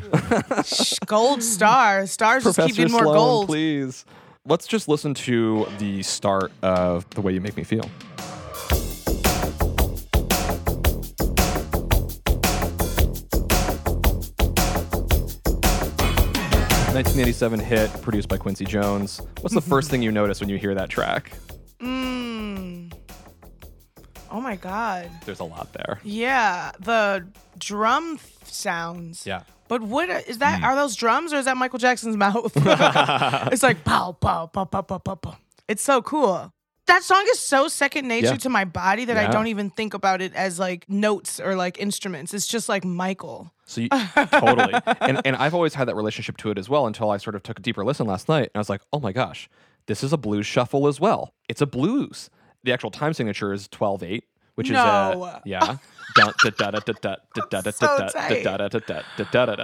Gold 1.06 1.42
star. 1.42 2.06
Stars 2.08 2.44
just 2.44 2.58
keep 2.58 2.64
Professor 2.66 2.76
getting 2.76 2.92
more 2.92 3.02
Sloan, 3.04 3.16
gold. 3.16 3.48
please. 3.48 4.06
Let's 4.48 4.66
just 4.66 4.88
listen 4.88 5.14
to 5.16 5.68
the 5.78 6.02
start 6.02 6.52
of 6.64 7.08
The 7.12 7.22
Way 7.22 7.34
You 7.34 7.42
Make 7.42 7.56
Me 7.58 7.64
Feel. 7.64 7.88
Nineteen 16.94 17.22
eighty-seven 17.22 17.60
hit, 17.62 17.90
produced 18.02 18.28
by 18.28 18.36
Quincy 18.38 18.66
Jones. 18.66 19.22
What's 19.40 19.56
the 19.56 19.62
first 19.74 19.90
thing 19.90 20.02
you 20.02 20.12
notice 20.12 20.42
when 20.42 20.50
you 20.50 20.58
hear 20.58 20.76
that 20.76 20.90
track? 20.90 21.32
Mm. 21.80 22.94
Oh 24.30 24.42
my 24.42 24.58
God. 24.58 25.10
There's 25.26 25.40
a 25.40 25.46
lot 25.46 25.72
there. 25.72 26.00
Yeah, 26.04 26.72
the 26.80 27.26
drum 27.58 28.18
th- 28.18 28.30
sounds. 28.44 29.26
Yeah. 29.26 29.44
But 29.72 29.84
what 29.84 30.10
is 30.28 30.40
that? 30.40 30.60
Mm. 30.60 30.66
Are 30.66 30.76
those 30.76 30.98
drums 30.98 31.32
or 31.32 31.38
is 31.38 31.46
that 31.46 31.56
Michael 31.56 31.80
Jackson's 31.80 32.18
mouth? 32.28 32.52
it's 33.54 33.64
like 33.64 33.86
pow, 33.86 34.12
pow, 34.12 34.48
pow, 34.48 34.66
pow, 34.66 34.82
pow, 34.82 34.98
pow, 34.98 35.16
pow. 35.16 35.38
It's 35.66 35.82
so 35.82 36.02
cool. 36.02 36.52
That 36.88 37.04
song 37.04 37.26
is 37.32 37.40
so 37.40 37.70
second 37.70 38.06
nature 38.06 38.32
yeah. 38.32 38.36
to 38.36 38.50
my 38.50 38.66
body 38.66 39.06
that 39.06 39.16
yeah. 39.16 39.30
I 39.30 39.32
don't 39.32 39.48
even 39.48 39.70
think 39.70 39.94
about 39.94 40.22
it 40.22 40.36
as 40.36 40.60
like 40.60 40.90
notes 40.90 41.40
or 41.40 41.56
like 41.56 41.80
instruments. 41.80 42.34
It's 42.34 42.48
just 42.48 42.68
like 42.68 42.84
Michael. 42.84 43.54
So 43.64 43.80
you, 43.80 43.88
totally. 43.88 44.74
And 45.00 45.22
and 45.24 45.38
I've 45.38 45.54
always 45.54 45.74
had 45.74 45.88
that 45.88 45.96
relationship 45.96 46.36
to 46.40 46.52
it 46.52 46.58
as 46.58 46.68
well 46.68 46.86
until 46.86 47.10
I 47.10 47.16
sort 47.16 47.38
of 47.38 47.44
took 47.44 47.58
a 47.58 47.62
deeper 47.62 47.86
listen 47.86 48.06
last 48.06 48.28
night 48.28 48.50
and 48.54 48.56
I 48.56 48.60
was 48.60 48.70
like, 48.70 48.82
"Oh 48.92 49.00
my 49.00 49.14
gosh, 49.14 49.50
this 49.86 50.04
is 50.04 50.12
a 50.12 50.18
blues 50.18 50.46
shuffle 50.46 50.86
as 50.90 51.00
well. 51.00 51.34
It's 51.48 51.62
a 51.62 51.66
blues." 51.66 52.30
The 52.66 52.74
actual 52.74 52.92
time 52.92 53.14
signature 53.14 53.54
is 53.54 53.70
12/8, 53.70 54.24
which 54.56 54.70
no. 54.70 55.12
is 55.12 55.18
a 55.18 55.42
yeah. 55.46 55.78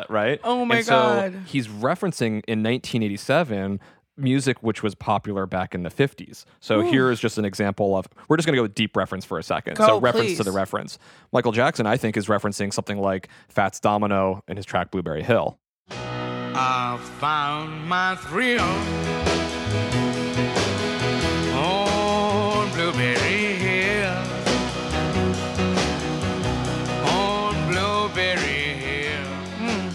right? 0.09 0.39
Oh 0.43 0.65
my 0.65 0.77
and 0.77 0.87
god! 0.87 1.33
So 1.33 1.39
he's 1.45 1.67
referencing 1.67 2.43
in 2.47 2.63
1987 2.63 3.79
music 4.17 4.57
which 4.63 4.81
was 4.81 4.95
popular 4.95 5.45
back 5.45 5.75
in 5.75 5.83
the 5.83 5.89
50s. 5.89 6.45
So 6.59 6.79
Ooh. 6.79 6.89
here 6.89 7.11
is 7.11 7.19
just 7.19 7.37
an 7.37 7.45
example 7.45 7.95
of 7.95 8.07
we're 8.27 8.37
just 8.37 8.47
going 8.47 8.53
to 8.53 8.57
go 8.57 8.63
with 8.63 8.75
deep 8.75 8.95
reference 8.97 9.25
for 9.25 9.37
a 9.37 9.43
second. 9.43 9.75
Go, 9.75 9.85
so 9.85 9.99
reference 9.99 10.29
please. 10.29 10.37
to 10.37 10.43
the 10.43 10.51
reference. 10.51 10.97
Michael 11.31 11.51
Jackson, 11.51 11.85
I 11.85 11.97
think, 11.97 12.17
is 12.17 12.27
referencing 12.27 12.73
something 12.73 12.99
like 12.99 13.29
Fats 13.49 13.79
Domino 13.79 14.43
in 14.47 14.57
his 14.57 14.65
track 14.65 14.91
Blueberry 14.91 15.23
Hill. 15.23 15.59
I 15.89 16.97
found 17.19 17.87
my 17.87 18.15
thrill 18.15 18.65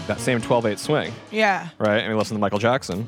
That 0.07 0.19
same 0.19 0.41
12/8 0.41 0.79
swing, 0.79 1.13
Yeah. 1.31 1.69
right? 1.77 1.99
And 1.99 2.11
we 2.11 2.17
listen 2.17 2.35
to 2.35 2.41
Michael 2.41 2.59
Jackson. 2.59 3.07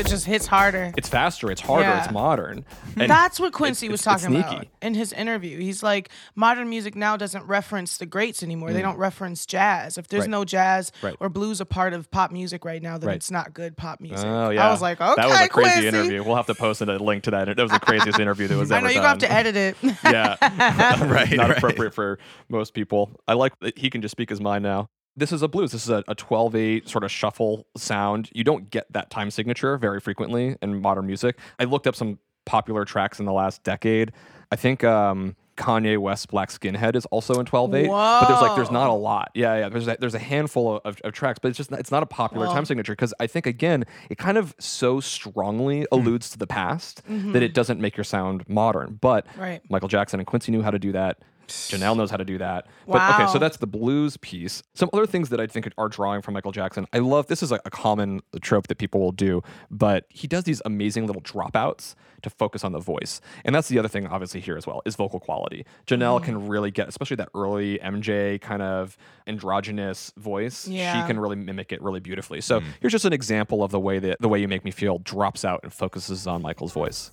Of 0.00 0.06
it 0.06 0.08
just 0.08 0.26
hits 0.26 0.46
harder. 0.46 0.92
It's 0.96 1.08
faster. 1.08 1.50
It's 1.50 1.60
harder. 1.60 1.88
Yeah. 1.88 2.02
It's 2.04 2.12
modern. 2.12 2.64
And 2.98 3.10
That's 3.10 3.40
what 3.40 3.52
Quincy 3.52 3.86
it's- 3.86 3.92
was 3.92 4.00
it's- 4.02 4.14
it's 4.24 4.24
talking 4.24 4.36
about 4.58 4.66
in 4.82 4.94
his 4.94 5.12
interview. 5.12 5.58
He's 5.58 5.82
like, 5.82 6.10
modern 6.34 6.68
music 6.68 6.94
now 6.94 7.16
doesn't 7.16 7.44
reference 7.46 7.96
the 7.98 8.06
greats 8.06 8.42
anymore. 8.42 8.72
They 8.72 8.82
don't 8.82 8.96
reference 8.98 9.46
jazz. 9.46 9.98
If 9.98 10.08
there's 10.08 10.22
Mm. 10.24 10.26
Right. 10.26 10.30
no 10.30 10.44
jazz 10.44 10.92
Right. 11.02 11.14
or 11.20 11.28
blues 11.28 11.60
a 11.60 11.66
part 11.66 11.92
of 11.92 12.10
pop 12.10 12.30
music 12.30 12.64
right 12.64 12.82
now, 12.82 12.98
then 12.98 13.08
Right. 13.08 13.16
it's 13.16 13.30
not 13.30 13.54
good 13.54 13.76
pop 13.76 14.00
music. 14.00 14.26
Oh 14.26 14.50
yeah, 14.50 14.66
I 14.68 14.70
was 14.70 14.82
like, 14.82 15.00
okay, 15.00 15.14
that 15.16 15.28
was 15.28 15.40
a 15.40 15.48
crazy 15.48 15.70
Quincy. 15.70 15.88
interview. 15.88 16.22
We'll 16.24 16.36
have 16.36 16.46
to 16.46 16.54
post 16.54 16.80
a 16.82 16.84
link 16.84 17.24
to 17.24 17.30
that. 17.32 17.46
That 17.46 17.62
was 17.62 17.72
the 17.72 17.80
craziest 17.80 18.18
interview 18.18 18.48
that 18.48 18.56
was 18.56 18.70
I 18.72 18.76
ever 18.78 18.86
know 18.86 18.92
you're 18.92 19.02
done. 19.02 19.18
gonna 19.18 19.32
have 19.32 19.44
to 19.44 19.50
edit 19.52 19.56
it. 19.56 19.76
yeah, 20.04 20.36
Right, 21.06 21.30
Not 21.32 21.48
right. 21.48 21.56
appropriate 21.58 21.94
for 21.94 22.18
most 22.48 22.74
people. 22.74 23.10
I 23.26 23.34
like 23.34 23.58
that 23.60 23.76
he 23.78 23.90
can 23.90 24.02
just 24.02 24.12
speak 24.12 24.28
his 24.30 24.40
mind 24.40 24.62
now. 24.62 24.88
This 25.16 25.32
is 25.32 25.42
a 25.42 25.48
blues. 25.48 25.72
This 25.72 25.84
is 25.84 25.90
a, 25.90 26.04
a 26.08 26.14
12-8 26.14 26.88
sort 26.88 27.04
of 27.04 27.10
shuffle 27.10 27.66
sound. 27.76 28.28
You 28.34 28.44
don't 28.44 28.70
get 28.70 28.92
that 28.92 29.10
time 29.10 29.30
signature 29.30 29.76
very 29.78 30.00
frequently 30.00 30.56
in 30.60 30.80
modern 30.82 31.06
music. 31.06 31.38
I 31.58 31.64
looked 31.64 31.86
up 31.86 31.96
some 31.96 32.18
popular 32.44 32.84
tracks 32.84 33.18
in 33.18 33.24
the 33.26 33.32
last 33.32 33.62
decade. 33.64 34.12
I 34.52 34.56
think 34.56 34.84
um, 34.84 35.34
Kanye 35.56 35.98
West's 35.98 36.26
Black 36.26 36.50
Skinhead 36.50 36.94
is 36.94 37.04
also 37.06 37.40
in 37.40 37.46
12-8. 37.46 37.88
But 37.88 38.28
there's 38.28 38.40
like 38.42 38.56
there's 38.56 38.70
not 38.70 38.90
a 38.90 38.92
lot. 38.92 39.30
Yeah, 39.34 39.56
yeah. 39.58 39.68
There's 39.70 39.88
a, 39.88 39.96
there's 39.98 40.14
a 40.14 40.18
handful 40.20 40.80
of, 40.84 41.00
of 41.02 41.12
tracks, 41.12 41.38
but 41.40 41.48
it's 41.48 41.56
just 41.56 41.70
not, 41.70 41.80
it's 41.80 41.90
not 41.90 42.02
a 42.02 42.06
popular 42.06 42.46
time 42.46 42.64
signature 42.64 42.92
because 42.92 43.12
I 43.18 43.26
think 43.26 43.46
again 43.46 43.84
it 44.10 44.18
kind 44.18 44.38
of 44.38 44.54
so 44.60 45.00
strongly 45.00 45.86
alludes 45.90 46.30
to 46.30 46.38
the 46.38 46.46
past 46.46 47.02
that 47.08 47.42
it 47.42 47.54
doesn't 47.54 47.80
make 47.80 47.96
your 47.96 48.04
sound 48.04 48.48
modern. 48.48 48.98
But 49.00 49.26
Right. 49.36 49.60
Michael 49.70 49.88
Jackson 49.88 50.20
and 50.20 50.26
Quincy 50.26 50.52
knew 50.52 50.62
how 50.62 50.70
to 50.70 50.78
do 50.78 50.92
that. 50.92 51.18
Janelle 51.48 51.96
knows 51.96 52.10
how 52.10 52.16
to 52.16 52.24
do 52.24 52.38
that. 52.38 52.66
But 52.86 53.14
okay, 53.14 53.32
so 53.32 53.38
that's 53.38 53.56
the 53.56 53.66
blues 53.66 54.16
piece. 54.18 54.62
Some 54.74 54.90
other 54.92 55.06
things 55.06 55.28
that 55.30 55.40
I 55.40 55.46
think 55.46 55.68
are 55.78 55.88
drawing 55.88 56.22
from 56.22 56.34
Michael 56.34 56.52
Jackson. 56.52 56.86
I 56.92 56.98
love 56.98 57.26
this 57.26 57.42
is 57.42 57.52
a, 57.52 57.60
a 57.64 57.70
common 57.70 58.20
trope 58.40 58.68
that 58.68 58.78
people 58.78 59.00
will 59.00 59.12
do, 59.12 59.42
but 59.70 60.06
he 60.08 60.26
does 60.26 60.44
these 60.44 60.62
amazing 60.64 61.06
little 61.06 61.22
dropouts 61.22 61.94
to 62.22 62.30
focus 62.30 62.64
on 62.64 62.72
the 62.72 62.78
voice. 62.78 63.20
And 63.44 63.54
that's 63.54 63.68
the 63.68 63.78
other 63.78 63.88
thing 63.88 64.06
obviously 64.06 64.40
here 64.40 64.56
as 64.56 64.66
well 64.66 64.82
is 64.84 64.96
vocal 64.96 65.20
quality. 65.20 65.64
Janelle 65.86 66.22
can 66.22 66.34
mm. 66.34 66.48
really 66.48 66.70
get 66.70 66.88
especially 66.88 67.16
that 67.16 67.28
early 67.34 67.78
MJ 67.78 68.40
kind 68.40 68.62
of 68.62 68.96
androgynous 69.26 70.12
voice. 70.16 70.66
Yeah. 70.66 71.00
She 71.00 71.06
can 71.06 71.18
really 71.18 71.36
mimic 71.36 71.72
it 71.72 71.82
really 71.82 72.00
beautifully. 72.00 72.40
So 72.40 72.60
mm. 72.60 72.64
here's 72.80 72.92
just 72.92 73.04
an 73.04 73.12
example 73.12 73.62
of 73.62 73.70
the 73.70 73.80
way 73.80 73.98
that 73.98 74.20
the 74.20 74.28
way 74.28 74.40
you 74.40 74.48
make 74.48 74.64
me 74.64 74.70
feel 74.70 74.98
drops 74.98 75.44
out 75.44 75.60
and 75.62 75.72
focuses 75.72 76.26
on 76.26 76.42
Michael's 76.42 76.72
voice. 76.72 77.12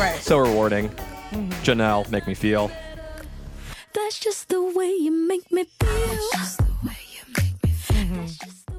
Right. 0.00 0.20
So 0.20 0.38
rewarding. 0.38 0.88
Janelle, 1.62 2.10
make 2.10 2.26
me 2.26 2.34
feel. 2.34 2.70
That's 3.92 4.18
just 4.18 4.48
the 4.48 4.62
way 4.62 4.90
you 4.90 5.10
make 5.10 5.50
me 5.52 5.64
feel. 5.64 5.90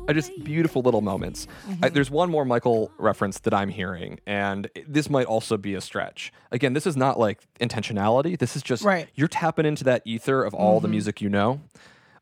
I 0.08 0.14
just 0.14 0.32
beautiful 0.44 0.82
little 0.82 1.02
moments. 1.02 1.48
I, 1.82 1.90
there's 1.90 2.10
one 2.12 2.30
more 2.30 2.44
Michael 2.44 2.92
reference 2.98 3.40
that 3.42 3.54
I'm 3.54 3.70
hearing, 3.70 4.20
and 4.26 4.68
this 4.88 5.10
might 5.10 5.26
also 5.28 5.58
be 5.58 5.76
a 5.76 5.80
stretch. 5.80 6.34
Again, 6.52 6.74
this 6.74 6.86
is 6.88 6.98
not 6.98 7.20
like 7.20 7.40
intentionality. 7.62 8.38
This 8.38 8.56
is 8.56 8.64
just 8.64 8.84
Right. 8.84 9.08
you're 9.16 9.28
tapping 9.30 9.66
into 9.66 9.84
that 9.86 10.02
ether 10.04 10.44
of 10.44 10.54
all 10.54 10.80
the 10.80 10.88
music 10.88 11.22
you 11.22 11.30
know. 11.30 11.62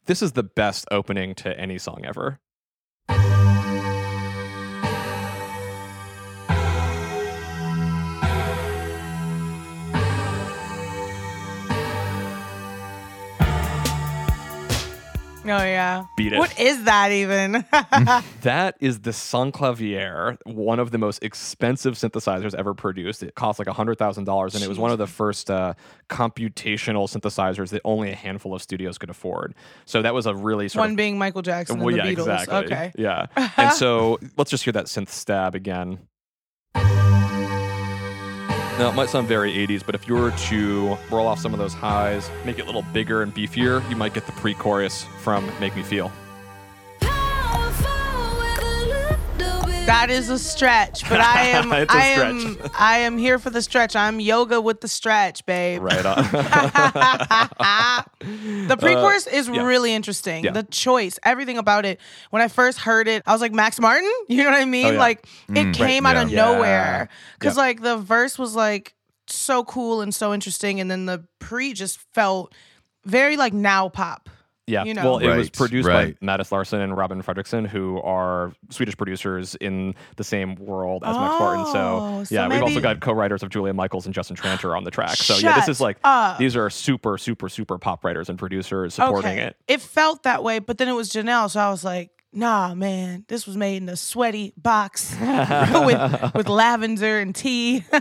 This 0.05 0.21
is 0.21 0.33
the 0.33 0.43
best 0.43 0.85
opening 0.91 1.33
to 1.35 1.57
any 1.57 1.77
song 1.79 2.01
ever. 2.03 2.39
Oh 15.49 15.63
yeah. 15.63 16.05
Beat 16.17 16.33
it. 16.33 16.39
What 16.39 16.59
is 16.59 16.83
that 16.85 17.11
even? 17.11 17.65
That 18.41 18.77
is 18.79 19.01
the 19.01 19.11
Synclavier, 19.11 20.37
one 20.45 20.79
of 20.79 20.91
the 20.91 20.97
most 20.97 21.23
expensive 21.23 21.95
synthesizers 21.95 22.53
ever 22.53 22.73
produced. 22.73 23.21
It 23.21 23.35
cost 23.35 23.59
like 23.59 23.67
$100,000, 23.67 24.53
and 24.55 24.63
it 24.63 24.69
was 24.69 24.79
one 24.79 24.91
of 24.91 24.97
the 24.97 25.07
first 25.07 25.51
uh, 25.51 25.73
computational 26.09 27.07
synthesizers 27.09 27.69
that 27.69 27.81
only 27.83 28.11
a 28.11 28.15
handful 28.15 28.53
of 28.53 28.61
studios 28.61 28.97
could 28.97 29.09
afford. 29.09 29.55
So 29.85 30.01
that 30.01 30.13
was 30.13 30.25
a 30.25 30.35
really 30.35 30.69
sort 30.69 30.83
One 30.83 30.91
of 30.91 30.97
being 30.97 31.17
Michael 31.17 31.41
Jackson 31.41 31.79
and 31.79 31.87
the 31.89 31.97
yeah, 31.97 32.05
Beatles. 32.05 32.11
exactly. 32.41 32.55
Okay. 32.57 32.91
Yeah. 32.97 33.25
and 33.57 33.73
so 33.73 34.19
let's 34.37 34.51
just 34.51 34.63
hear 34.63 34.73
that 34.73 34.85
synth 34.85 35.09
stab 35.09 35.55
again. 35.55 35.99
Now, 38.79 38.87
it 38.87 38.95
might 38.95 39.09
sound 39.09 39.27
very 39.27 39.51
80s, 39.51 39.85
but 39.85 39.93
if 39.93 40.07
you 40.07 40.15
were 40.15 40.31
to 40.31 40.97
roll 41.11 41.27
off 41.27 41.37
some 41.37 41.51
of 41.51 41.59
those 41.59 41.73
highs, 41.73 42.31
make 42.45 42.59
it 42.59 42.61
a 42.61 42.65
little 42.65 42.85
bigger 42.93 43.23
and 43.23 43.35
beefier, 43.35 43.87
you 43.89 43.97
might 43.97 44.13
get 44.13 44.25
the 44.25 44.31
pre 44.31 44.53
chorus 44.53 45.03
from 45.21 45.45
Make 45.59 45.75
Me 45.75 45.83
Feel. 45.83 46.09
That 49.85 50.09
is 50.11 50.29
a 50.29 50.37
stretch, 50.37 51.07
but 51.09 51.19
I 51.19 51.41
am 51.47 51.71
It's 51.73 51.91
a 51.93 51.97
I 51.97 52.03
am 52.05 52.39
stretch. 52.53 52.71
I 52.79 52.97
am 52.99 53.17
here 53.17 53.39
for 53.39 53.49
the 53.49 53.61
stretch. 53.61 53.95
I'm 53.95 54.19
yoga 54.19 54.61
with 54.61 54.81
the 54.81 54.87
stretch, 54.87 55.45
babe. 55.45 55.81
Right 55.81 56.05
on. 56.05 56.23
The 58.67 58.77
pre-chorus 58.77 59.25
is 59.27 59.49
Uh, 59.49 59.53
yeah. 59.53 59.63
really 59.65 59.93
interesting. 59.93 60.43
Yeah. 60.43 60.51
The 60.51 60.63
choice, 60.63 61.17
everything 61.23 61.57
about 61.57 61.85
it. 61.85 61.99
When 62.29 62.41
I 62.41 62.47
first 62.49 62.77
heard 62.79 63.07
it, 63.07 63.23
I 63.25 63.31
was 63.31 63.41
like 63.41 63.53
Max 63.53 63.79
Martin. 63.79 64.11
You 64.27 64.43
know 64.43 64.51
what 64.51 64.61
I 64.61 64.65
mean? 64.65 64.85
Oh, 64.85 64.91
yeah. 64.91 64.99
Like 64.99 65.25
it 65.49 65.73
came 65.73 66.05
out 66.05 66.17
of 66.17 66.31
nowhere 66.31 67.09
because 67.39 67.55
Yeah. 67.55 67.63
like 67.63 67.81
the 67.81 67.97
verse 67.97 68.37
was 68.37 68.55
like 68.55 68.93
so 69.27 69.63
cool 69.63 70.01
and 70.01 70.13
so 70.13 70.33
interesting, 70.33 70.79
and 70.79 70.91
then 70.91 71.05
the 71.07 71.23
pre 71.39 71.73
just 71.73 71.99
felt 72.13 72.53
very 73.05 73.37
like 73.37 73.53
now 73.53 73.89
pop. 73.89 74.29
Yeah. 74.69 74.83
You 74.83 74.93
know. 74.93 75.03
Well, 75.03 75.17
it 75.17 75.35
was 75.35 75.49
produced 75.49 75.87
right. 75.87 76.19
by 76.19 76.25
Mattias 76.25 76.51
Larsson 76.51 76.81
and 76.81 76.95
Robin 76.95 77.21
Fredriksson, 77.21 77.67
who 77.67 78.01
are 78.01 78.53
Swedish 78.69 78.95
producers 78.95 79.55
in 79.55 79.95
the 80.15 80.23
same 80.23 80.55
world 80.55 81.03
as 81.03 81.15
Max 81.15 81.39
Martin. 81.39 81.65
Oh, 81.67 81.73
So, 81.73 82.23
so 82.25 82.35
yeah, 82.35 82.47
we've 82.47 82.61
also 82.61 82.81
got 82.81 82.99
co-writers 82.99 83.43
of 83.43 83.49
Julia 83.49 83.73
Michaels 83.73 84.05
and 84.05 84.13
Justin 84.13 84.35
Tranter 84.35 84.75
on 84.75 84.83
the 84.83 84.91
track. 84.91 85.15
So 85.15 85.35
yeah, 85.37 85.59
this 85.59 85.67
is 85.67 85.81
like 85.81 85.97
up. 86.03 86.37
these 86.37 86.55
are 86.55 86.69
super, 86.69 87.17
super, 87.17 87.49
super 87.49 87.77
pop 87.77 88.03
writers 88.03 88.29
and 88.29 88.37
producers 88.37 88.93
supporting 88.93 89.39
okay. 89.39 89.53
it. 89.67 89.81
felt 89.81 90.23
that 90.23 90.43
way, 90.43 90.59
but 90.59 90.77
then 90.77 90.87
it 90.87 90.93
was 90.93 91.09
Janelle, 91.09 91.49
so 91.49 91.59
I 91.59 91.69
was 91.69 91.83
like, 91.83 92.11
nah, 92.31 92.75
man, 92.75 93.25
this 93.27 93.47
was 93.47 93.57
made 93.57 93.81
in 93.81 93.89
a 93.89 93.95
sweaty 93.95 94.53
box 94.57 95.15
with 95.19 96.33
with 96.35 96.47
lavender 96.47 97.19
and 97.19 97.35
tea. 97.35 97.83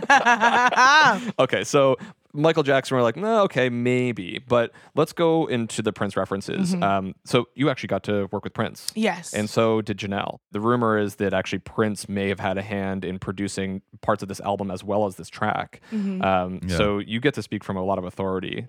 Okay, 1.39 1.63
so 1.63 1.95
Michael 2.33 2.63
Jackson, 2.63 2.95
we're 2.95 3.03
like, 3.03 3.15
no, 3.15 3.41
okay, 3.43 3.69
maybe, 3.69 4.43
but 4.47 4.71
let's 4.95 5.13
go 5.13 5.47
into 5.47 5.81
the 5.81 5.91
Prince 5.91 6.15
references. 6.15 6.75
Um, 6.75 7.15
so 7.25 7.47
you 7.55 7.69
actually 7.69 7.87
got 7.87 8.03
to 8.03 8.27
work 8.31 8.43
with 8.43 8.53
Prince. 8.53 8.87
yes. 8.95 9.33
And 9.33 9.49
so 9.49 9.81
did 9.81 9.97
Janelle. 9.97 10.39
The 10.51 10.59
rumor 10.59 10.97
is 10.97 11.15
that 11.15 11.33
actually 11.33 11.59
Prince 11.59 12.07
may 12.07 12.29
have 12.29 12.39
had 12.39 12.57
a 12.57 12.61
hand 12.61 13.03
in 13.03 13.19
producing 13.19 13.81
parts 14.01 14.21
of 14.21 14.29
this 14.29 14.39
album 14.41 14.71
as 14.71 14.83
well 14.83 15.05
as 15.05 15.15
this 15.15 15.29
track. 15.29 15.81
Mm-hmm. 15.91 16.21
Um, 16.21 16.59
Yeah. 16.63 16.77
So 16.77 16.99
you 16.99 17.19
get 17.19 17.33
to 17.35 17.43
speak 17.43 17.63
from 17.63 17.77
a 17.77 17.83
lot 17.83 17.97
of 17.97 18.03
authority, 18.05 18.67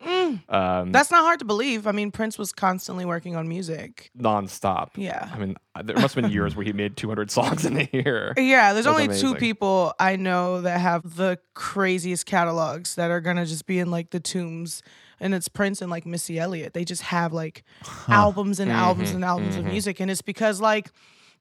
um, 0.48 0.92
That's 0.92 1.10
not 1.10 1.22
hard 1.22 1.38
to 1.40 1.44
believe. 1.44 1.86
I 1.86 1.92
mean, 1.92 2.10
Prince 2.10 2.38
was 2.38 2.52
constantly 2.52 3.04
working 3.04 3.36
on 3.36 3.48
music. 3.48 4.10
nonstop. 4.18 4.90
Yeah. 4.96 5.28
I 5.32 5.38
mean, 5.38 5.56
uh, 5.74 5.82
there 5.82 5.96
must 5.96 6.14
have 6.14 6.22
been 6.22 6.32
years 6.32 6.56
where 6.56 6.64
he 6.64 6.72
made 6.72 6.96
200 6.96 7.30
songs 7.38 7.64
in 7.64 7.76
a 7.76 7.88
year. 7.92 8.32
Yeah, 8.36 8.72
there's 8.72 8.86
That's 8.86 9.00
only 9.00 9.18
two 9.18 9.34
people 9.34 9.94
I 9.98 10.16
know 10.16 10.60
that 10.62 10.80
have 10.80 11.16
the 11.16 11.38
craziest 11.54 12.26
catalogs 12.26 12.94
that 12.96 13.10
are 13.10 13.20
gonna 13.20 13.46
just 13.50 13.66
be 13.66 13.78
in 13.78 13.90
like 13.90 14.10
the 14.10 14.20
tombs. 14.20 14.82
And 15.20 15.34
it's 15.34 15.48
Prince 15.48 15.82
and 15.82 15.90
like 15.90 16.06
Missy 16.06 16.38
Elliott. 16.38 16.72
They 16.72 16.84
just 16.86 17.02
have 17.02 17.32
like 17.34 17.62
albums 18.08 18.58
and 18.58 18.72
albums 18.72 19.08
Mm-hmm. 19.08 19.16
and 19.16 19.24
albums 19.24 19.56
of 19.56 19.64
music. 19.66 20.00
And 20.00 20.10
it's 20.10 20.22
because 20.22 20.60
like 20.62 20.90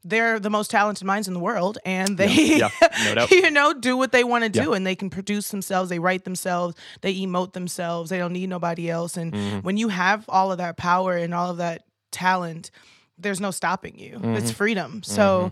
they're 0.04 0.40
the 0.40 0.50
most 0.50 0.70
talented 0.72 1.06
minds 1.06 1.28
in 1.28 1.34
the 1.34 1.40
world 1.42 1.78
and 1.86 2.18
they 2.18 2.28
Yeah, 2.58 2.70
no 3.16 3.28
you 3.32 3.52
know 3.52 3.74
do 3.74 3.98
what 3.98 4.12
they 4.14 4.24
want 4.24 4.44
to 4.46 4.50
do 4.50 4.70
Yeah. 4.70 4.76
and 4.76 4.88
they 4.88 4.96
can 4.96 5.10
produce 5.10 5.50
themselves 5.52 5.90
they 5.90 6.00
write 6.00 6.24
themselves 6.24 6.76
they 7.02 7.14
emote 7.16 7.52
themselves 7.52 8.10
they 8.10 8.18
don't 8.18 8.32
need 8.32 8.48
nobody 8.50 8.90
else 8.90 9.18
and 9.18 9.34
Mm-hmm. 9.34 9.58
when 9.60 9.76
you 9.76 9.90
have 9.90 10.24
all 10.30 10.54
of 10.54 10.58
that 10.60 10.78
power 10.78 11.18
and 11.18 11.34
all 11.34 11.50
of 11.52 11.58
that 11.58 11.84
talent 12.12 12.72
there's 13.18 13.42
no 13.42 13.52
stopping 13.52 14.00
you 14.00 14.14
Mm-hmm. 14.20 14.36
it's 14.36 14.52
freedom 14.52 15.04
so 15.04 15.52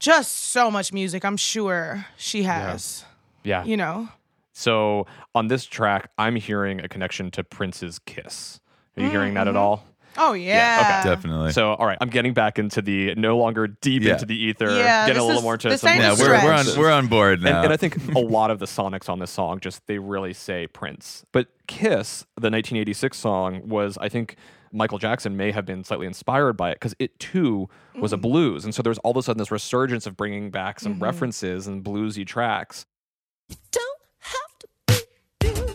just 0.00 0.32
so 0.50 0.68
much 0.68 0.92
music 0.92 1.24
i'm 1.24 1.36
sure 1.36 2.06
she 2.16 2.42
has 2.42 3.04
Yeah. 3.44 3.62
you 3.64 3.76
know 3.76 4.08
So 4.52 5.06
on 5.34 5.48
this 5.48 5.64
track, 5.64 6.10
I'm 6.18 6.36
hearing 6.36 6.80
a 6.80 6.88
connection 6.88 7.30
to 7.32 7.44
Prince's 7.44 7.98
Kiss. 7.98 8.60
Are 8.96 9.02
you 9.02 9.10
hearing 9.10 9.34
that 9.34 9.42
Mm-hmm. 9.46 9.48
at 9.50 9.56
all? 9.56 9.84
oh 10.18 10.32
yeah, 10.32 11.04
Definitely. 11.04 11.52
So, 11.52 11.72
all 11.74 11.86
right, 11.86 11.96
I'm 12.00 12.10
getting 12.10 12.34
back 12.34 12.58
into 12.58 12.82
the 12.82 13.14
no 13.14 13.38
longer 13.38 13.68
deep 13.68 14.02
Yeah. 14.02 14.14
into 14.14 14.26
the 14.26 14.34
ether, 14.36 14.68
Yeah, 14.76 15.06
getting 15.06 15.14
this 15.14 15.22
a 15.22 15.24
little 15.24 15.38
is- 15.38 15.44
more 15.44 15.56
to 15.56 15.68
this 15.68 15.80
some 15.82 15.90
ain't 15.90 16.00
yeah, 16.00 16.16
we're, 16.18 16.32
we're 16.44 16.52
on 16.52 16.66
we're 16.76 16.90
on 16.90 17.06
board 17.06 17.34
And, 17.34 17.42
now. 17.44 17.62
and 17.62 17.72
I 17.72 17.76
think 17.76 17.96
a 18.14 18.18
lot 18.18 18.50
of 18.50 18.58
the 18.58 18.66
sonics 18.66 19.08
on 19.08 19.20
this 19.20 19.30
song 19.30 19.60
just 19.60 19.86
they 19.86 19.98
really 20.00 20.32
say 20.34 20.66
Prince. 20.66 21.24
But 21.32 21.46
Kiss, 21.68 22.22
the 22.34 22.50
1986 22.50 23.16
song, 23.16 23.68
was 23.68 23.96
I 23.98 24.08
think 24.08 24.34
Michael 24.72 24.98
Jackson 24.98 25.36
may 25.36 25.52
have 25.52 25.64
been 25.64 25.84
slightly 25.84 26.08
inspired 26.08 26.54
by 26.54 26.70
it 26.72 26.74
because 26.74 26.94
it 26.98 27.18
too 27.20 27.68
was 27.94 28.12
a 28.12 28.16
Mm. 28.16 28.22
blues, 28.22 28.64
and 28.64 28.74
so 28.74 28.82
there's 28.82 28.98
all 28.98 29.12
of 29.12 29.16
a 29.16 29.22
sudden 29.22 29.38
this 29.38 29.52
resurgence 29.52 30.06
of 30.08 30.16
bringing 30.16 30.50
back 30.50 30.80
some 30.80 30.94
Mm-hmm. 30.94 31.04
references 31.04 31.68
and 31.68 31.84
bluesy 31.84 32.26
tracks. 32.26 32.84
Don't 33.48 33.58
have 33.60 33.70
to 33.72 33.89
be 35.40 35.69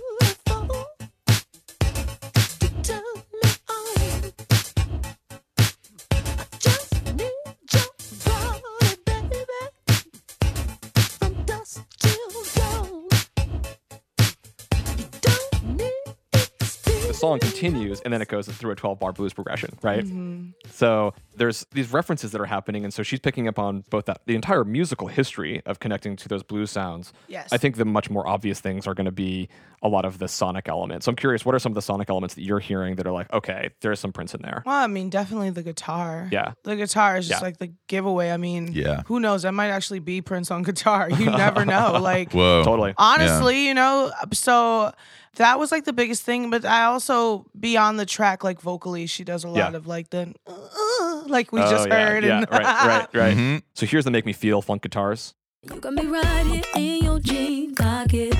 song 17.25 17.39
continues 17.39 18.01
and 18.01 18.13
then 18.13 18.21
it 18.21 18.27
goes 18.27 18.47
through 18.47 18.71
a 18.71 18.75
12 18.75 18.99
bar 18.99 19.11
blues 19.11 19.33
progression, 19.33 19.77
right? 19.81 20.03
Mm-hmm. 20.03 20.49
So 20.69 21.13
there's 21.35 21.65
these 21.71 21.91
references 21.91 22.31
that 22.31 22.41
are 22.41 22.45
happening. 22.45 22.83
And 22.83 22.93
so 22.93 23.03
she's 23.03 23.19
picking 23.19 23.47
up 23.47 23.57
on 23.57 23.83
both 23.89 24.05
that, 24.05 24.21
the 24.25 24.35
entire 24.35 24.63
musical 24.63 25.07
history 25.07 25.61
of 25.65 25.79
connecting 25.79 26.15
to 26.17 26.27
those 26.27 26.43
blues 26.43 26.71
sounds. 26.71 27.13
Yes. 27.27 27.51
I 27.51 27.57
think 27.57 27.77
the 27.77 27.85
much 27.85 28.09
more 28.09 28.27
obvious 28.27 28.59
things 28.59 28.87
are 28.87 28.93
going 28.93 29.05
to 29.05 29.11
be 29.11 29.49
a 29.85 29.87
lot 29.87 30.03
of 30.03 30.17
the 30.17 30.27
sonic 30.27 30.67
elements. 30.67 31.05
So 31.05 31.11
I'm 31.11 31.15
curious, 31.15 31.45
what 31.45 31.53
are 31.53 31.59
some 31.59 31.71
of 31.71 31.75
the 31.75 31.81
sonic 31.81 32.09
elements 32.09 32.33
that 32.35 32.41
you're 32.41 32.59
hearing 32.59 32.95
that 32.95 33.05
are 33.05 33.11
like, 33.11 33.31
okay, 33.31 33.69
there's 33.81 33.99
some 33.99 34.11
Prince 34.11 34.33
in 34.33 34.41
there? 34.41 34.63
Well, 34.65 34.75
I 34.75 34.87
mean, 34.87 35.09
definitely 35.11 35.51
the 35.51 35.61
guitar. 35.63 36.27
Yeah. 36.31 36.53
The 36.63 36.75
guitar 36.75 37.17
is 37.17 37.27
just 37.27 37.41
Yeah. 37.41 37.45
like 37.45 37.57
the 37.59 37.71
giveaway. 37.87 38.31
I 38.31 38.37
mean, 38.37 38.71
Yeah. 38.73 39.03
who 39.05 39.19
knows? 39.19 39.43
That 39.43 39.53
might 39.53 39.69
actually 39.69 39.99
be 39.99 40.21
Prince 40.21 40.49
on 40.49 40.63
guitar. 40.69 41.09
You 41.09 41.27
never 41.27 41.65
know. 41.73 41.99
Like, 42.01 42.31
Whoa. 42.33 42.63
Totally. 42.63 42.93
honestly, 42.97 43.67
you 43.67 43.73
know, 43.75 44.11
so 44.33 44.91
that 45.35 45.59
was 45.59 45.71
like 45.71 45.83
the 45.85 45.93
biggest 45.93 46.23
thing. 46.23 46.49
But 46.49 46.65
I 46.65 46.85
also, 46.85 47.45
beyond 47.59 47.99
the 47.99 48.05
track, 48.07 48.43
like 48.43 48.59
vocally, 48.61 49.05
she 49.05 49.23
does 49.23 49.43
a 49.43 49.49
lot 49.49 49.71
Yeah. 49.71 49.77
of 49.77 49.85
like 49.85 50.09
the, 50.09 50.33
uh, 50.47 51.21
like 51.27 51.51
we 51.51 51.61
Oh, 51.61 51.69
just 51.69 51.87
yeah, 51.87 52.05
heard. 52.09 52.23
Yeah, 52.23 52.37
and 52.39 52.47
right, 52.51 52.61
right, 52.63 53.07
right. 53.13 53.37
Mhm. 53.37 53.61
So 53.75 53.85
here's 53.85 54.05
the 54.05 54.11
Make 54.11 54.25
Me 54.25 54.33
Feel 54.33 54.61
funk 54.63 54.81
guitars. 54.81 55.35
You 55.61 55.79
got 55.79 55.93
me 55.93 56.05
right 56.05 56.45
here 56.45 56.63
in 56.75 57.03
your 57.03 57.19
jean 57.19 57.73
pocket 57.75 58.35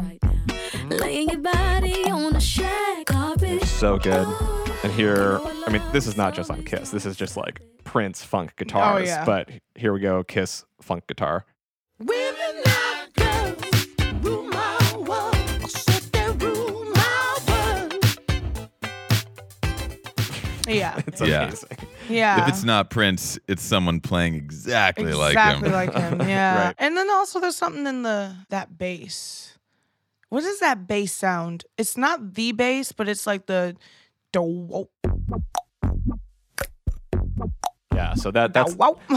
right 0.00 0.18
now. 0.22 0.27
Mm-hmm. 0.88 1.02
Laying 1.02 1.28
your 1.28 1.40
body 1.40 2.10
on 2.10 2.32
the 2.32 2.40
shag 2.40 3.06
carpet. 3.06 3.62
So 3.64 3.98
good. 3.98 4.26
And 4.82 4.92
here, 4.92 5.38
I 5.66 5.70
mean, 5.70 5.82
this 5.92 6.06
is 6.06 6.16
not 6.16 6.34
just 6.34 6.50
on 6.50 6.64
Kiss. 6.64 6.90
This 6.90 7.04
is 7.04 7.16
just 7.16 7.36
like 7.36 7.60
Prince 7.84 8.24
funk 8.24 8.50
oh, 8.52 8.54
guitars. 8.56 9.02
Oh, 9.02 9.04
yeah. 9.04 9.24
But 9.24 9.50
here 9.74 9.92
we 9.92 10.00
go, 10.00 10.24
Kiss 10.24 10.64
funk 10.80 11.06
guitar. 11.06 11.44
Women 11.98 12.62
now, 12.64 13.04
girls, 13.14 13.86
rule 14.22 14.44
my 14.44 14.96
world. 15.06 15.70
Set 15.70 16.10
their 16.12 16.32
rule 16.32 16.84
my 16.94 17.38
world. 17.48 17.94
yeah. 20.68 21.00
It's 21.06 21.20
Yeah. 21.20 21.42
amazing. 21.48 21.68
Yeah. 22.08 22.42
If 22.42 22.48
it's 22.48 22.64
not 22.64 22.88
Prince, 22.88 23.38
it's 23.48 23.62
someone 23.62 24.00
playing 24.00 24.34
exactly, 24.36 25.12
like 25.12 25.36
him. 25.36 25.64
exactly 25.64 25.70
like 25.70 25.92
him. 25.92 26.20
Yeah. 26.28 26.66
Right. 26.68 26.74
And 26.78 26.96
then 26.96 27.10
also 27.10 27.40
there's 27.40 27.56
something 27.56 27.86
in 27.86 28.02
the 28.04 28.34
that 28.48 28.78
bass. 28.78 29.57
What 30.30 30.44
is 30.44 30.60
that 30.60 30.86
bass 30.86 31.12
sound? 31.12 31.64
It's 31.78 31.96
not 31.96 32.34
the 32.34 32.52
bass, 32.52 32.92
but 32.92 33.08
it's 33.08 33.26
like 33.26 33.46
the 33.46 33.76
Yeah, 37.94 38.14
so 38.14 38.30
that 38.30 38.52
that's 38.52 38.74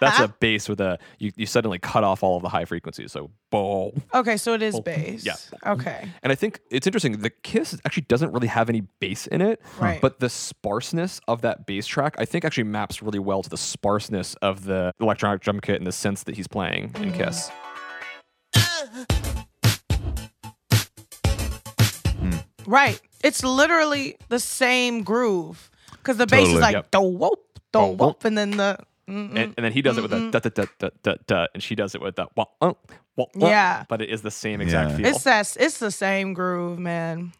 that's 0.00 0.20
a 0.20 0.28
bass 0.38 0.68
with 0.68 0.80
a 0.80 0.98
you, 1.18 1.32
you 1.34 1.46
suddenly 1.46 1.80
cut 1.80 2.04
off 2.04 2.22
all 2.22 2.36
of 2.36 2.42
the 2.44 2.48
high 2.48 2.64
frequencies. 2.64 3.10
So 3.10 3.30
boom. 3.50 4.02
Okay, 4.14 4.36
so 4.36 4.52
it 4.52 4.62
is 4.62 4.78
bass. 4.80 5.26
Yeah. 5.26 5.34
Okay. 5.66 6.08
And 6.22 6.30
I 6.30 6.36
think 6.36 6.60
it's 6.70 6.86
interesting. 6.86 7.18
The 7.18 7.30
Kiss 7.30 7.76
actually 7.84 8.04
doesn't 8.04 8.30
really 8.32 8.46
have 8.46 8.68
any 8.68 8.82
bass 9.00 9.26
in 9.26 9.40
it, 9.40 9.60
Right. 9.80 10.00
but 10.00 10.20
the 10.20 10.28
sparseness 10.28 11.20
of 11.26 11.40
that 11.40 11.66
bass 11.66 11.88
track, 11.88 12.14
I 12.18 12.24
think, 12.24 12.44
actually 12.44 12.64
maps 12.64 13.02
really 13.02 13.18
well 13.18 13.42
to 13.42 13.50
the 13.50 13.56
sparseness 13.56 14.34
of 14.42 14.64
the 14.64 14.92
electronic 15.00 15.40
drum 15.40 15.58
kit 15.60 15.76
and 15.76 15.86
the 15.86 15.90
synths 15.90 16.22
that 16.24 16.36
he's 16.36 16.46
playing 16.46 16.92
in 16.96 17.10
Mm-hmm. 17.10 17.20
Kiss. 17.20 17.50
Right. 22.66 23.00
It's 23.22 23.42
literally 23.42 24.16
the 24.28 24.38
same 24.40 25.02
groove. 25.02 25.70
Because 25.92 26.16
the 26.18 26.26
bass 26.26 26.40
Totally. 26.40 26.54
is 26.56 26.60
like 26.60 26.72
Yep. 26.74 26.90
do 26.90 27.00
whoop, 27.00 27.58
do 27.72 27.78
Whoop, 27.78 27.88
whoop. 27.90 27.98
whoop, 28.00 28.24
and 28.24 28.36
then 28.38 28.50
the 28.52 28.78
And, 29.06 29.36
and 29.38 29.54
then 29.64 29.72
he 29.72 29.82
does 29.82 29.96
it 29.98 30.02
with 30.02 30.12
a 30.12 30.30
da 30.30 30.38
da 30.40 30.50
da 30.50 30.64
da 30.78 30.88
da 31.02 31.14
da, 31.26 31.46
and 31.54 31.62
she 31.62 31.74
does 31.74 31.94
it 31.94 32.00
with 32.00 32.16
the 32.16 32.26
wah, 32.36 32.44
uh, 32.60 32.72
wah, 33.16 33.26
wah, 33.34 33.48
Yeah. 33.48 33.84
But 33.88 34.00
it 34.02 34.08
is 34.10 34.22
the 34.22 34.30
same 34.30 34.60
exact 34.60 34.90
Yeah. 34.90 34.96
feel. 34.96 35.06
it's 35.06 35.24
that 35.24 35.56
it's 35.60 35.78
the 35.78 35.90
same 35.90 36.32
groove, 36.34 36.78
man. 36.78 37.32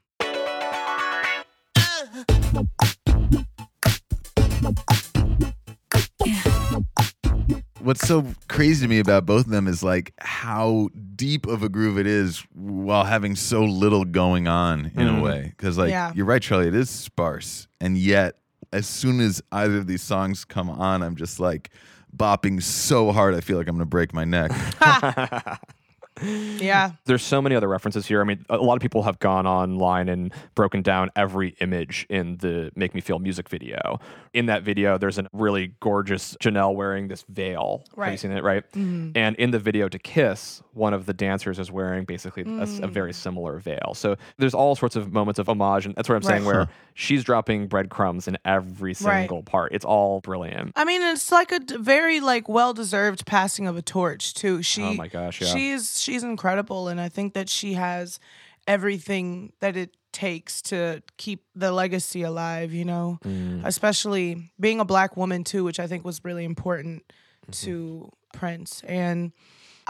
What's 7.85 8.07
so 8.09 8.25
crazy 8.49 8.87
to 8.87 8.89
me 8.89 8.99
about 8.99 9.27
both 9.27 9.45
of 9.45 9.51
them 9.51 9.69
is 9.69 9.83
like 9.83 10.15
how 10.19 10.89
deep 11.15 11.47
of 11.47 11.63
a 11.63 11.69
groove 11.69 11.99
it 11.99 12.07
is 12.07 12.43
while 12.55 13.05
having 13.05 13.37
so 13.37 13.63
little 13.63 14.05
going 14.07 14.49
on 14.49 14.87
in 14.95 15.07
Mhm. 15.07 15.19
a 15.19 15.23
way. 15.23 15.53
Because 15.57 15.77
like 15.77 15.91
Yeah. 15.91 16.11
you're 16.15 16.25
right, 16.27 16.41
Charlie, 16.41 16.69
it 16.69 16.75
is 16.75 16.89
sparse, 16.89 17.69
and 17.81 17.99
yet 17.99 18.37
as 18.73 18.87
soon 18.87 19.21
as 19.21 19.43
either 19.53 19.77
of 19.77 19.87
these 19.87 20.03
songs 20.03 20.45
come 20.47 20.71
on, 20.71 21.03
I'm 21.03 21.15
just 21.15 21.39
like 21.39 21.71
bopping 22.17 22.63
so 22.63 23.13
hard 23.13 23.35
I 23.35 23.41
feel 23.41 23.59
like 23.59 23.69
I'm 23.69 23.75
gonna 23.77 23.85
break 23.87 24.15
my 24.15 24.25
neck. 24.25 24.51
Yeah. 26.23 26.93
There's 27.07 27.23
so 27.23 27.43
many 27.43 27.57
other 27.57 27.69
references 27.69 28.07
here. 28.07 28.21
I 28.21 28.25
mean, 28.25 28.45
a 28.49 28.57
lot 28.57 28.75
of 28.75 28.81
people 28.81 29.03
have 29.03 29.19
gone 29.19 29.47
online 29.47 30.09
and 30.09 30.33
broken 30.55 30.83
down 30.83 31.11
every 31.17 31.51
image 31.61 32.07
in 32.09 32.37
the 32.39 32.71
Make 32.77 32.95
Me 32.95 33.01
Feel 33.01 33.19
music 33.19 33.49
video. 33.49 33.99
In 34.33 34.47
that 34.47 34.63
video, 34.63 34.97
there's 34.97 35.19
a 35.19 35.27
really 35.33 35.75
gorgeous 35.81 36.37
Janelle 36.41 36.75
wearing 36.75 37.09
this 37.09 37.25
veil. 37.29 37.83
Have 37.91 37.97
you 37.97 38.03
Right. 38.03 38.21
seen 38.21 38.31
it, 38.33 38.45
right? 38.45 38.63
Mm-hmm. 38.73 39.13
And 39.17 39.37
in 39.37 39.51
the 39.51 39.59
video 39.59 39.89
to 39.89 39.99
Kiss, 39.99 40.63
one 40.73 40.95
of 40.95 41.07
the 41.07 41.15
dancers 41.15 41.59
is 41.59 41.71
wearing 41.71 42.05
basically 42.05 42.43
a 42.43 42.47
mm. 42.47 42.91
very 42.91 43.13
similar 43.13 43.59
veil. 43.59 43.93
So 43.95 44.17
there's 44.39 44.55
all 44.55 44.77
sorts 44.77 44.97
of 44.97 45.13
moments 45.13 45.39
of 45.39 45.49
homage. 45.49 45.87
And 45.87 45.95
that's 45.95 46.09
what 46.09 46.17
I'm 46.17 46.23
saying, 46.23 46.45
Right. 46.45 46.55
where 46.55 46.69
she's 46.95 47.25
dropping 47.25 47.67
breadcrumbs 47.67 48.27
in 48.29 48.39
every 48.45 48.91
Right. 49.01 49.21
single 49.21 49.43
part. 49.43 49.73
It's 49.73 49.85
all 49.85 50.21
brilliant. 50.21 50.73
I 50.77 50.85
mean, 50.85 51.03
it's 51.03 51.31
like 51.33 51.53
a 51.53 51.61
very 51.79 52.21
like 52.21 52.49
well-deserved 52.49 53.27
passing 53.27 53.67
of 53.67 53.77
a 53.77 53.83
torch 53.83 54.33
too. 54.35 54.63
She, 54.63 54.83
Oh 54.83 54.95
my 54.95 55.09
gosh, 55.09 55.41
yeah. 55.41 55.49
she's 55.49 56.01
she's 56.01 56.23
incredible, 56.23 56.89
and 56.89 57.01
I 57.01 57.09
think 57.09 57.35
that 57.35 57.49
she 57.49 57.75
has 57.75 58.19
everything 58.67 59.53
that 59.61 59.77
it 59.77 59.97
takes 60.13 60.63
to 60.63 61.03
keep 61.17 61.45
the 61.55 61.73
legacy 61.73 62.23
alive. 62.23 62.73
You 62.73 62.85
know, 62.85 63.19
Mm. 63.25 63.65
especially 63.65 64.51
being 64.61 64.81
a 64.81 64.85
black 64.85 65.17
woman 65.17 65.45
too, 65.45 65.65
which 65.65 65.81
I 65.81 65.87
think 65.87 66.05
was 66.05 66.21
really 66.25 66.45
important 66.45 67.03
Mm-hmm. 67.43 67.67
to 67.67 68.11
Prince. 68.33 68.83
And 68.89 69.33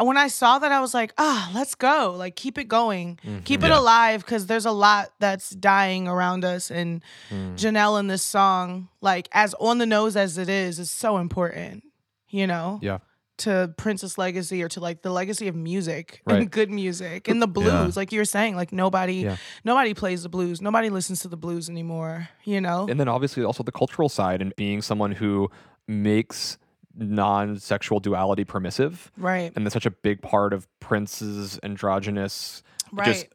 when 0.01 0.17
I 0.17 0.29
saw 0.29 0.59
that, 0.59 0.73
I 0.73 0.81
was 0.81 0.93
like, 0.95 1.13
ah, 1.19 1.51
let's 1.55 1.75
go. 1.75 2.15
Like, 2.17 2.35
keep 2.37 2.59
it 2.59 2.65
going, 2.65 3.19
keep 3.45 3.63
it 3.63 3.69
Yeah. 3.69 3.79
alive, 3.79 4.25
because 4.25 4.47
there's 4.47 4.67
a 4.67 4.73
lot 4.73 5.13
that's 5.21 5.51
dying 5.51 6.09
around 6.09 6.45
us. 6.45 6.71
And 6.71 7.03
Mm. 7.31 7.55
Janelle 7.57 8.01
in 8.01 8.07
this 8.09 8.23
song, 8.23 8.89
like 9.01 9.29
as 9.33 9.55
on 9.61 9.79
the 9.79 9.87
nose 9.87 10.17
as 10.17 10.37
it 10.39 10.49
is, 10.49 10.79
is 10.79 10.91
so 10.91 11.19
important. 11.19 11.85
You 12.29 12.47
know, 12.49 12.81
Yeah. 12.83 12.99
to 13.39 13.73
Prince's 13.77 14.17
legacy 14.19 14.63
or 14.63 14.69
to 14.69 14.81
like 14.81 15.03
the 15.03 15.11
legacy 15.11 15.47
of 15.49 15.55
music 15.57 16.23
Right. 16.27 16.39
and 16.39 16.51
good 16.51 16.71
music 16.71 17.27
and 17.29 17.41
the 17.43 17.47
blues. 17.49 17.97
Like 17.97 18.11
you 18.13 18.21
were 18.21 18.25
saying, 18.25 18.57
like 18.57 18.73
nobody, 18.73 19.15
Yeah. 19.17 19.37
nobody 19.65 19.93
plays 19.95 20.23
the 20.25 20.29
blues. 20.29 20.61
Nobody 20.63 20.89
listens 20.91 21.21
to 21.21 21.29
the 21.29 21.37
blues 21.37 21.69
anymore. 21.69 22.29
You 22.45 22.61
know, 22.61 22.87
and 22.89 22.99
then 22.99 23.09
obviously 23.09 23.43
also 23.45 23.63
the 23.63 23.73
cultural 23.73 24.09
side 24.09 24.41
and 24.43 24.55
being 24.57 24.83
someone 24.83 25.13
who 25.13 25.51
makes 25.89 26.59
non-sexual 26.97 28.01
duality 28.01 28.45
permissive 28.45 29.11
right? 29.17 29.53
and 29.57 29.65
that's 29.67 29.75
such 29.75 29.87
a 29.87 29.91
big 29.91 30.23
part 30.23 30.53
of 30.53 30.67
prince's 30.81 31.59
androgynous 31.63 32.63
Right. 32.93 33.07
just 33.07 33.27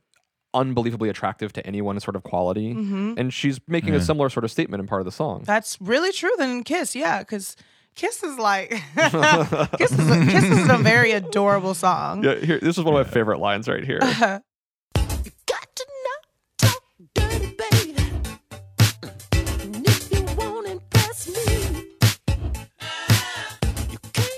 unbelievably 0.53 1.09
attractive 1.09 1.51
to 1.53 1.65
anyone 1.67 1.99
sort 1.99 2.15
of 2.15 2.23
quality 2.23 2.73
hmm 2.73 3.13
and 3.17 3.33
she's 3.33 3.59
making 3.67 3.93
a 3.93 3.99
similar 4.01 4.29
sort 4.29 4.43
of 4.43 4.51
statement 4.51 4.79
in 4.81 4.87
part 4.87 5.01
of 5.01 5.05
the 5.05 5.11
song 5.11 5.43
That's 5.45 5.77
really 5.81 6.11
true. 6.11 6.31
Then 6.37 6.63
Kiss, 6.63 6.95
yeah, 6.95 7.19
because 7.19 7.55
Kiss 7.95 8.23
is 8.23 8.37
like 8.39 8.69
Kiss 9.77 9.91
is 9.91 10.09
a, 10.09 10.25
Kiss 10.31 10.43
is 10.45 10.69
a 10.69 10.77
very 10.77 11.11
adorable 11.11 11.73
song. 11.73 12.23
yeah 12.27 12.35
here 12.35 12.59
this 12.59 12.77
is 12.77 12.83
one 12.83 12.95
of 12.95 13.05
my 13.05 13.11
favorite 13.11 13.39
lines 13.39 13.67
right 13.67 13.83
here 13.83 13.99
Got 13.99 14.41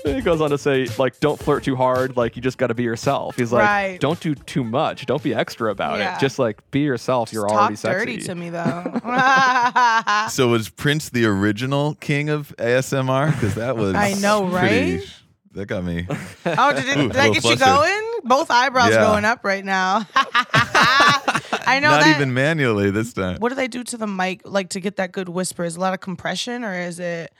he 0.04 0.20
goes 0.20 0.40
on 0.40 0.50
to 0.50 0.58
say 0.58 0.86
like 0.98 1.18
don't 1.20 1.38
flirt 1.38 1.62
too 1.64 1.76
hard 1.76 2.16
like 2.16 2.34
you 2.36 2.42
just 2.42 2.58
got 2.58 2.68
to 2.68 2.74
be 2.74 2.82
yourself 2.82 3.36
he's 3.36 3.52
like 3.52 3.62
Right. 3.64 4.00
don't 4.00 4.18
do 4.20 4.34
too 4.34 4.64
much 4.64 5.06
don't 5.06 5.22
be 5.22 5.34
extra 5.34 5.70
about 5.70 5.98
Yeah. 5.98 6.16
it 6.16 6.20
just 6.20 6.38
like 6.38 6.58
be 6.70 6.80
yourself 6.80 7.32
you're 7.32 7.46
Talk 7.48 7.58
already 7.60 7.76
sexy 7.76 7.98
dirty 8.06 8.18
to 8.22 8.34
me 8.34 8.50
though. 8.50 9.00
so 10.30 10.48
was 10.48 10.68
Prince 10.68 11.10
the 11.10 11.24
original 11.26 11.94
king 11.96 12.28
of 12.28 12.54
ASMR? 12.58 13.32
Because 13.32 13.54
that 13.56 13.76
was 13.76 13.94
I 13.94 14.14
know, 14.14 14.48
pretty- 14.50 14.96
right? 14.96 15.14
That 15.54 15.66
got 15.66 15.84
me. 15.84 16.06
oh, 16.08 16.72
did, 16.72 16.88
it, 16.88 16.96
Ooh, 16.96 17.08
did 17.08 17.16
I 17.16 17.28
little 17.28 17.34
get 17.34 17.44
you 17.44 17.56
flustered. 17.56 17.58
going? 17.60 18.10
Both 18.24 18.50
eyebrows 18.50 18.90
Yeah. 18.92 19.04
going 19.04 19.26
up 19.26 19.44
right 19.44 19.62
now. 19.64 20.06
I 20.14 21.78
know 21.80 21.90
Not 21.90 22.02
that. 22.04 22.16
even 22.16 22.32
manually 22.32 22.90
this 22.90 23.12
time. 23.12 23.36
what 23.38 23.50
do 23.50 23.54
they 23.54 23.68
do 23.68 23.84
to 23.84 23.96
the 23.98 24.06
mic, 24.06 24.40
like 24.44 24.70
to 24.70 24.80
get 24.80 24.96
that 24.96 25.12
good 25.12 25.28
whisper? 25.28 25.64
Is 25.64 25.74
it 25.74 25.78
a 25.78 25.80
lot 25.80 25.92
of 25.94 26.00
compression, 26.00 26.64
or 26.64 26.74
is 26.74 26.98
it? 26.98 27.32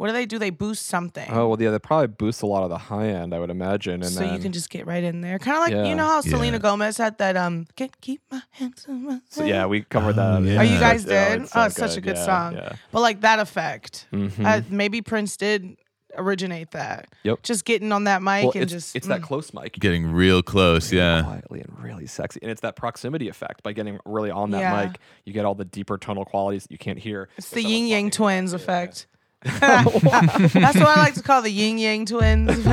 What 0.00 0.06
do 0.06 0.14
they 0.14 0.24
do? 0.24 0.38
They 0.38 0.48
boost 0.48 0.86
something. 0.86 1.28
oh 1.30 1.48
well 1.48 1.60
yeah 1.60 1.70
they 1.70 1.78
probably 1.78 2.06
boost 2.06 2.40
a 2.40 2.46
lot 2.46 2.62
of 2.62 2.70
the 2.70 2.78
high 2.78 3.08
end 3.08 3.34
i 3.34 3.38
would 3.38 3.50
imagine 3.50 4.02
and 4.02 4.06
so 4.10 4.20
then 4.20 4.32
you 4.32 4.40
can 4.40 4.50
just 4.50 4.70
get 4.70 4.86
right 4.86 5.04
in 5.04 5.20
there, 5.20 5.38
kind 5.38 5.58
of 5.58 5.62
like 5.64 5.72
Yeah. 5.72 5.84
you 5.90 5.94
know 5.94 6.06
how 6.06 6.22
Yeah. 6.24 6.30
Selena 6.30 6.58
Gomez 6.58 6.96
had 6.96 7.18
that 7.18 7.36
um, 7.36 7.66
can't 7.76 7.94
keep 8.00 8.22
my 8.30 8.40
hands 8.52 8.86
on 8.88 9.04
myself. 9.04 9.22
So 9.28 9.44
yeah, 9.44 9.66
we 9.66 9.82
covered 9.82 10.14
that. 10.14 10.42
yeah. 10.42 10.58
Oh, 10.60 10.62
you 10.62 10.80
guys 10.80 11.04
Yeah, 11.04 11.28
did? 11.34 11.42
it's 11.42 11.52
oh, 11.54 11.60
so 11.60 11.66
it's 11.66 11.76
such 11.76 11.96
a 11.98 12.00
good 12.00 12.16
yeah, 12.16 12.24
song. 12.24 12.54
Yeah. 12.54 12.72
But 12.92 13.00
like 13.00 13.20
that 13.20 13.40
effect, 13.40 14.06
Mhm. 14.10 14.42
uh, 14.44 14.62
maybe 14.70 15.02
Prince 15.02 15.36
did 15.36 15.76
originate 16.16 16.70
that. 16.70 17.08
Yep. 17.24 17.42
Just 17.42 17.64
getting 17.66 17.92
on 17.92 18.04
that 18.04 18.22
mic 18.22 18.44
Well, 18.44 18.52
and 18.54 18.62
it's, 18.62 18.72
just 18.72 18.96
it's 18.96 19.06
that 19.06 19.20
mm. 19.20 19.24
close 19.24 19.52
mic. 19.52 19.74
Getting 19.74 20.10
real 20.10 20.42
close, 20.42 20.90
yeah. 20.92 21.22
quietly 21.22 21.60
and 21.60 21.78
really 21.78 22.06
sexy. 22.06 22.40
And 22.42 22.50
it's 22.50 22.62
that 22.62 22.74
proximity 22.74 23.28
effect. 23.28 23.62
By 23.62 23.72
getting 23.74 23.98
really 24.06 24.30
on 24.30 24.50
that 24.52 24.60
Yeah. 24.60 24.86
mic, 24.86 24.98
you 25.26 25.32
get 25.34 25.44
all 25.44 25.54
the 25.54 25.64
deeper 25.66 25.98
tonal 25.98 26.24
qualities 26.24 26.62
that 26.64 26.72
you 26.72 26.78
can't 26.78 26.98
hear. 26.98 27.28
It's 27.36 27.50
the 27.50 27.62
Ying 27.62 27.86
Yang 27.86 28.10
Twins 28.12 28.52
effect. 28.54 29.06
That's 29.60 29.94
what 29.94 30.86
I 30.86 30.96
like 30.96 31.14
to 31.14 31.22
call 31.22 31.40
the 31.42 31.50
Ying 31.50 31.78
Yang 31.78 32.06
Twins. 32.06 32.48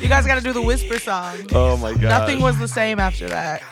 you 0.00 0.08
guys 0.08 0.26
got 0.26 0.36
to 0.36 0.40
do 0.40 0.52
the 0.54 0.62
whisper 0.62 0.98
song. 0.98 1.36
Oh 1.52 1.76
my 1.76 1.92
god. 1.92 2.02
Nothing 2.02 2.40
was 2.40 2.58
the 2.58 2.68
same 2.68 2.98
after 2.98 3.28
that. 3.28 3.62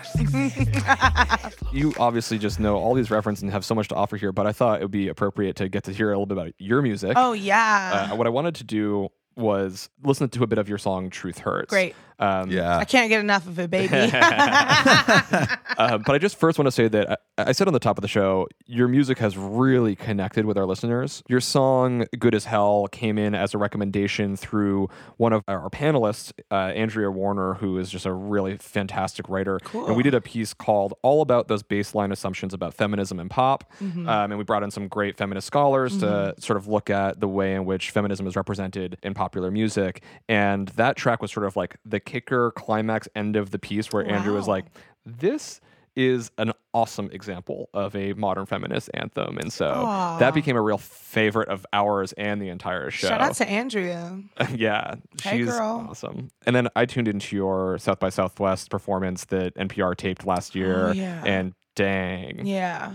you 1.72 1.94
obviously 1.98 2.38
just 2.38 2.60
know 2.60 2.76
all 2.76 2.92
these 2.94 3.10
references 3.10 3.42
and 3.42 3.50
have 3.52 3.64
so 3.64 3.74
much 3.74 3.88
to 3.88 3.94
offer 3.94 4.16
here, 4.16 4.32
but 4.32 4.46
I 4.46 4.52
thought 4.52 4.80
it 4.80 4.84
would 4.84 4.90
be 4.90 5.08
appropriate 5.08 5.56
to 5.56 5.68
get 5.68 5.84
to 5.84 5.92
hear 5.92 6.08
a 6.08 6.12
little 6.12 6.26
bit 6.26 6.36
about 6.36 6.52
your 6.58 6.82
music. 6.82 7.12
Oh 7.16 7.32
yeah, 7.32 8.08
Uh, 8.12 8.16
what 8.16 8.26
I 8.26 8.30
wanted 8.30 8.54
to 8.56 8.64
do 8.64 9.08
was 9.36 9.88
listen 10.02 10.28
to 10.28 10.42
a 10.42 10.46
bit 10.46 10.58
of 10.58 10.68
your 10.68 10.78
song 10.78 11.08
"Truth 11.10 11.38
Hurts." 11.38 11.70
great. 11.70 11.94
Um, 12.18 12.50
Yeah. 12.50 12.78
I 12.78 12.84
can't 12.84 13.08
get 13.08 13.20
enough 13.20 13.46
of 13.46 13.58
it, 13.58 13.70
baby. 13.70 13.94
uh, 14.12 15.98
but 15.98 16.14
I 16.14 16.18
just 16.18 16.36
first 16.38 16.58
want 16.58 16.66
to 16.66 16.72
say 16.72 16.88
that 16.88 17.20
I, 17.38 17.44
I 17.48 17.52
said 17.52 17.66
on 17.66 17.72
the 17.72 17.78
top 17.78 17.98
of 17.98 18.02
the 18.02 18.08
show, 18.08 18.48
your 18.66 18.88
music 18.88 19.18
has 19.18 19.36
really 19.36 19.94
connected 19.94 20.44
with 20.44 20.58
our 20.58 20.66
listeners. 20.66 21.22
Your 21.28 21.40
song 21.40 22.06
"Good 22.18 22.34
as 22.34 22.44
Hell" 22.44 22.88
came 22.90 23.18
in 23.18 23.34
as 23.34 23.54
a 23.54 23.58
recommendation 23.58 24.36
through 24.36 24.88
one 25.16 25.32
of 25.32 25.42
our 25.48 25.70
panelists, 25.70 26.32
uh, 26.50 26.54
Andrea 26.54 27.10
Warner, 27.10 27.54
who 27.54 27.78
is 27.78 27.90
just 27.90 28.06
a 28.06 28.12
really 28.12 28.56
fantastic 28.56 29.28
writer. 29.28 29.58
And 29.72 29.96
we 29.96 30.02
did 30.02 30.14
a 30.14 30.20
piece 30.20 30.52
called 30.54 30.94
"All 31.02 31.22
About 31.22 31.48
Those 31.48 31.62
Baseline 31.62 32.12
Assumptions 32.12 32.52
About 32.54 32.74
Feminism 32.74 33.20
and 33.20 33.30
Pop," 33.30 33.64
um, 33.80 34.08
and 34.08 34.38
we 34.38 34.44
brought 34.44 34.62
in 34.62 34.70
some 34.70 34.88
great 34.88 35.16
feminist 35.16 35.46
scholars 35.46 35.98
to 35.98 36.34
sort 36.38 36.56
of 36.56 36.66
look 36.66 36.90
at 36.90 37.20
the 37.20 37.28
way 37.28 37.54
in 37.54 37.64
which 37.64 37.90
feminism 37.90 38.26
is 38.26 38.36
represented 38.36 38.98
in 39.02 39.14
popular 39.14 39.50
music. 39.50 40.02
And 40.28 40.68
that 40.70 40.96
track 40.96 41.22
was 41.22 41.30
sort 41.32 41.46
of 41.46 41.56
like 41.56 41.76
the 41.84 42.00
kicker 42.08 42.50
climax 42.52 43.08
end 43.14 43.36
of 43.36 43.50
the 43.50 43.58
piece, 43.58 43.92
where 43.92 44.04
Andrew 44.04 44.34
was 44.34 44.48
like, 44.48 44.66
"This." 45.04 45.60
is 45.96 46.30
an 46.38 46.52
awesome 46.72 47.10
example 47.10 47.68
of 47.74 47.96
a 47.96 48.12
modern 48.12 48.46
feminist 48.46 48.88
anthem. 48.94 49.36
And 49.36 49.52
so 49.52 49.66
Aw. 49.66 50.18
that 50.18 50.32
became 50.32 50.54
a 50.54 50.62
real 50.62 50.78
favorite 50.78 51.48
of 51.48 51.66
ours 51.72 52.12
and 52.12 52.40
the 52.40 52.50
entire 52.50 52.88
show. 52.88 53.08
Shout 53.08 53.20
out 53.20 53.34
to 53.34 53.48
Andrea. 53.48 54.22
yeah, 54.54 54.94
Hey, 55.20 55.38
she's 55.38 55.48
girl. 55.48 55.88
awesome. 55.90 56.30
And 56.46 56.54
then 56.54 56.68
I 56.76 56.86
tuned 56.86 57.08
into 57.08 57.34
your 57.34 57.78
South 57.78 57.98
by 57.98 58.10
Southwest 58.10 58.70
performance 58.70 59.24
that 59.26 59.56
NPR 59.56 59.96
taped 59.96 60.24
last 60.24 60.54
oh, 60.54 60.58
year. 60.60 60.88
Oh, 60.90 60.92
yeah. 60.92 61.20
And 61.26 61.52
dang. 61.74 62.46
Yeah. 62.46 62.92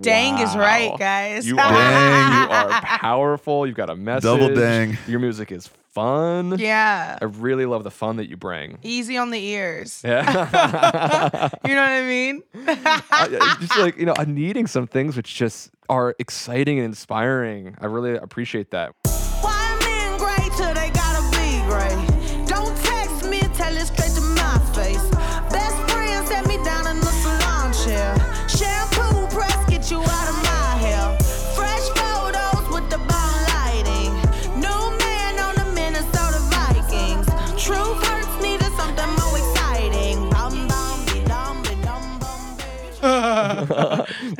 Dang 0.00 0.38
is 0.38 0.54
right, 0.56 0.96
guys. 0.96 1.48
You 1.48 1.54
are, 1.58 1.72
Dang. 1.72 2.42
you 2.42 2.50
are 2.54 2.80
powerful. 2.82 3.66
You've 3.66 3.76
got 3.76 3.90
a 3.90 3.96
message. 3.96 4.22
Double 4.22 4.54
dang. 4.54 4.96
Your 5.08 5.18
music 5.18 5.50
is 5.50 5.68
fun. 5.94 6.58
yeah. 6.58 7.18
I 7.22 7.24
really 7.24 7.66
love 7.66 7.84
the 7.84 7.90
fun 7.90 8.16
that 8.16 8.28
you 8.28 8.36
bring. 8.36 8.78
Easy 8.82 9.16
on 9.16 9.30
the 9.30 9.42
ears. 9.42 10.02
Yeah. 10.04 10.24
You 11.66 11.74
know 11.74 11.80
what 11.82 11.90
I 11.90 12.02
mean? 12.02 12.42
I- 12.66 13.38
I 13.40 13.56
just 13.60 13.78
like 13.78 13.96
you 13.96 14.06
know, 14.06 14.14
I'm 14.18 14.34
needing 14.34 14.66
some 14.66 14.86
things 14.86 15.16
which 15.16 15.34
just 15.34 15.70
are 15.88 16.14
exciting 16.18 16.78
and 16.78 16.86
inspiring. 16.86 17.76
I 17.80 17.86
really 17.86 18.16
appreciate 18.16 18.70
that. 18.72 18.94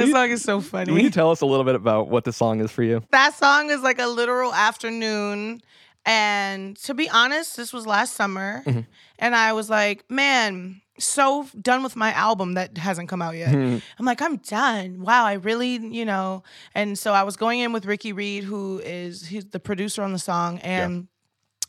This 0.06 0.14
song 0.14 0.30
is 0.30 0.42
so 0.42 0.60
funny. 0.60 0.86
Can 0.86 1.04
you 1.04 1.10
tell 1.10 1.30
us 1.30 1.40
a 1.40 1.46
little 1.46 1.64
bit 1.64 1.74
about 1.74 2.08
what 2.08 2.24
the 2.24 2.32
song 2.32 2.60
is 2.60 2.70
for 2.70 2.82
you? 2.82 3.02
that 3.10 3.34
song 3.34 3.70
is 3.70 3.80
like 3.80 3.98
a 3.98 4.06
literal 4.06 4.52
afternoon. 4.52 5.60
And 6.06 6.76
to 6.78 6.94
be 6.94 7.08
honest, 7.08 7.56
this 7.56 7.72
was 7.72 7.86
last 7.86 8.14
summer. 8.14 8.62
Mm-hmm. 8.66 8.80
And 9.18 9.34
I 9.34 9.54
was 9.54 9.70
like, 9.70 10.10
man, 10.10 10.82
so 10.98 11.48
done 11.60 11.82
with 11.82 11.96
my 11.96 12.12
album 12.12 12.54
that 12.54 12.76
hasn't 12.78 13.08
come 13.08 13.22
out 13.22 13.36
yet. 13.36 13.54
Mm-hmm. 13.54 13.78
I'm 13.98 14.06
like, 14.06 14.22
I'm 14.22 14.36
done. 14.36 15.00
Wow, 15.00 15.24
I 15.24 15.34
really, 15.34 15.76
you 15.76 16.04
know. 16.04 16.42
And 16.74 16.98
so 16.98 17.12
I 17.12 17.22
was 17.22 17.36
going 17.36 17.60
in 17.60 17.72
with 17.72 17.86
Ricky 17.86 18.12
Reed, 18.12 18.44
who 18.44 18.80
is 18.84 19.26
he's 19.26 19.46
the 19.46 19.60
producer 19.60 20.02
on 20.02 20.12
the 20.12 20.18
song, 20.18 20.58
and 20.58 21.08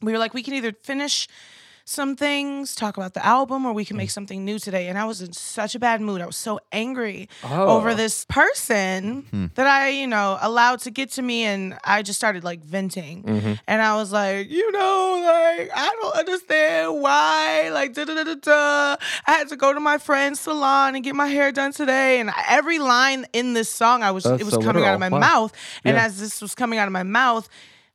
we 0.02 0.12
were 0.12 0.20
like, 0.20 0.34
we 0.34 0.44
can 0.44 0.54
either 0.54 0.74
finish 0.84 1.28
some 1.88 2.16
things, 2.16 2.74
talk 2.74 2.98
about 2.98 3.14
the 3.14 3.24
album, 3.24 3.64
or 3.66 3.72
we 3.72 3.86
can 3.86 3.96
Mm. 3.96 4.00
make 4.00 4.10
something 4.10 4.44
new 4.44 4.58
today. 4.58 4.88
And 4.88 4.98
I 4.98 5.06
was 5.06 5.22
in 5.22 5.34
such 5.34 5.76
a 5.76 5.80
bad 5.80 6.02
mood. 6.02 6.20
I 6.20 6.26
was 6.26 6.36
so 6.36 6.60
angry 6.72 7.30
Oh. 7.44 7.68
over 7.78 7.94
this 7.94 8.26
person 8.26 9.52
that 9.56 9.68
I, 9.68 9.90
you 9.90 10.08
know, 10.08 10.38
allowed 10.42 10.80
to 10.82 10.92
get 10.92 11.12
to 11.12 11.22
me. 11.22 11.44
And 11.44 11.78
I 11.84 12.02
just 12.02 12.18
started 12.20 12.44
like 12.44 12.64
venting. 12.64 13.22
Mm-hmm. 13.24 13.54
And 13.68 13.82
I 13.84 13.96
was 13.96 14.12
like, 14.12 14.50
you 14.50 14.72
know, 14.72 15.22
like, 15.60 15.70
I 15.76 15.96
don't 16.02 16.16
understand 16.16 17.02
why. 17.02 17.70
Like, 17.72 17.94
da 17.94 18.04
da 18.06 18.16
da 18.16 18.24
da 18.24 18.36
da. 18.36 18.96
I 19.28 19.32
had 19.32 19.50
to 19.50 19.56
go 19.56 19.72
to 19.72 19.80
my 19.80 20.00
friend's 20.00 20.40
salon 20.40 20.96
and 20.96 21.04
get 21.04 21.16
my 21.16 21.28
hair 21.28 21.52
done 21.52 21.72
today. 21.72 22.20
And 22.20 22.32
every 22.50 22.80
line 22.80 23.28
in 23.32 23.54
this 23.54 23.70
song, 23.70 24.02
I 24.02 24.10
was, 24.10 24.24
That's 24.24 24.42
it 24.42 24.46
was 24.46 24.56
so 24.56 24.62
coming 24.62 24.86
out 24.86 24.96
of 24.96 25.00
my. 25.00 25.10
Wow. 25.10 25.20
mouth. 25.20 25.54
And 25.84 25.96
Yeah. 25.96 26.06
as 26.06 26.20
this 26.20 26.42
was 26.42 26.56
coming 26.56 26.80
out 26.80 26.88
of 26.88 26.94
my 26.94 27.04
mouth, 27.04 27.48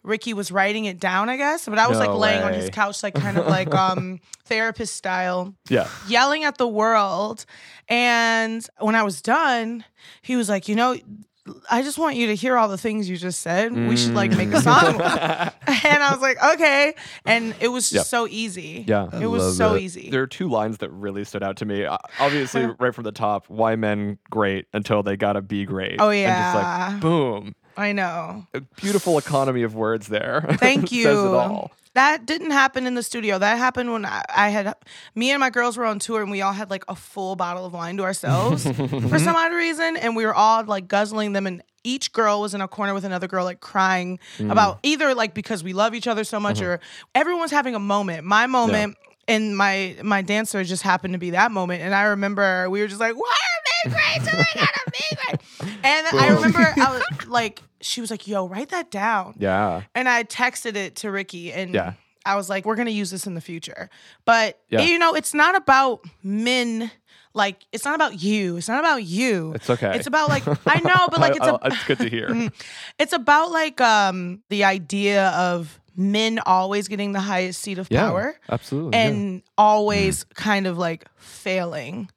Ricky 0.02 0.32
was 0.34 0.50
writing 0.50 0.86
it 0.86 0.98
down, 0.98 1.28
I 1.28 1.36
guess. 1.36 1.66
But 1.66 1.78
I 1.78 1.86
was 1.88 1.98
No 1.98 2.06
like 2.06 2.18
laying 2.18 2.42
on 2.42 2.52
his 2.54 2.70
couch, 2.70 3.02
like 3.02 3.14
kind 3.14 3.36
of 3.38 3.46
like 3.46 3.74
um 3.74 4.20
therapist 4.44 4.96
style, 4.96 5.54
Yeah. 5.68 5.88
yelling 6.08 6.44
at 6.44 6.58
the 6.58 6.68
world. 6.68 7.44
And 7.88 8.66
when 8.78 8.94
I 8.94 9.02
was 9.02 9.20
done, 9.22 9.84
he 10.22 10.36
was 10.36 10.48
like, 10.48 10.68
you 10.68 10.74
know, 10.76 10.96
I 11.70 11.82
just 11.82 11.98
want 11.98 12.14
you 12.16 12.28
to 12.28 12.34
hear 12.36 12.56
all 12.56 12.68
the 12.68 12.78
things 12.78 13.08
you 13.10 13.16
just 13.16 13.40
said. 13.40 13.72
We 13.72 13.96
should 13.96 14.14
like 14.14 14.30
make 14.36 14.52
a 14.52 14.60
song. 14.60 15.00
and 15.00 16.02
I 16.02 16.10
was 16.12 16.20
like, 16.20 16.40
okay. 16.54 16.94
And 17.24 17.54
it 17.60 17.68
was 17.68 17.90
just 17.90 17.94
Yeah. 18.06 18.18
so 18.18 18.28
easy. 18.28 18.84
Yeah. 18.86 19.08
It 19.20 19.26
was 19.26 19.56
so 19.56 19.74
it. 19.74 19.82
easy. 19.82 20.10
There 20.10 20.22
are 20.22 20.26
two 20.28 20.48
lines 20.48 20.78
that 20.78 20.90
really 20.90 21.24
stood 21.24 21.42
out 21.42 21.56
to 21.56 21.64
me. 21.64 21.84
Uh, 21.86 21.96
Obviously, 22.20 22.66
right 22.78 22.94
from 22.94 23.04
the 23.04 23.12
top, 23.12 23.46
why 23.48 23.74
men 23.74 24.18
great 24.30 24.66
until 24.72 25.02
they 25.02 25.16
gotta 25.16 25.40
be 25.42 25.64
great. 25.64 25.96
Oh, 25.98 26.10
And 26.10 26.28
just 26.28 26.54
yeah. 26.54 26.88
like 26.92 27.00
boom. 27.00 27.54
I 27.76 27.92
know. 27.92 28.46
A 28.54 28.60
beautiful 28.60 29.18
economy 29.18 29.62
of 29.62 29.74
words 29.74 30.08
there. 30.08 30.44
Thank 30.58 30.92
you. 30.92 31.04
Says 31.04 31.18
it 31.18 31.34
all. 31.34 31.70
That 31.94 32.24
didn't 32.24 32.52
happen 32.52 32.86
in 32.86 32.94
the 32.94 33.02
studio. 33.02 33.38
That 33.38 33.58
happened 33.58 33.92
when 33.92 34.04
I, 34.06 34.22
I 34.34 34.48
had 34.50 34.74
me 35.16 35.30
and 35.32 35.40
my 35.40 35.50
girls 35.50 35.76
were 35.76 35.84
on 35.84 35.98
tour 35.98 36.22
and 36.22 36.30
we 36.30 36.40
all 36.40 36.52
had 36.52 36.70
like 36.70 36.84
a 36.88 36.94
full 36.94 37.34
bottle 37.34 37.66
of 37.66 37.72
wine 37.72 37.96
to 37.96 38.04
ourselves 38.04 38.62
for 39.08 39.18
some 39.18 39.34
odd 39.34 39.52
reason, 39.52 39.96
and 39.96 40.14
we 40.14 40.24
were 40.24 40.34
all 40.34 40.64
like 40.64 40.86
guzzling 40.86 41.32
them. 41.32 41.48
And 41.48 41.62
each 41.82 42.12
girl 42.12 42.40
was 42.42 42.54
in 42.54 42.60
a 42.60 42.68
corner 42.68 42.94
with 42.94 43.04
another 43.04 43.26
girl, 43.26 43.44
like 43.44 43.58
crying 43.60 44.20
Mm. 44.38 44.52
about 44.52 44.78
either 44.84 45.14
like 45.16 45.34
because 45.34 45.64
we 45.64 45.72
love 45.72 45.94
each 45.94 46.06
other 46.06 46.22
so 46.22 46.38
much, 46.38 46.58
Mm-hmm. 46.58 46.66
or 46.66 46.80
everyone's 47.16 47.50
having 47.50 47.74
a 47.74 47.80
moment. 47.80 48.24
My 48.24 48.46
moment. 48.46 48.96
And 49.28 49.56
my 49.56 49.96
my 50.02 50.22
dancer 50.22 50.64
just 50.64 50.82
happened 50.82 51.14
to 51.14 51.18
be 51.18 51.30
that 51.30 51.52
moment, 51.52 51.82
and 51.82 51.94
I 51.94 52.02
remember 52.04 52.68
we 52.68 52.80
were 52.80 52.88
just 52.88 52.98
like, 52.98 53.14
"Why 53.14 53.36
great? 53.88 54.24
till 54.24 54.36
they 54.38 54.60
gotta 54.60 54.90
be 54.92 55.16
great?" 55.16 55.40
And 55.84 56.06
I 56.20 56.28
remember 56.34 56.58
I 56.76 56.92
was 56.92 57.02
like, 57.28 57.62
she 57.80 58.00
was 58.00 58.10
like, 58.10 58.26
"Yo, 58.26 58.46
write 58.46 58.70
that 58.70 58.90
down." 58.90 59.34
Yeah. 59.38 59.82
And 59.94 60.08
I 60.08 60.24
texted 60.24 60.76
it 60.76 60.96
to 60.96 61.10
Ricky 61.10 61.52
and 61.52 61.74
Yeah. 61.74 61.92
I 62.26 62.36
was 62.36 62.50
like, 62.50 62.66
we're 62.66 62.76
gonna 62.76 62.90
use 62.90 63.10
this 63.10 63.26
in 63.26 63.34
the 63.34 63.40
future. 63.40 63.88
But 64.24 64.60
Yeah. 64.68 64.82
you 64.82 64.98
know, 64.98 65.14
it's 65.14 65.32
not 65.34 65.56
about 65.56 66.04
men 66.22 66.90
like 67.32 67.64
it's 67.72 67.84
not 67.84 67.94
about 67.94 68.20
you. 68.22 68.56
It's 68.56 68.68
not 68.68 68.80
about 68.80 69.04
you. 69.04 69.52
It's 69.54 69.70
okay. 69.70 69.96
It's 69.96 70.06
about 70.06 70.28
like 70.28 70.42
I 70.66 70.80
know, 70.80 71.08
but 71.10 71.20
like 71.20 71.36
it's 71.36 71.46
I- 71.46 71.50
a, 71.50 71.54
I- 71.54 71.66
it's 71.68 71.84
good 71.84 71.98
to 72.00 72.08
hear. 72.08 72.50
it's 72.98 73.12
about 73.12 73.50
like 73.52 73.80
um 73.80 74.42
the 74.50 74.64
idea 74.64 75.28
of 75.30 75.78
men 75.96 76.40
always 76.46 76.88
getting 76.88 77.12
the 77.12 77.20
highest 77.20 77.60
seat 77.62 77.78
of 77.78 77.88
Yeah, 77.90 78.08
power 78.08 78.36
absolutely, 78.48 78.98
yeah. 78.98 79.06
and 79.06 79.42
always 79.58 80.24
kind 80.34 80.66
of 80.66 80.76
like 80.78 81.04
failing 81.16 82.10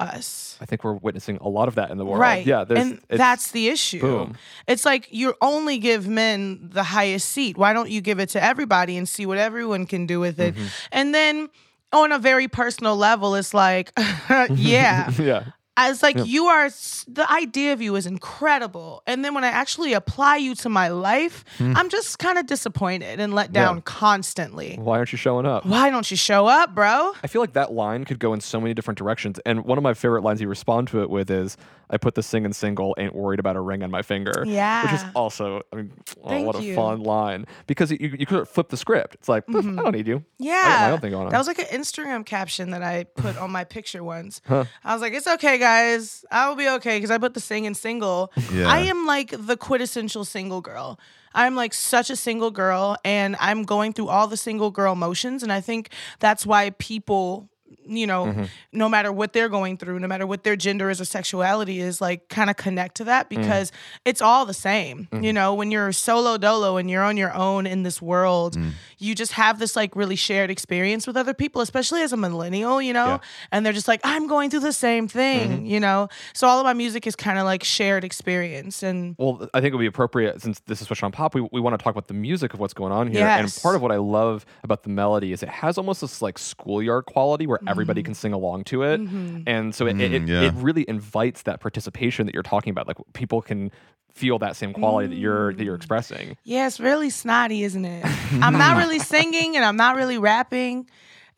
us. 0.00 0.56
I 0.60 0.64
think 0.66 0.84
we're 0.84 0.94
witnessing 0.94 1.38
a 1.40 1.48
lot 1.48 1.68
of 1.68 1.74
that 1.76 1.90
in 1.90 1.98
the 1.98 2.04
world. 2.04 2.20
Right. 2.20 2.44
Yeah. 2.46 2.64
there's- 2.64 2.84
and 2.84 2.92
it's- 3.08 3.18
that's 3.18 3.50
the 3.52 3.68
issue. 3.68 4.00
boom. 4.00 4.36
It's 4.66 4.84
like 4.84 5.08
you 5.10 5.34
only 5.40 5.78
give 5.78 6.08
men 6.08 6.70
the 6.72 6.82
highest 6.82 7.28
seat. 7.30 7.56
Why 7.56 7.72
don't 7.72 7.90
you 7.90 8.00
give 8.00 8.18
it 8.18 8.30
to 8.30 8.42
everybody 8.42 8.96
and 8.96 9.08
see 9.08 9.26
what 9.26 9.38
everyone 9.38 9.86
can 9.86 10.06
do 10.06 10.18
with 10.20 10.40
it? 10.40 10.54
Mm-hmm. 10.54 10.66
And 10.92 11.14
then 11.14 11.48
on 11.92 12.10
a 12.12 12.18
very 12.18 12.48
personal 12.48 12.96
level, 12.96 13.34
it's 13.34 13.52
like, 13.54 13.92
yeah, 14.50 15.10
yeah. 15.18 15.44
I 15.76 15.88
was 15.88 16.02
like, 16.02 16.16
you 16.26 16.46
are, 16.46 16.68
the 17.08 17.26
idea 17.30 17.72
of 17.72 17.80
you 17.80 17.96
is 17.96 18.06
incredible. 18.06 19.02
And 19.06 19.24
then 19.24 19.34
when 19.34 19.42
I 19.42 19.48
actually 19.48 19.94
apply 19.94 20.36
you 20.36 20.54
to 20.56 20.68
my 20.68 20.88
life, 20.88 21.44
hmm. 21.56 21.72
I'm 21.76 21.88
just 21.88 22.18
kind 22.18 22.36
of 22.36 22.46
disappointed 22.46 23.20
and 23.20 23.34
let 23.34 23.52
down 23.52 23.80
constantly. 23.82 24.76
Why 24.78 24.98
aren't 24.98 25.12
you 25.12 25.18
showing 25.18 25.46
up? 25.46 25.64
Why 25.64 25.88
don't 25.88 26.10
you 26.10 26.16
show 26.16 26.46
up, 26.46 26.74
bro? 26.74 27.12
I 27.22 27.26
feel 27.26 27.40
like 27.40 27.54
that 27.54 27.72
line 27.72 28.04
could 28.04 28.18
go 28.18 28.34
in 28.34 28.40
so 28.40 28.60
many 28.60 28.74
different 28.74 28.98
directions. 28.98 29.40
And 29.46 29.64
one 29.64 29.78
of 29.78 29.84
my 29.84 29.94
favorite 29.94 30.22
lines 30.22 30.40
you 30.42 30.48
respond 30.48 30.88
to 30.88 31.02
it 31.02 31.08
with 31.08 31.30
is, 31.30 31.56
I 31.88 31.98
put 31.98 32.14
the 32.14 32.22
singing 32.22 32.54
single, 32.54 32.94
ain't 32.96 33.14
worried 33.14 33.38
about 33.38 33.54
a 33.54 33.60
ring 33.60 33.82
on 33.82 33.90
my 33.90 34.00
finger. 34.00 34.44
Yeah. 34.46 34.82
Which 34.82 34.94
is 34.94 35.04
also, 35.14 35.60
I 35.72 35.76
mean, 35.76 35.92
oh, 36.22 36.42
what 36.42 36.56
a 36.56 36.62
you. 36.62 36.74
fun 36.74 37.02
line. 37.02 37.46
Because 37.66 37.90
you, 37.90 37.98
you 38.18 38.24
could 38.24 38.48
flip 38.48 38.70
the 38.70 38.78
script. 38.78 39.14
It's 39.16 39.28
like, 39.28 39.46
"Poof, 39.46 39.64
I 39.64 39.68
mm-hmm. 39.68 39.76
don't 39.76 39.92
need 39.92 40.06
you. 40.06 40.16
I 40.16 40.18
got 40.18 40.24
Yeah. 40.38 40.86
my 40.86 40.90
own 40.92 41.00
thing 41.00 41.10
going 41.10 41.26
on. 41.26 41.32
That 41.32 41.38
was 41.38 41.46
like 41.46 41.58
an 41.58 41.66
Instagram 41.66 42.24
caption 42.24 42.70
that 42.70 42.82
I 42.82 43.04
put 43.04 43.36
on 43.36 43.50
my 43.50 43.64
picture 43.64 44.02
once. 44.02 44.40
I 44.48 44.66
was 44.94 45.02
like, 45.02 45.12
it's 45.12 45.26
okay, 45.26 45.58
guys. 45.62 46.24
I 46.30 46.48
will 46.48 46.56
be 46.56 46.68
okay 46.68 46.96
because 46.98 47.10
I 47.10 47.18
put 47.18 47.34
the 47.34 47.40
singing 47.40 47.74
single. 47.74 48.32
Yeah. 48.52 48.68
I 48.68 48.80
am 48.80 49.06
like 49.06 49.30
the 49.38 49.56
quintessential 49.56 50.24
single 50.24 50.60
girl. 50.60 50.98
I'm 51.34 51.54
like 51.54 51.72
such 51.72 52.10
a 52.10 52.16
single 52.16 52.50
girl 52.50 52.96
and 53.04 53.36
I'm 53.40 53.62
going 53.62 53.92
through 53.94 54.08
all 54.08 54.26
the 54.26 54.36
single 54.36 54.70
girl 54.70 54.94
motions. 54.94 55.42
And 55.42 55.50
I 55.52 55.60
think 55.62 55.88
that's 56.18 56.44
why 56.44 56.70
people, 56.78 57.48
you 57.86 58.06
know, 58.06 58.26
Mm-hmm. 58.26 58.44
no 58.72 58.88
matter 58.88 59.10
what 59.10 59.32
they're 59.32 59.48
going 59.48 59.76
through, 59.78 59.98
no 59.98 60.06
matter 60.06 60.26
what 60.26 60.44
their 60.44 60.56
gender 60.56 60.90
is 60.90 61.00
or 61.00 61.06
sexuality 61.06 61.80
is, 61.80 62.00
like 62.02 62.28
kind 62.28 62.50
of 62.50 62.56
connect 62.56 62.96
to 62.96 63.04
that 63.04 63.26
Mm. 63.26 63.36
because 63.40 63.72
it's 64.04 64.20
all 64.20 64.44
the 64.44 64.54
same. 64.54 65.08
Mm-hmm. 65.10 65.24
You 65.24 65.32
know, 65.32 65.54
when 65.54 65.70
you're 65.70 65.90
solo 65.92 66.36
dolo 66.36 66.76
and 66.76 66.90
you're 66.90 67.02
on 67.02 67.16
your 67.16 67.32
own 67.34 67.66
in 67.66 67.82
this 67.82 68.02
world, 68.02 68.56
Mm. 68.56 68.72
You 69.02 69.14
just 69.14 69.32
have 69.32 69.58
this 69.58 69.74
like 69.74 69.96
really 69.96 70.14
shared 70.16 70.50
experience 70.50 71.06
with 71.06 71.16
other 71.16 71.34
people, 71.34 71.60
especially 71.60 72.02
as 72.02 72.12
a 72.12 72.16
millennial, 72.16 72.80
you 72.80 72.92
know? 72.92 73.06
Yeah. 73.06 73.16
Mm-hmm. 73.16 73.46
And 73.52 73.66
they're 73.66 73.72
just 73.72 73.88
like, 73.88 74.00
I'm 74.04 74.26
going 74.28 74.48
through 74.50 74.60
the 74.60 74.72
same 74.72 75.08
thing, 75.08 75.66
you 75.66 75.80
know? 75.80 76.08
So 76.34 76.46
all 76.46 76.60
of 76.60 76.64
my 76.64 76.72
music 76.72 77.06
is 77.06 77.16
kind 77.16 77.38
of 77.38 77.44
like 77.44 77.64
shared 77.64 78.04
experience. 78.04 78.82
And 78.82 79.16
Well, 79.18 79.48
I 79.52 79.60
think 79.60 79.72
it 79.72 79.76
would 79.76 79.82
be 79.82 79.86
appropriate 79.86 80.40
since 80.40 80.60
this 80.66 80.80
is 80.80 80.86
Switch 80.86 81.02
on 81.02 81.10
Pop. 81.10 81.34
We, 81.34 81.48
we 81.50 81.60
want 81.60 81.76
to 81.76 81.82
talk 81.82 81.90
about 81.90 82.06
the 82.06 82.14
music 82.14 82.54
of 82.54 82.60
what's 82.60 82.74
going 82.74 82.92
on 82.92 83.10
here. 83.10 83.26
And 83.26 83.52
part 83.62 83.74
of 83.74 83.82
what 83.82 83.90
I 83.90 83.96
love 83.96 84.46
about 84.62 84.84
the 84.84 84.90
melody 84.90 85.32
is 85.32 85.42
it 85.42 85.48
has 85.48 85.78
almost 85.78 86.00
this 86.00 86.22
like 86.22 86.38
schoolyard 86.38 87.06
quality 87.06 87.46
where 87.48 87.58
everybody 87.66 88.02
can 88.04 88.14
sing 88.14 88.32
along 88.32 88.64
to 88.64 88.84
it. 88.84 89.00
And 89.00 89.74
so 89.74 89.86
it, 89.86 90.00
it, 90.00 90.12
Mm, 90.12 90.14
it, 90.24 90.28
yeah. 90.28 90.42
it 90.42 90.54
really 90.56 90.84
invites 90.88 91.42
that 91.42 91.60
participation 91.60 92.26
that 92.26 92.34
you're 92.34 92.42
talking 92.42 92.70
about. 92.70 92.86
Like 92.86 92.98
people 93.14 93.40
can 93.40 93.70
feel 94.14 94.38
that 94.38 94.56
same 94.56 94.72
quality 94.72 95.08
that 95.08 95.16
you're 95.16 95.52
that 95.54 95.64
you're 95.64 95.74
mm. 95.74 95.80
expressing. 95.80 96.36
yeah, 96.44 96.66
it's 96.66 96.80
really 96.80 97.10
snotty, 97.10 97.62
isn't 97.64 97.84
it? 97.84 98.04
I'm 98.40 98.58
not 98.58 98.76
really 98.76 98.98
singing 98.98 99.56
and 99.56 99.64
I'm 99.64 99.76
not 99.76 99.96
really 99.96 100.18
rapping. 100.18 100.88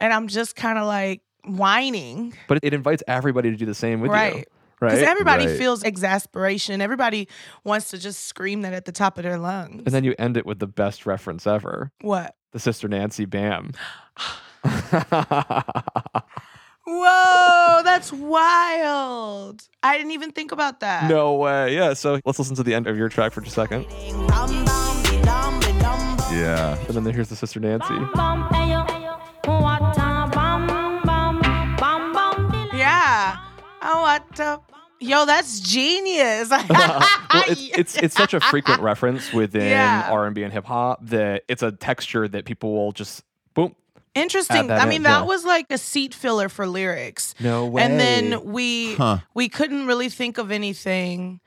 And 0.00 0.12
I'm 0.12 0.28
just 0.28 0.56
kind 0.56 0.78
of 0.78 0.86
like 0.86 1.22
whining. 1.44 2.34
But 2.48 2.58
it 2.62 2.74
invites 2.74 3.02
everybody 3.06 3.50
to 3.50 3.56
do 3.56 3.64
the 3.66 3.74
same 3.74 4.00
with 4.00 4.08
you. 4.10 4.14
Right. 4.14 4.48
Right. 4.80 4.90
Because 4.90 5.08
everybody 5.08 5.46
Right. 5.46 5.56
feels 5.56 5.82
exasperation. 5.82 6.80
Everybody 6.80 7.28
wants 7.62 7.90
to 7.90 7.98
just 7.98 8.26
scream 8.26 8.62
that 8.62 8.72
at 8.74 8.84
the 8.84 8.92
top 8.92 9.18
of 9.18 9.24
their 9.24 9.38
lungs. 9.38 9.82
and 9.86 9.94
then 9.94 10.04
you 10.04 10.14
end 10.18 10.36
it 10.36 10.44
with 10.44 10.58
the 10.58 10.66
best 10.66 11.06
reference 11.06 11.46
ever. 11.46 11.92
what? 12.00 12.34
The 12.52 12.58
Sister 12.58 12.88
Nancy 12.88 13.24
Bam. 13.24 13.72
Whoa, 16.86 17.80
that's 17.82 18.12
wild. 18.12 19.62
I 19.82 19.96
didn't 19.96 20.12
even 20.12 20.32
think 20.32 20.52
about 20.52 20.80
that. 20.80 21.08
no 21.08 21.34
way. 21.34 21.74
Yeah. 21.74 21.94
So 21.94 22.20
let's 22.24 22.38
listen 22.38 22.56
to 22.56 22.62
the 22.62 22.74
end 22.74 22.86
of 22.86 22.96
your 22.96 23.08
track 23.08 23.32
for 23.32 23.40
just 23.40 23.56
a 23.56 23.60
second. 23.60 23.86
Yeah. 26.32 26.76
And 26.88 26.94
then 27.06 27.14
here's 27.14 27.28
the 27.28 27.36
Sister 27.36 27.60
Nancy. 27.60 27.94
Yeah. 32.74 33.36
Oh, 33.82 34.02
what 34.02 34.24
the? 34.36 34.60
Yo, 35.00 35.26
that's 35.26 35.60
genius. 35.60 36.48
well, 36.50 37.02
it's, 37.46 37.68
it's 37.76 37.96
it's 37.96 38.14
such 38.14 38.32
a 38.34 38.40
frequent 38.40 38.80
reference 38.80 39.32
within 39.32 39.68
Yeah. 39.68 40.08
R 40.10 40.26
and 40.26 40.34
B 40.34 40.42
and 40.42 40.52
hip 40.52 40.64
hop 40.64 41.04
that 41.06 41.44
it's 41.48 41.62
a 41.62 41.72
texture 41.72 42.26
that 42.28 42.44
people 42.46 42.72
will 42.74 42.92
just 42.92 43.22
boom. 43.22 43.33
Interesting. 44.14 44.70
I 44.70 44.86
mean, 44.86 45.02
that 45.02 45.20
yeah. 45.20 45.24
was 45.24 45.44
like 45.44 45.66
a 45.70 45.78
seat 45.78 46.14
filler 46.14 46.48
for 46.48 46.66
lyrics. 46.66 47.34
No 47.40 47.66
way. 47.66 47.82
And 47.82 47.98
then 47.98 48.44
we 48.44 48.94
Huh. 48.94 49.18
we 49.34 49.48
couldn't 49.48 49.86
really 49.86 50.08
think 50.08 50.38
of 50.38 50.50
anything. 50.50 51.40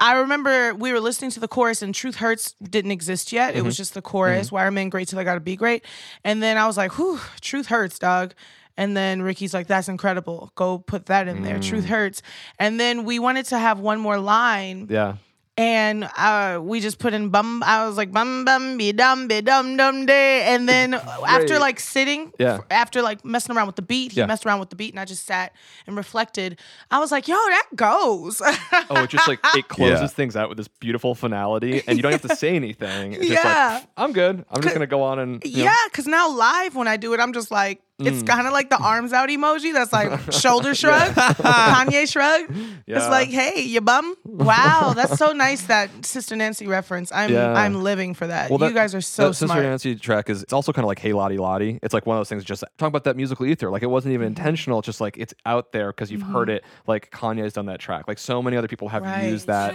I 0.00 0.14
remember 0.18 0.74
we 0.74 0.92
were 0.92 1.00
listening 1.00 1.30
to 1.32 1.40
the 1.40 1.48
chorus 1.48 1.82
and 1.82 1.94
Truth 1.94 2.16
Hurts 2.16 2.52
didn't 2.62 2.90
exist 2.92 3.32
yet. 3.32 3.54
It 3.56 3.62
was 3.64 3.74
Mm-hmm. 3.74 3.80
just 3.80 3.94
the 3.94 4.02
chorus. 4.02 4.50
Why 4.52 4.64
are 4.64 4.70
men 4.70 4.88
great 4.90 5.08
till 5.08 5.16
they 5.16 5.24
gotta 5.24 5.40
be 5.40 5.56
great? 5.56 5.84
And 6.24 6.42
then 6.42 6.56
I 6.56 6.66
was 6.66 6.76
like, 6.76 6.98
whew, 6.98 7.18
Truth 7.40 7.66
Hurts, 7.66 7.98
dog. 7.98 8.34
And 8.76 8.96
then 8.96 9.22
Ricky's 9.22 9.52
like, 9.52 9.66
that's 9.66 9.88
incredible. 9.88 10.52
Go 10.54 10.78
put 10.78 11.06
that 11.06 11.26
in 11.26 11.42
there. 11.42 11.58
Truth 11.58 11.84
Mm. 11.86 11.88
hurts. 11.88 12.22
And 12.60 12.78
then 12.78 13.04
we 13.04 13.18
wanted 13.18 13.46
to 13.46 13.58
have 13.58 13.80
one 13.80 13.98
more 13.98 14.18
line 14.20 14.86
yeah. 14.88 15.16
And 15.58 16.08
uh, 16.16 16.60
we 16.62 16.78
just 16.80 17.00
put 17.00 17.12
in 17.12 17.30
bum. 17.30 17.62
I 17.66 17.84
was 17.84 17.96
like 17.96 18.12
bum 18.12 18.44
bum 18.44 18.78
be 18.78 18.92
dum 18.92 19.26
be 19.26 19.40
dum 19.42 19.76
dum 19.76 20.06
day, 20.06 20.44
and 20.44 20.68
then 20.68 20.94
after 21.26 21.58
like 21.58 21.80
sitting, 21.80 22.32
Yeah. 22.38 22.60
after 22.70 23.02
like 23.02 23.24
messing 23.24 23.56
around 23.56 23.66
with 23.66 23.74
the 23.76 23.82
beat, 23.82 24.12
he 24.12 24.20
Yeah. 24.20 24.26
messed 24.26 24.46
around 24.46 24.60
with 24.60 24.70
the 24.70 24.76
beat, 24.76 24.92
and 24.94 25.00
I 25.00 25.04
just 25.04 25.26
sat 25.26 25.52
and 25.86 25.96
reflected. 25.96 26.58
I 26.92 27.00
was 27.00 27.10
like, 27.10 27.26
yo, 27.26 27.34
that 27.34 27.66
goes. 27.74 28.40
Oh, 28.90 29.02
it 29.02 29.10
just 29.10 29.26
like 29.28 29.40
it 29.54 29.68
closes 29.76 30.00
Yeah. 30.00 30.06
things 30.06 30.36
out 30.36 30.48
with 30.48 30.56
this 30.58 30.68
beautiful 30.68 31.14
finality, 31.16 31.82
and 31.86 31.98
you 31.98 32.02
don't 32.02 32.12
have 32.12 32.22
to 32.22 32.36
say 32.36 32.54
anything. 32.54 33.12
It's 33.14 33.26
just 33.26 33.44
Yeah. 33.44 33.74
like 33.80 33.88
I'm 33.96 34.12
good. 34.12 34.44
I'm 34.50 34.62
just 34.62 34.74
gonna 34.74 34.86
go 34.86 35.02
on 35.02 35.18
and 35.18 35.42
yeah, 35.44 35.74
because 35.90 36.06
now 36.06 36.30
live 36.30 36.76
when 36.76 36.86
I 36.88 36.96
do 36.96 37.12
it, 37.14 37.20
I'm 37.20 37.32
just 37.32 37.50
like. 37.50 37.82
Mm. 38.00 38.06
It's 38.06 38.22
kind 38.22 38.46
of 38.46 38.52
like 38.52 38.70
the 38.70 38.78
arms 38.78 39.12
out 39.12 39.28
emoji. 39.28 39.72
That's 39.72 39.92
like 39.92 40.30
shoulder 40.32 40.72
shrug, 40.74 41.10
Kanye 41.14 42.08
shrug. 42.08 42.42
It's 42.48 42.76
Yeah. 42.86 43.08
like, 43.08 43.28
hey, 43.28 43.62
you 43.62 43.80
bum. 43.80 44.14
Wow, 44.24 44.92
that's 44.94 45.18
so 45.18 45.32
nice. 45.32 45.62
That 45.62 45.90
Sister 46.06 46.36
Nancy 46.36 46.68
reference. 46.68 47.10
I'm 47.10 47.32
Yeah. 47.32 47.52
I'm 47.54 47.82
living 47.82 48.14
for 48.14 48.28
that. 48.28 48.50
Well, 48.50 48.60
you 48.68 48.72
guys 48.74 48.94
are 48.94 49.00
so 49.00 49.28
that 49.28 49.34
Sister 49.34 49.46
smart. 49.46 49.62
Nancy 49.64 49.96
track 49.96 50.30
is 50.30 50.44
it's 50.44 50.52
also 50.52 50.72
kind 50.72 50.84
of 50.84 50.88
like 50.88 51.00
Hey 51.00 51.12
La 51.12 51.28
Di 51.28 51.36
Da 51.38 51.58
Di. 51.58 51.80
It's 51.82 51.92
like 51.92 52.06
one 52.06 52.16
of 52.16 52.20
those 52.20 52.28
things. 52.28 52.44
Just 52.44 52.62
talking 52.78 52.88
about 52.92 53.02
that 53.04 53.16
musical 53.16 53.44
ether. 53.46 53.68
Like 53.70 53.82
it 53.82 53.90
wasn't 53.90 54.14
even 54.14 54.28
Mm-hmm. 54.28 54.38
intentional. 54.38 54.78
It's 54.78 54.86
just 54.86 55.00
like 55.00 55.16
it's 55.18 55.34
out 55.44 55.72
there 55.72 55.90
because 55.92 56.12
you've 56.12 56.22
heard 56.22 56.50
it. 56.50 56.62
Like 56.86 57.10
Kanye's 57.10 57.52
done 57.54 57.66
that 57.66 57.80
track. 57.80 58.06
Like 58.06 58.18
so 58.18 58.40
many 58.42 58.56
other 58.56 58.68
people 58.68 58.88
have 58.90 59.02
Right. 59.02 59.24
used 59.28 59.48
that. 59.48 59.74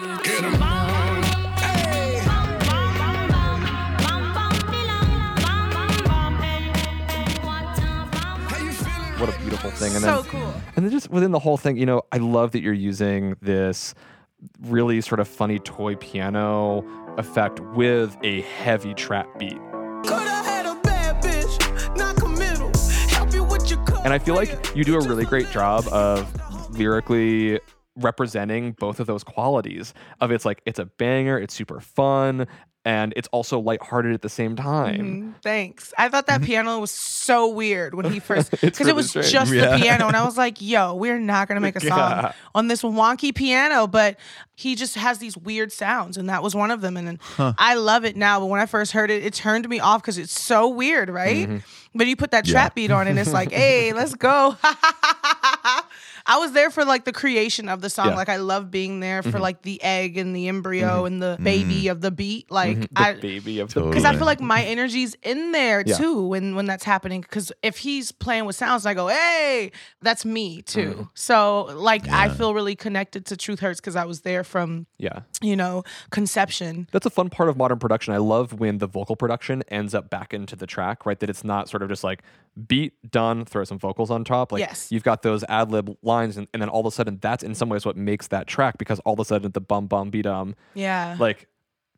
What 9.23 9.33
a 9.33 9.39
beautiful 9.39 9.71
thing. 9.71 9.93
And 9.93 10.03
so 10.03 10.21
then 10.21 10.31
cool. 10.31 10.53
and 10.75 10.83
then 10.83 10.91
just 10.91 11.09
within 11.09 11.31
the 11.31 11.39
whole 11.39 11.55
thing, 11.55 11.77
you 11.77 11.85
know, 11.85 12.01
I 12.11 12.17
love 12.17 12.51
that 12.51 12.61
you're 12.61 12.73
using 12.73 13.37
this 13.41 13.95
really 14.63 14.99
sort 14.99 15.21
of 15.21 15.29
funny 15.29 15.59
toy 15.59 15.95
piano 15.95 16.83
effect 17.17 17.61
with 17.61 18.17
a 18.21 18.41
heavy 18.41 18.93
trap 18.93 19.39
beat. 19.39 19.57
Coulda 20.03 20.43
had 20.43 20.65
a 20.65 20.75
bad 20.81 21.23
bitch, 21.23 21.97
not 21.97 22.17
committal. 22.17 22.69
Help 23.11 23.33
you 23.33 23.45
with 23.45 23.69
your 23.69 23.79
And 24.03 24.11
I 24.11 24.19
feel 24.19 24.35
like 24.35 24.75
you 24.75 24.83
do 24.83 24.95
a 24.97 25.07
really 25.07 25.23
great 25.23 25.49
job 25.51 25.87
of 25.87 26.77
lyrically 26.77 27.61
representing 27.95 28.73
both 28.73 28.99
of 28.99 29.07
those 29.07 29.23
qualities 29.23 29.93
of 30.19 30.31
it's 30.31 30.43
like 30.43 30.61
it's 30.65 30.79
a 30.79 30.85
banger, 30.85 31.39
it's 31.39 31.53
super 31.53 31.79
fun, 31.79 32.45
and 32.85 33.13
it's 33.15 33.29
also 33.31 33.59
lighthearted 33.59 34.13
at 34.13 34.21
the 34.21 34.29
same 34.29 34.55
time. 34.55 35.33
Mm, 35.35 35.41
Thanks. 35.41 35.93
I 35.97 36.09
thought 36.09 36.27
that 36.27 36.41
piano 36.43 36.79
was 36.79 36.91
so 36.91 37.47
weird 37.47 37.93
when 37.95 38.11
he 38.11 38.19
first 38.29 38.51
Mm-hmm. 38.51 38.67
Because 38.67 38.87
it 38.87 38.95
was 38.95 39.09
strange. 39.09 39.31
just 39.31 39.53
Yeah. 39.53 39.77
the 39.77 39.83
piano, 39.83 40.07
and 40.07 40.15
I 40.15 40.25
was 40.25 40.37
like, 40.45 40.61
"Yo, 40.61 40.93
we're 40.95 41.19
not 41.19 41.47
gonna 41.47 41.61
make 41.61 41.75
a 41.75 41.79
song 41.81 41.89
Yeah. 42.11 42.31
on 42.53 42.67
this 42.67 42.81
wonky 42.81 43.33
piano." 43.33 43.87
But 43.87 44.17
he 44.55 44.75
just 44.75 44.95
has 44.95 45.17
these 45.19 45.35
weird 45.37 45.71
sounds, 45.71 46.17
and 46.17 46.29
that 46.29 46.43
was 46.43 46.53
one 46.55 46.71
of 46.71 46.81
them. 46.81 46.97
And 46.97 47.07
then 47.07 47.19
I 47.57 47.75
love 47.75 48.05
it 48.05 48.15
now, 48.15 48.39
but 48.39 48.47
when 48.47 48.59
I 48.59 48.65
first 48.65 48.91
heard 48.91 49.09
it, 49.09 49.23
it 49.25 49.33
turned 49.33 49.67
me 49.69 49.79
off 49.79 50.01
because 50.01 50.17
it's 50.17 50.39
so 50.39 50.67
weird, 50.67 51.09
right? 51.09 51.47
Mm-hmm. 51.47 51.97
But 51.97 52.07
you 52.07 52.15
put 52.15 52.31
that 52.31 52.45
trap 52.45 52.75
beat 52.75 52.91
on, 52.91 53.07
and 53.07 53.17
it's 53.17 53.31
like, 53.33 53.51
"Hey, 53.51 53.93
let's 53.93 54.13
go." 54.15 54.57
I 56.25 56.37
was 56.37 56.53
there 56.53 56.69
for 56.69 56.85
like 56.85 57.03
the 57.05 57.11
creation 57.11 57.67
of 57.69 57.81
the 57.81 57.89
song. 57.89 58.05
Yeah. 58.05 58.11
Mm-hmm. 58.11 58.17
Like 58.19 58.29
I 58.29 58.37
love 58.37 58.71
being 58.71 58.99
there 59.01 59.21
for 59.23 59.39
like 59.39 59.61
the 59.63 59.81
egg 59.83 60.17
and 60.17 60.35
the 60.35 60.47
embryo 60.47 61.05
and 61.05 61.21
the 61.21 61.37
baby 61.41 61.89
of 61.89 62.01
the 62.01 62.11
beat. 62.11 62.49
Like 62.49 62.81
The 62.81 62.89
I 62.95 63.13
baby 63.15 63.59
of 63.59 63.73
the 63.73 63.81
because 63.83 64.05
I 64.05 64.15
feel 64.15 64.25
like 64.25 64.39
my 64.41 64.63
energy's 64.63 65.15
in 65.23 65.51
there 65.51 65.83
Yeah. 65.85 65.97
too 65.97 66.27
when 66.27 66.55
when 66.55 66.65
that's 66.65 66.83
happening. 66.85 67.21
Because 67.21 67.51
if 67.61 67.77
he's 67.79 68.11
playing 68.11 68.45
with 68.45 68.55
sounds, 68.55 68.85
I 68.85 68.93
go, 68.93 69.07
"Hey, 69.07 69.71
that's 70.01 70.23
me 70.23 70.61
too." 70.61 70.89
Mm-hmm. 70.91 71.01
So 71.13 71.63
like 71.75 72.07
I 72.07 72.29
feel 72.29 72.53
really 72.53 72.75
connected 72.75 73.25
to 73.27 73.37
Truth 73.37 73.59
Hurts 73.59 73.79
because 73.81 73.95
I 73.95 74.05
was 74.05 74.21
there 74.21 74.43
from 74.43 74.87
Yeah. 74.97 75.19
you 75.41 75.55
know 75.55 75.83
conception. 76.09 76.87
That's 76.91 77.05
a 77.05 77.09
fun 77.09 77.29
part 77.29 77.49
of 77.49 77.57
modern 77.57 77.79
production. 77.79 78.13
I 78.13 78.17
love 78.17 78.53
when 78.59 78.77
the 78.77 78.87
vocal 78.87 79.15
production 79.17 79.63
ends 79.67 79.93
up 79.93 80.09
back 80.09 80.33
into 80.33 80.55
the 80.55 80.65
track, 80.67 81.05
right? 81.05 81.19
That 81.19 81.29
it's 81.29 81.43
not 81.43 81.67
sort 81.69 81.83
of 81.83 81.89
just 81.89 82.03
like 82.03 82.21
beat, 82.67 82.93
done, 83.11 83.45
throw 83.45 83.63
some 83.63 83.79
vocals 83.79 84.11
on 84.11 84.23
top. 84.23 84.51
Like 84.51 84.59
Yes. 84.61 84.87
you've 84.91 85.03
got 85.03 85.21
those 85.23 85.43
ad 85.49 85.71
lib 85.71 85.97
lines, 86.15 86.37
and, 86.37 86.47
and 86.53 86.61
then 86.61 86.69
all 86.69 86.81
of 86.85 86.85
a 86.85 86.95
sudden, 86.99 87.17
that's 87.21 87.43
in 87.43 87.53
some 87.55 87.69
ways 87.69 87.83
what 87.85 87.97
makes 87.97 88.27
that 88.33 88.45
track 88.55 88.77
because 88.77 88.99
all 89.05 89.13
of 89.13 89.19
a 89.19 89.25
sudden 89.25 89.51
the 89.51 89.61
bum 89.71 89.87
bum 89.87 90.09
beat 90.09 90.25
um 90.25 90.49
Yeah. 90.75 91.15
like 91.19 91.39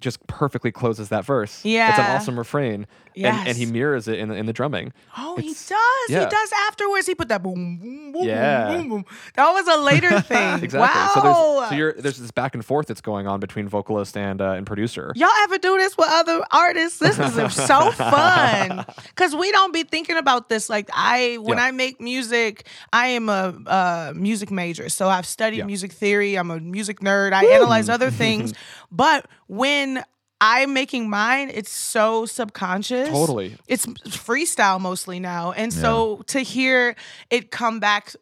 just 0.02 0.26
perfectly 0.28 0.72
closes 0.72 1.10
that 1.10 1.26
verse. 1.26 1.64
Yeah. 1.64 1.90
It's 1.90 2.00
an 2.00 2.06
awesome 2.06 2.38
refrain. 2.38 2.86
And, 3.18 3.48
and 3.48 3.58
he 3.58 3.66
mirrors 3.66 4.10
it 4.10 4.20
in 4.20 4.28
the, 4.28 4.36
in 4.36 4.46
the 4.46 4.52
drumming. 4.52 4.92
Oh, 5.18 5.38
he 5.38 5.48
does. 5.54 5.70
yeah. 6.10 6.20
He 6.20 6.30
does 6.30 6.50
afterwards. 6.68 7.08
He 7.08 7.16
put 7.16 7.30
that 7.30 7.42
boom, 7.42 7.78
boom, 7.80 8.12
boom, 8.12 8.24
Yeah. 8.28 8.68
boom, 8.68 8.78
boom, 8.82 8.90
boom. 8.90 9.06
That 9.36 9.52
was 9.52 9.66
a 9.70 9.78
later 9.78 10.20
thing. 10.22 10.62
Exactly. 10.62 10.80
Wow. 10.80 11.12
So 11.14 11.22
there's 11.22 11.70
so 11.70 11.76
you're 11.76 11.94
there's 11.94 12.18
this 12.18 12.32
back 12.32 12.56
and 12.56 12.66
forth 12.66 12.88
that's 12.88 13.00
going 13.00 13.26
on 13.26 13.40
between 13.40 13.70
vocalist 13.70 14.18
and 14.18 14.42
uh, 14.42 14.52
and 14.52 14.68
producer. 14.68 15.14
Y'all 15.16 15.30
ever 15.44 15.58
do 15.58 15.78
this 15.78 15.98
with 15.98 16.10
other 16.10 16.44
artists? 16.52 17.00
This 17.00 17.18
is 17.18 17.54
so 17.56 17.92
fun 17.92 18.86
because 19.10 19.34
we 19.34 19.50
don't 19.54 19.72
be 19.74 19.84
thinking 19.84 20.18
about 20.18 20.50
this. 20.50 20.70
Like 20.70 20.90
I, 20.94 21.38
when 21.42 21.58
Yeah. 21.58 21.64
I 21.66 21.72
make 21.72 22.02
music, 22.02 22.68
I 22.92 23.08
am 23.08 23.30
a, 23.30 23.56
uh 23.66 24.14
music 24.14 24.52
major, 24.52 24.90
so 24.90 25.08
I've 25.08 25.26
studied 25.26 25.60
Yeah. 25.60 25.66
music 25.66 25.94
theory. 25.94 26.36
I'm 26.36 26.52
a 26.52 26.60
music 26.60 27.00
nerd. 27.00 27.32
I 27.32 27.46
analyze 27.46 27.88
other 27.88 28.12
things, 28.24 28.54
but 28.92 29.26
when 29.48 29.95
I'm 30.42 30.74
making 30.74 31.10
mine, 31.10 31.50
it's 31.54 31.72
so 31.72 32.26
subconscious. 32.26 33.10
Totally. 33.10 33.56
It's 33.68 33.86
freestyle 33.86 34.80
mostly 34.80 35.20
now. 35.20 35.54
And 35.54 35.72
so 35.72 36.24
to 36.28 36.42
hear 36.42 36.96
it 37.30 37.52
come 37.52 37.80
back 37.80 38.14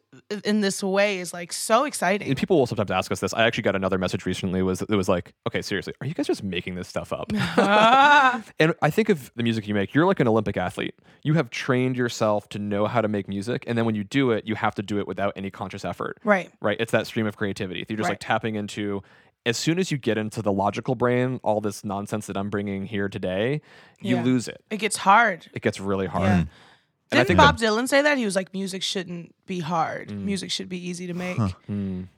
in 0.44 0.60
this 0.60 0.82
way 0.82 1.18
is 1.18 1.32
like 1.32 1.52
so 1.52 1.84
exciting. 1.84 2.28
And 2.28 2.36
people 2.36 2.58
will 2.58 2.66
sometimes 2.66 2.90
ask 2.90 3.10
us 3.10 3.20
this. 3.20 3.34
I 3.34 3.44
actually 3.44 3.62
got 3.62 3.76
another 3.76 3.98
message 3.98 4.26
recently. 4.26 4.62
Was 4.62 4.82
it 4.82 4.90
was 4.90 5.08
like, 5.08 5.32
okay, 5.46 5.62
seriously, 5.62 5.94
are 6.00 6.06
you 6.06 6.14
guys 6.14 6.26
just 6.26 6.42
making 6.42 6.76
this 6.76 6.88
stuff 6.88 7.12
up? 7.12 7.32
and 8.58 8.74
I 8.80 8.90
think 8.90 9.08
of 9.08 9.32
the 9.34 9.42
music 9.42 9.66
you 9.66 9.74
make. 9.74 9.94
You're 9.94 10.06
like 10.06 10.20
an 10.20 10.28
Olympic 10.28 10.56
athlete. 10.56 10.94
You 11.22 11.34
have 11.34 11.50
trained 11.50 11.96
yourself 11.96 12.48
to 12.50 12.58
know 12.58 12.86
how 12.86 13.00
to 13.00 13.08
make 13.08 13.28
music, 13.28 13.64
and 13.66 13.76
then 13.76 13.84
when 13.84 13.94
you 13.94 14.04
do 14.04 14.30
it, 14.30 14.46
you 14.46 14.54
have 14.54 14.74
to 14.76 14.82
do 14.82 14.98
it 14.98 15.06
without 15.08 15.32
any 15.36 15.50
conscious 15.50 15.84
effort. 15.84 16.18
Right. 16.24 16.50
Right. 16.60 16.76
It's 16.80 16.92
that 16.92 17.06
stream 17.06 17.26
of 17.26 17.36
creativity. 17.36 17.84
You're 17.88 17.98
just 17.98 18.08
like 18.08 18.20
tapping 18.20 18.54
into. 18.54 19.02
As 19.46 19.56
soon 19.58 19.78
as 19.78 19.90
you 19.90 19.98
get 19.98 20.16
into 20.16 20.40
the 20.40 20.52
logical 20.52 20.94
brain, 20.94 21.38
all 21.42 21.60
this 21.60 21.84
nonsense 21.84 22.26
that 22.28 22.36
I'm 22.36 22.48
bringing 22.50 22.86
here 22.86 23.08
today, 23.08 23.60
you 24.00 24.16
Yeah. 24.16 24.22
lose 24.22 24.48
it. 24.48 24.64
It 24.70 24.78
gets 24.78 24.96
hard. 24.96 25.46
It 25.52 25.60
gets 25.62 25.78
really 25.80 26.06
hard. 26.06 26.24
Yeah. 26.24 26.38
And 26.40 26.48
I 27.12 27.16
Didn't 27.18 27.26
think 27.28 27.36
Bob 27.38 27.58
that- 27.58 27.64
Dylan 27.66 27.86
say 27.88 28.00
that? 28.02 28.16
He 28.16 28.24
was 28.24 28.34
like, 28.34 28.52
music 28.54 28.82
shouldn't 28.82 29.34
be 29.46 29.60
hard. 29.60 30.08
Mm. 30.08 30.24
Music 30.24 30.50
should 30.50 30.68
be 30.70 30.78
easy 30.88 31.06
to 31.06 31.14
make. 31.14 31.38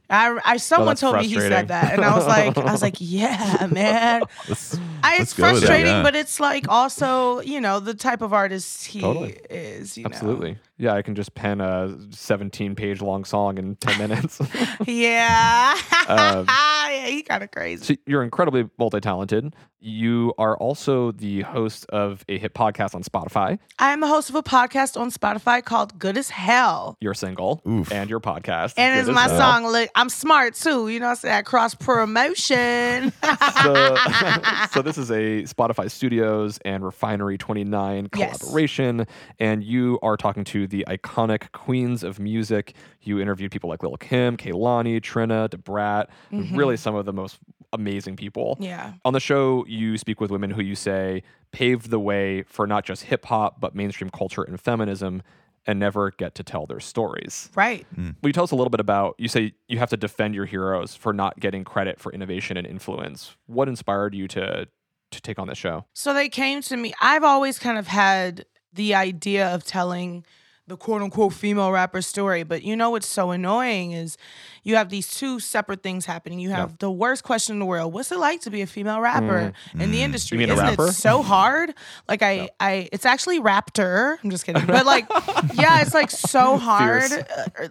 I, 0.08 0.38
I 0.44 0.56
someone 0.58 0.88
that's 0.88 1.00
told 1.00 1.16
me 1.16 1.26
he 1.26 1.38
said 1.40 1.68
that, 1.68 1.92
and 1.94 2.04
I 2.04 2.16
was 2.16 2.26
like, 2.26 2.56
I 2.56 2.72
was 2.72 2.82
like, 2.82 2.96
yeah, 3.00 3.66
man. 3.70 4.22
Let's, 4.48 4.78
I, 5.02 5.16
it's 5.20 5.32
go 5.34 5.52
with 5.52 5.60
frustrating, 5.62 5.86
yeah. 5.86 6.02
but 6.02 6.14
it's 6.14 6.40
like 6.40 6.68
also, 6.68 7.40
you 7.40 7.60
know, 7.60 7.80
the 7.80 7.94
type 7.94 8.22
of 8.22 8.32
artist 8.32 8.86
he 8.86 9.00
Totally. 9.00 9.38
is. 9.50 9.96
You 9.96 10.04
know? 10.04 10.10
Absolutely. 10.12 10.58
Yeah, 10.78 10.92
I 10.92 11.02
can 11.02 11.14
just 11.14 11.34
pen 11.34 11.60
a 11.60 11.96
17 12.10 12.74
page 12.74 13.00
long 13.00 13.24
song 13.24 13.58
in 13.58 13.76
10 13.76 13.98
minutes. 13.98 14.40
Yeah. 14.86 15.74
Um, 16.08 16.44
yeah, 16.48 17.06
he 17.06 17.22
kind 17.22 17.42
of 17.42 17.50
crazy. 17.50 17.84
so 17.94 18.00
you're 18.06 18.22
incredibly 18.22 18.68
multi 18.78 19.00
talented. 19.00 19.54
You 19.80 20.34
are 20.38 20.56
also 20.56 21.12
the 21.12 21.42
host 21.42 21.86
of 21.90 22.24
a 22.28 22.38
hit 22.38 22.54
podcast 22.54 22.94
on 22.94 23.02
Spotify, 23.02 23.58
I 23.78 23.92
am 23.92 24.00
the 24.00 24.06
host 24.06 24.30
of 24.30 24.34
a 24.36 24.42
podcast 24.42 24.98
on 25.00 25.10
Spotify 25.10 25.64
called 25.64 25.98
Good 25.98 26.16
as 26.18 26.30
Hell. 26.30 26.96
your 27.00 27.14
single, 27.14 27.62
Oof. 27.68 27.92
and 27.92 28.10
your 28.10 28.20
podcast. 28.20 28.74
And 28.76 28.94
Good 28.94 29.08
it's 29.08 29.14
my 29.14 29.28
Hell. 29.28 29.38
song. 29.38 29.66
Look, 29.66 29.90
I'm 29.96 30.08
smart 30.08 30.54
too. 30.54 30.88
You 30.88 31.00
know 31.00 31.08
I'm 31.08 31.16
saying? 31.16 31.34
I 31.34 31.42
cross 31.42 31.74
promotion. 31.74 33.12
So, 33.62 33.96
so 34.70 34.82
this 34.82 34.98
is 34.98 35.10
a 35.10 35.42
Spotify 35.44 35.90
Studios 35.90 36.58
and 36.64 36.84
Refinery 36.84 37.36
29 37.38 38.08
Yes. 38.16 38.38
collaboration. 38.38 39.06
And 39.40 39.64
you 39.64 39.98
are 40.02 40.16
talking 40.16 40.44
to 40.44 40.66
the 40.66 40.84
iconic 40.88 41.50
queens 41.52 42.04
of 42.04 42.20
music. 42.20 42.74
You 43.00 43.18
interviewed 43.18 43.50
people 43.50 43.68
like 43.70 43.82
Lil 43.82 43.96
Kim, 43.96 44.36
Kehlani, 44.36 45.02
Trina, 45.02 45.48
Da 45.48 45.56
Brat, 45.56 46.10
really 46.30 46.76
some 46.76 46.94
of 46.94 47.06
the 47.06 47.12
most 47.12 47.38
amazing 47.72 48.16
people. 48.16 48.54
Mm-hmm. 48.54 48.62
yeah. 48.64 48.92
On 49.04 49.12
the 49.12 49.20
show, 49.20 49.64
you 49.66 49.98
speak 49.98 50.20
with 50.20 50.30
women 50.30 50.50
who 50.50 50.62
you 50.62 50.74
say 50.76 51.22
paved 51.52 51.90
the 51.90 51.98
way 52.00 52.42
for 52.42 52.66
not 52.66 52.84
just 52.84 53.04
hip 53.04 53.24
hop, 53.24 53.60
but 53.60 53.74
mainstream 53.74 54.10
culture 54.10 54.42
and 54.42 54.60
feminism, 54.60 55.22
and 55.66 55.78
never 55.78 56.12
get 56.12 56.34
to 56.36 56.42
tell 56.42 56.66
their 56.66 56.80
stories. 56.80 57.50
Right. 57.54 57.86
Hmm. 57.94 58.10
Will 58.22 58.28
you 58.28 58.32
tell 58.32 58.44
us 58.44 58.52
a 58.52 58.56
little 58.56 58.70
bit 58.70 58.80
about? 58.80 59.16
You 59.18 59.28
say 59.28 59.52
you 59.68 59.78
have 59.78 59.90
to 59.90 59.96
defend 59.96 60.34
your 60.34 60.46
heroes 60.46 60.94
for 60.94 61.12
not 61.12 61.38
getting 61.40 61.64
credit 61.64 62.00
for 62.00 62.12
innovation 62.12 62.56
and 62.56 62.66
influence. 62.66 63.36
What 63.46 63.68
inspired 63.68 64.14
you 64.14 64.28
to 64.28 64.68
to 65.12 65.20
take 65.20 65.38
on 65.38 65.48
this 65.48 65.58
show? 65.58 65.84
So 65.92 66.12
they 66.12 66.28
came 66.28 66.62
to 66.62 66.76
me. 66.76 66.94
I've 67.00 67.24
always 67.24 67.58
kind 67.58 67.78
of 67.78 67.86
had 67.86 68.44
the 68.72 68.94
idea 68.94 69.54
of 69.54 69.64
telling 69.64 70.24
the 70.68 70.76
quote 70.76 71.00
unquote 71.00 71.32
female 71.32 71.70
rapper 71.70 72.02
story, 72.02 72.42
but 72.42 72.62
you 72.64 72.74
know 72.74 72.90
what's 72.90 73.06
so 73.06 73.30
annoying 73.30 73.92
is 73.92 74.16
you 74.64 74.74
have 74.74 74.88
these 74.88 75.06
two 75.16 75.38
separate 75.38 75.80
things 75.82 76.06
happening. 76.06 76.40
You 76.40 76.50
have 76.50 76.78
the 76.78 76.90
worst 76.90 77.22
question 77.22 77.54
in 77.54 77.60
the 77.60 77.66
world: 77.66 77.92
What's 77.92 78.10
it 78.10 78.18
like 78.18 78.40
to 78.42 78.50
be 78.50 78.62
a 78.62 78.66
female 78.66 79.00
rapper 79.00 79.52
in 79.78 79.92
the 79.92 80.02
industry? 80.02 80.38
Mm. 80.38 80.40
You 80.40 80.46
mean 80.48 80.54
Isn't 80.56 80.66
rapper? 80.70 80.88
it 80.88 80.92
so 80.94 81.22
hard? 81.34 81.72
Like 82.08 82.22
I, 82.22 82.48
I, 82.58 82.88
it's 82.92 83.06
actually 83.06 83.38
Raptor. 83.40 84.16
I'm 84.24 84.30
just 84.30 84.44
kidding, 84.44 84.66
but 84.66 84.84
like, 84.84 85.06
yeah, 85.54 85.82
it's 85.82 85.94
like 85.94 86.10
so 86.10 86.56
hard. 86.56 87.04
Fierce. 87.04 87.22
Uh, 87.56 87.68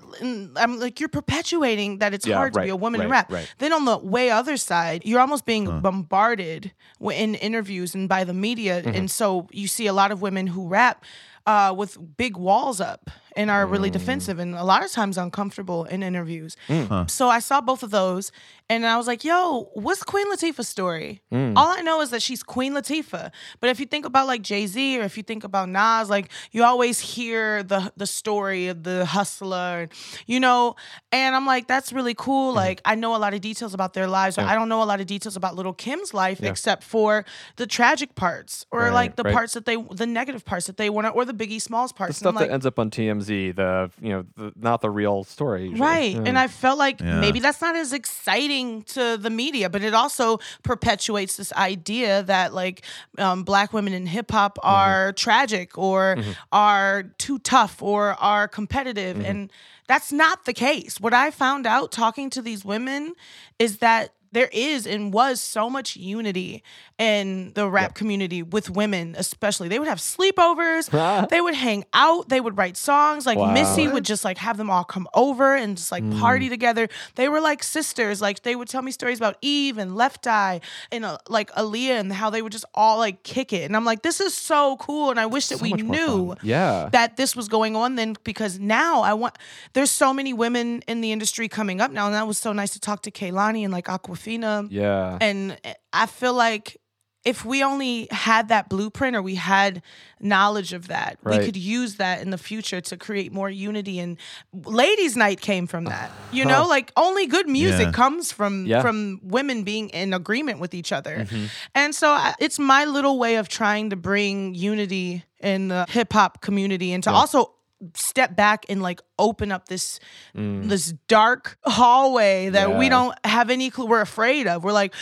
I'm 0.56 0.80
like, 0.80 1.00
you're 1.02 1.10
perpetuating 1.10 1.98
that 2.00 2.14
it's 2.14 2.26
Yeah, 2.26 2.36
hard 2.38 2.54
to 2.54 2.62
be 2.62 2.70
a 2.70 2.76
woman 2.78 3.02
in 3.02 3.10
rap. 3.10 3.30
right. 3.32 3.52
Then 3.58 3.74
on 3.74 3.84
the 3.86 3.98
way 3.98 4.30
other 4.30 4.56
side, 4.56 5.02
you're 5.06 5.20
almost 5.20 5.46
being 5.46 5.82
bombarded 5.82 6.72
in 7.02 7.36
interviews 7.36 7.94
and 7.94 8.08
by 8.08 8.24
the 8.24 8.34
media, 8.34 8.82
Mm-hmm. 8.82 8.96
and 8.96 9.12
so 9.12 9.48
you 9.52 9.68
see 9.68 9.88
a 9.88 9.94
lot 9.94 10.12
of 10.12 10.22
women 10.22 10.48
who 10.48 10.68
rap 10.68 11.04
uh, 11.46 11.74
with 11.76 11.98
big 12.18 12.38
walls 12.38 12.82
up 12.82 13.10
and 13.36 13.50
are 13.52 13.66
Mm. 13.66 13.72
really 13.72 13.90
defensive 13.90 14.40
and 14.40 14.56
a 14.56 14.64
lot 14.64 14.84
of 14.84 14.92
times 14.92 15.18
uncomfortable 15.18 15.84
in 15.86 16.04
interviews. 16.04 16.56
Mm. 16.68 17.10
So 17.10 17.30
I 17.30 17.40
saw 17.40 17.62
both 17.62 17.84
of 17.84 17.92
those, 17.92 18.32
and 18.70 18.86
I 18.86 18.98
was 18.98 19.08
like, 19.08 19.24
"Yo, 19.24 19.70
what's 19.74 20.04
Queen 20.04 20.28
Latifah's 20.32 20.68
story?" 20.68 21.22
Mm. 21.34 21.54
All 21.56 21.68
I 21.68 21.82
know 21.82 22.02
is 22.02 22.10
that 22.12 22.22
she's 22.22 22.44
Queen 22.44 22.74
Latifah. 22.74 23.32
But 23.60 23.70
if 23.70 23.80
you 23.80 23.86
think 23.86 24.06
about 24.06 24.28
like 24.28 24.42
Jay 24.42 24.66
Z 24.68 25.00
or 25.00 25.04
if 25.04 25.18
you 25.18 25.24
think 25.24 25.44
about 25.44 25.70
Nas, 25.70 26.10
like 26.10 26.30
you 26.52 26.64
always 26.64 27.00
hear 27.00 27.62
the 27.64 27.92
the 27.98 28.08
story 28.08 28.68
of 28.68 28.84
the 28.84 29.06
hustler, 29.06 29.88
you 30.26 30.40
know. 30.40 30.76
And 31.12 31.36
I'm 31.36 31.46
like, 31.46 31.68
that's 31.68 31.92
really 31.94 32.14
cool. 32.16 32.50
Mm-hmm. 32.50 32.58
Like 32.58 32.82
I 32.86 32.96
know 32.96 33.16
a 33.16 33.18
lot 33.26 33.34
of 33.34 33.42
details 33.42 33.74
about 33.74 33.94
their 33.94 34.08
lives, 34.08 34.36
but 34.36 34.46
I 34.46 34.56
don't 34.56 34.70
know 34.70 34.82
a 34.82 34.86
lot 34.86 35.00
of 35.02 35.08
details 35.08 35.36
about 35.36 35.56
Little 35.56 35.74
Kim's 35.74 36.14
life 36.14 36.42
except 36.44 36.84
for 36.84 37.26
the 37.58 37.68
tragic 37.68 38.16
parts 38.16 38.66
or 38.72 38.82
Right, 38.86 38.94
like 38.94 39.16
the 39.16 39.24
right. 39.24 39.34
parts 39.34 39.54
that 39.54 39.66
they, 39.66 39.78
the 39.92 40.06
negative 40.06 40.44
parts 40.46 40.68
that 40.68 40.78
they 40.78 40.90
want 40.90 41.06
to, 41.08 41.12
or 41.12 41.26
the 41.26 41.34
Biggie 41.34 41.62
Smalls 41.62 41.92
The 41.92 41.98
parts. 41.98 42.18
stuff 42.18 42.30
And 42.30 42.36
like, 42.38 42.48
that 42.50 42.54
ends 42.54 42.66
up 42.66 42.78
on 42.78 42.90
TMZ, 42.92 43.25
the 43.28 43.92
you 44.02 44.10
know, 44.10 44.26
the, 44.38 44.54
not 44.56 44.82
the 44.82 44.90
real 44.90 45.24
story. 45.24 45.64
usually. 45.64 45.80
Right. 45.82 46.16
Yeah. 46.16 46.24
And 46.26 46.38
I 46.38 46.48
felt 46.48 46.78
like 46.78 47.00
Yeah. 47.02 47.20
maybe 47.20 47.40
that's 47.40 47.62
not 47.62 47.76
as 47.76 47.94
exciting 47.94 48.84
to 48.84 49.18
the 49.18 49.30
media, 49.30 49.70
but 49.70 49.84
it 49.84 49.94
also 49.94 50.40
perpetuates 50.64 51.38
this 51.38 51.52
idea 51.54 52.24
that 52.24 52.54
like 52.54 52.84
um, 53.18 53.44
black 53.44 53.74
women 53.74 53.94
in 53.94 54.06
hip 54.06 54.32
hop 54.32 54.58
Mm-hmm. 54.58 54.70
are 54.70 55.12
tragic 55.14 55.78
or 55.78 56.18
are 56.52 57.04
too 57.18 57.40
tough 57.40 57.82
or 57.82 58.14
are 58.22 58.48
competitive. 58.48 59.18
Mm-hmm. 59.18 59.26
And 59.26 59.52
that's 59.88 60.12
not 60.12 60.46
the 60.46 60.54
case. 60.54 61.00
What 61.00 61.14
I 61.14 61.32
found 61.32 61.66
out 61.68 61.92
talking 61.92 62.30
to 62.32 62.42
these 62.42 62.64
women 62.66 63.14
is 63.60 63.78
that 63.80 64.14
there 64.36 64.50
is 64.52 64.86
and 64.86 65.14
was 65.14 65.40
so 65.42 65.70
much 65.70 65.96
unity 65.96 66.62
in 66.98 67.52
the 67.56 67.70
rap 67.70 67.94
community 67.96 68.44
with 68.44 68.70
women, 68.70 69.16
especially. 69.18 69.68
They 69.70 69.80
would 69.80 69.88
have 69.88 69.98
sleepovers, 70.00 71.30
they 71.30 71.42
would 71.42 71.56
hang 71.56 71.86
out, 71.94 72.30
they 72.30 72.40
would 72.40 72.58
write 72.58 72.78
songs. 72.78 73.26
Like 73.26 73.38
Wow. 73.38 73.52
Missy 73.54 73.88
would 73.88 74.06
just 74.06 74.24
like 74.24 74.38
have 74.38 74.58
them 74.58 74.70
all 74.70 74.84
come 74.84 75.08
over 75.14 75.56
and 75.56 75.78
just 75.78 75.92
like 75.92 76.04
Mm. 76.04 76.20
party 76.20 76.50
together. 76.50 76.88
They 77.16 77.28
were 77.30 77.40
like 77.42 77.64
sisters. 77.64 78.22
Like 78.22 78.44
they 78.44 78.56
would 78.56 78.68
tell 78.68 78.82
me 78.82 78.92
stories 78.92 79.18
about 79.18 79.38
Eve 79.42 79.78
and 79.78 79.96
Left 79.96 80.28
Eye 80.28 80.60
and 80.92 81.04
uh, 81.06 81.18
like 81.30 81.50
Aaliyah 81.52 82.00
and 82.02 82.12
how 82.14 82.30
they 82.30 82.42
would 82.42 82.52
just 82.52 82.66
all 82.74 82.98
like 83.00 83.24
kick 83.24 83.54
it. 83.54 83.64
And 83.64 83.76
I'm 83.76 83.86
like, 83.86 84.02
this 84.04 84.20
is 84.22 84.34
so 84.34 84.76
cool. 84.78 85.10
And 85.12 85.20
I 85.20 85.26
wish 85.26 85.48
that 85.48 85.60
So 85.60 85.64
we 85.64 85.74
knew. 85.74 86.36
Yeah. 86.44 86.90
that 86.92 87.16
this 87.18 87.36
was 87.36 87.48
going 87.48 87.76
on 87.76 87.96
then 87.96 88.16
because 88.24 88.60
now 88.60 89.02
I 89.02 89.14
want 89.14 89.38
there's 89.74 89.92
so 89.92 90.14
many 90.14 90.34
women 90.34 90.82
in 90.88 91.02
the 91.02 91.12
industry 91.12 91.48
coming 91.48 91.80
up 91.82 91.92
now. 91.92 92.06
And 92.06 92.14
that 92.16 92.28
was 92.28 92.38
so 92.38 92.52
nice 92.54 92.72
to 92.74 92.80
talk 92.80 93.02
to 93.04 93.12
Kehlani 93.12 93.64
and 93.64 93.72
like 93.74 93.86
Awkwafina. 93.86 94.25
Yeah. 94.28 95.18
And 95.22 95.58
eh, 95.64 95.74
I 95.94 96.06
feel 96.06 96.34
like 96.34 96.78
if 97.24 97.44
we 97.44 97.64
only 97.64 98.08
had 98.12 98.50
that 98.50 98.70
blueprint 98.70 99.16
or 99.16 99.22
we 99.22 99.34
had 99.34 99.82
knowledge 100.20 100.74
of 100.74 100.90
that, 100.90 101.18
Right. 101.24 101.40
we 101.40 101.46
could 101.46 101.58
use 101.58 101.96
that 101.96 102.22
in 102.22 102.30
the 102.30 102.38
future 102.38 102.82
to 102.82 102.98
create 102.98 103.34
more 103.34 103.50
unity. 103.50 103.98
And 103.98 104.18
ladies' 104.54 105.16
night 105.18 105.42
came 105.42 105.66
from 105.66 105.86
that. 105.86 106.12
You 106.32 106.46
know, 106.46 106.68
like 106.68 106.92
only 106.96 107.26
good 107.26 107.50
music 107.50 107.88
Yeah. 107.88 107.92
comes 107.94 108.32
from 108.32 108.68
Yeah. 108.68 108.84
from 108.84 109.22
women 109.24 109.64
being 109.64 109.90
in 109.90 110.14
agreement 110.14 110.60
with 110.60 110.76
each 110.76 110.92
other. 110.92 111.26
Mm-hmm. 111.26 111.46
And 111.74 111.96
so 111.96 112.10
I, 112.10 112.36
it's 112.40 112.60
my 112.60 112.86
little 112.86 113.18
way 113.18 113.38
of 113.38 113.48
trying 113.50 113.90
to 113.90 113.96
bring 113.96 114.54
unity 114.54 115.24
in 115.42 115.70
the 115.70 115.88
hip 115.90 116.14
hop 116.14 116.42
community 116.42 116.94
and 116.94 117.04
to 117.06 117.12
also 117.12 117.55
step 117.94 118.36
back 118.36 118.66
and 118.70 118.82
like 118.82 119.02
open 119.20 119.52
up 119.52 119.68
this 119.68 120.00
mm. 120.36 120.68
this 120.68 120.94
dark 121.08 121.58
hallway 121.64 122.50
that 122.50 122.78
we 122.78 122.90
don't 122.90 123.18
have 123.26 123.50
any 123.50 123.70
clue 123.70 123.86
we're 123.86 124.02
afraid 124.02 124.48
of. 124.48 124.64
We're 124.64 124.74
like 124.74 124.94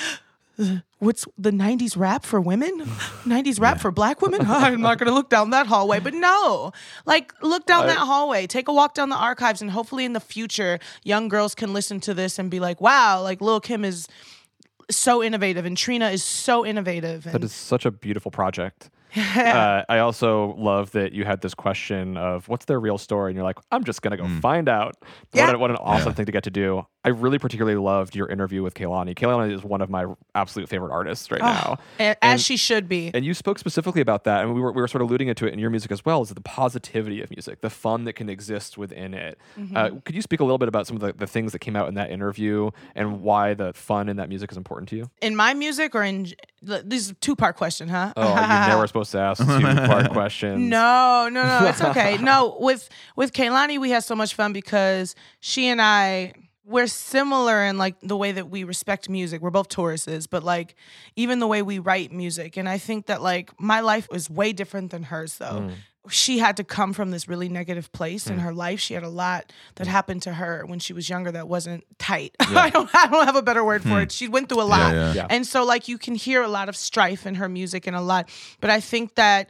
what's 0.99 1.25
the 1.37 1.49
90s 1.49 1.97
rap 1.97 2.23
for 2.23 2.39
women? 2.39 2.79
90s 3.25 3.59
rap 3.59 3.79
for 3.79 3.89
black 3.91 4.21
women? 4.21 4.41
I'm 4.47 4.81
not 4.81 4.99
going 4.99 5.07
to 5.07 5.13
look 5.13 5.29
down 5.29 5.49
that 5.49 5.65
hallway. 5.65 5.99
But 5.99 6.13
no 6.13 6.71
like 7.05 7.33
look 7.41 7.65
down 7.65 7.87
that 7.87 7.97
hallway. 7.97 8.47
Take 8.47 8.67
a 8.67 8.73
walk 8.73 8.93
down 8.93 9.09
the 9.09 9.17
archives 9.17 9.61
and 9.61 9.71
hopefully 9.71 10.05
in 10.05 10.13
the 10.13 10.19
future 10.19 10.79
young 11.03 11.27
girls 11.27 11.55
can 11.55 11.73
listen 11.73 11.99
to 12.01 12.13
this 12.13 12.37
and 12.37 12.49
be 12.49 12.59
like 12.59 12.81
wow 12.81 13.21
like 13.21 13.41
lil 13.41 13.59
kim 13.59 13.83
is 13.85 14.07
so 14.89 15.23
innovative, 15.23 15.65
and 15.65 15.77
Trina 15.77 16.09
is 16.09 16.23
so 16.23 16.65
innovative. 16.65 17.23
That 17.23 17.35
And 17.35 17.43
is 17.43 17.53
such 17.53 17.85
a 17.85 17.91
beautiful 17.91 18.31
project. 18.31 18.89
uh, 19.35 19.83
I 19.89 19.99
also 19.99 20.55
love 20.57 20.91
that 20.91 21.13
you 21.13 21.23
had 21.25 21.41
this 21.41 21.53
question 21.53 22.17
of 22.17 22.47
what's 22.49 22.65
their 22.65 22.79
real 22.79 22.97
story, 22.97 23.31
and 23.31 23.35
you're 23.35 23.43
like, 23.43 23.59
I'm 23.71 23.83
just 23.83 24.01
gonna 24.01 24.17
go 24.17 24.27
find 24.39 24.67
out. 24.69 24.95
Yeah. 25.33 25.47
What, 25.47 25.59
what 25.59 25.69
an 25.71 25.77
awesome 25.77 26.09
Yeah. 26.09 26.13
thing 26.15 26.25
to 26.27 26.31
get 26.31 26.43
to 26.45 26.51
do. 26.51 26.85
I 27.05 27.09
really 27.09 27.37
particularly 27.39 27.77
loved 27.77 28.15
your 28.15 28.27
interview 28.29 28.63
with 28.63 28.73
Kehlani. 28.75 29.13
Kehlani 29.15 29.53
is 29.53 29.63
one 29.63 29.81
of 29.81 29.89
my 29.89 30.05
absolute 30.35 30.69
favorite 30.69 30.91
artists 30.91 31.29
right 31.31 31.41
now. 31.41 31.77
a- 31.99 32.01
And- 32.03 32.17
as 32.21 32.43
she 32.43 32.55
should 32.57 32.87
be. 32.87 33.11
And 33.13 33.25
you 33.25 33.33
spoke 33.33 33.59
specifically 33.59 34.01
about 34.01 34.23
that, 34.23 34.41
and 34.43 34.53
we 34.53 34.61
were, 34.61 34.71
we 34.71 34.81
were 34.81 34.87
sort 34.87 35.01
of 35.01 35.09
alluding 35.09 35.33
to 35.33 35.45
it 35.47 35.53
in 35.53 35.59
your 35.59 35.69
music 35.69 35.91
as 35.91 36.05
well, 36.05 36.21
is 36.21 36.29
the 36.29 36.39
positivity 36.41 37.21
of 37.21 37.29
music, 37.29 37.61
the 37.61 37.69
fun 37.69 38.05
that 38.05 38.13
can 38.13 38.29
exist 38.29 38.77
within 38.77 39.13
it. 39.13 39.37
Mm-hmm. 39.59 39.75
Uh, 39.75 39.89
could 40.05 40.15
you 40.15 40.21
speak 40.21 40.39
a 40.39 40.43
little 40.43 40.57
bit 40.57 40.67
about 40.67 40.87
some 40.87 40.95
of 40.95 41.01
the, 41.01 41.13
the 41.13 41.27
things 41.27 41.51
that 41.51 41.59
came 41.59 41.75
out 41.75 41.87
in 41.87 41.95
that 41.95 42.09
interview 42.09 42.71
and 42.95 43.21
why 43.21 43.53
the 43.53 43.73
fun 43.73 44.09
in 44.09 44.17
that 44.17 44.29
music 44.29 44.51
is 44.51 44.57
important 44.57 44.89
to 44.89 44.95
you? 44.95 45.09
in 45.21 45.35
my 45.35 45.53
music 45.53 45.95
or 45.95 46.03
in 46.03 46.27
this 46.61 47.03
is 47.03 47.11
a 47.11 47.13
two 47.15 47.35
part 47.35 47.55
question, 47.57 47.89
huh? 47.89 48.13
Oh, 48.15 48.29
you 48.29 48.35
never 48.67 48.87
supposed 48.87 49.11
to 49.11 49.19
ask 49.19 49.43
two 49.45 49.61
part 49.61 50.11
questions. 50.11 50.59
No, 50.73 51.29
no, 51.31 51.43
no, 51.43 51.67
it's 51.67 51.81
okay. 51.81 52.17
no, 52.21 52.57
with 52.59 52.89
with 53.15 53.33
Kehlani, 53.33 53.79
we 53.79 53.89
had 53.89 54.03
so 54.03 54.15
much 54.15 54.33
fun 54.35 54.53
because 54.53 55.15
she 55.39 55.67
and 55.67 55.81
I 55.81 56.33
we're 56.65 56.87
similar 56.87 57.63
in 57.63 57.77
like 57.77 57.99
the 58.01 58.15
way 58.15 58.31
that 58.31 58.49
we 58.49 58.63
respect 58.63 59.09
music. 59.09 59.41
We're 59.41 59.49
both 59.49 59.69
Tauruses, 59.69 60.27
but 60.29 60.43
like 60.43 60.75
even 61.15 61.39
the 61.39 61.47
way 61.47 61.61
we 61.61 61.79
write 61.79 62.11
music. 62.11 62.57
And 62.57 62.69
I 62.69 62.77
think 62.77 63.07
that 63.07 63.21
like 63.21 63.51
my 63.59 63.81
life 63.81 64.07
was 64.09 64.29
way 64.29 64.53
different 64.53 64.91
than 64.91 65.03
hers 65.03 65.37
though. 65.37 65.67
Mm. 65.67 65.73
She 66.09 66.39
had 66.39 66.57
to 66.57 66.65
come 66.65 66.91
from 66.91 67.11
this 67.11 67.29
really 67.29 67.47
negative 67.47 67.89
place 67.93 68.27
in 68.27 68.35
mm. 68.35 68.41
her 68.41 68.53
life. 68.53 68.81
She 68.81 68.93
had 68.93 69.03
a 69.03 69.09
lot 69.09 69.53
that 69.75 69.87
mm. 69.87 69.91
happened 69.91 70.21
to 70.23 70.33
her 70.33 70.65
when 70.65 70.79
she 70.79 70.91
was 70.91 71.09
younger 71.09 71.31
that 71.31 71.47
wasn't 71.47 71.85
tight. 71.97 72.35
I 72.39 72.69
don't 72.69 72.89
I 72.93 73.07
don't 73.07 73.25
have 73.25 73.37
a 73.37 73.41
better 73.41 73.63
word 73.63 73.83
for 73.83 73.89
hmm. 73.89 73.97
it. 73.99 74.11
She 74.11 74.27
went 74.27 74.49
through 74.49 74.61
a 74.61 74.63
lot. 74.63 74.93
yeah. 74.93 75.13
Yeah. 75.13 75.27
And 75.29 75.45
so 75.47 75.65
like 75.65 75.87
you 75.87 75.97
can 75.97 76.15
hear 76.15 76.41
a 76.41 76.49
lot 76.49 76.69
of 76.69 76.75
strife 76.75 77.25
in 77.25 77.35
her 77.35 77.47
music 77.49 77.87
and 77.87 77.95
a 77.95 78.01
lot. 78.01 78.29
But 78.59 78.69
I 78.69 78.79
think 78.79 79.15
that 79.15 79.49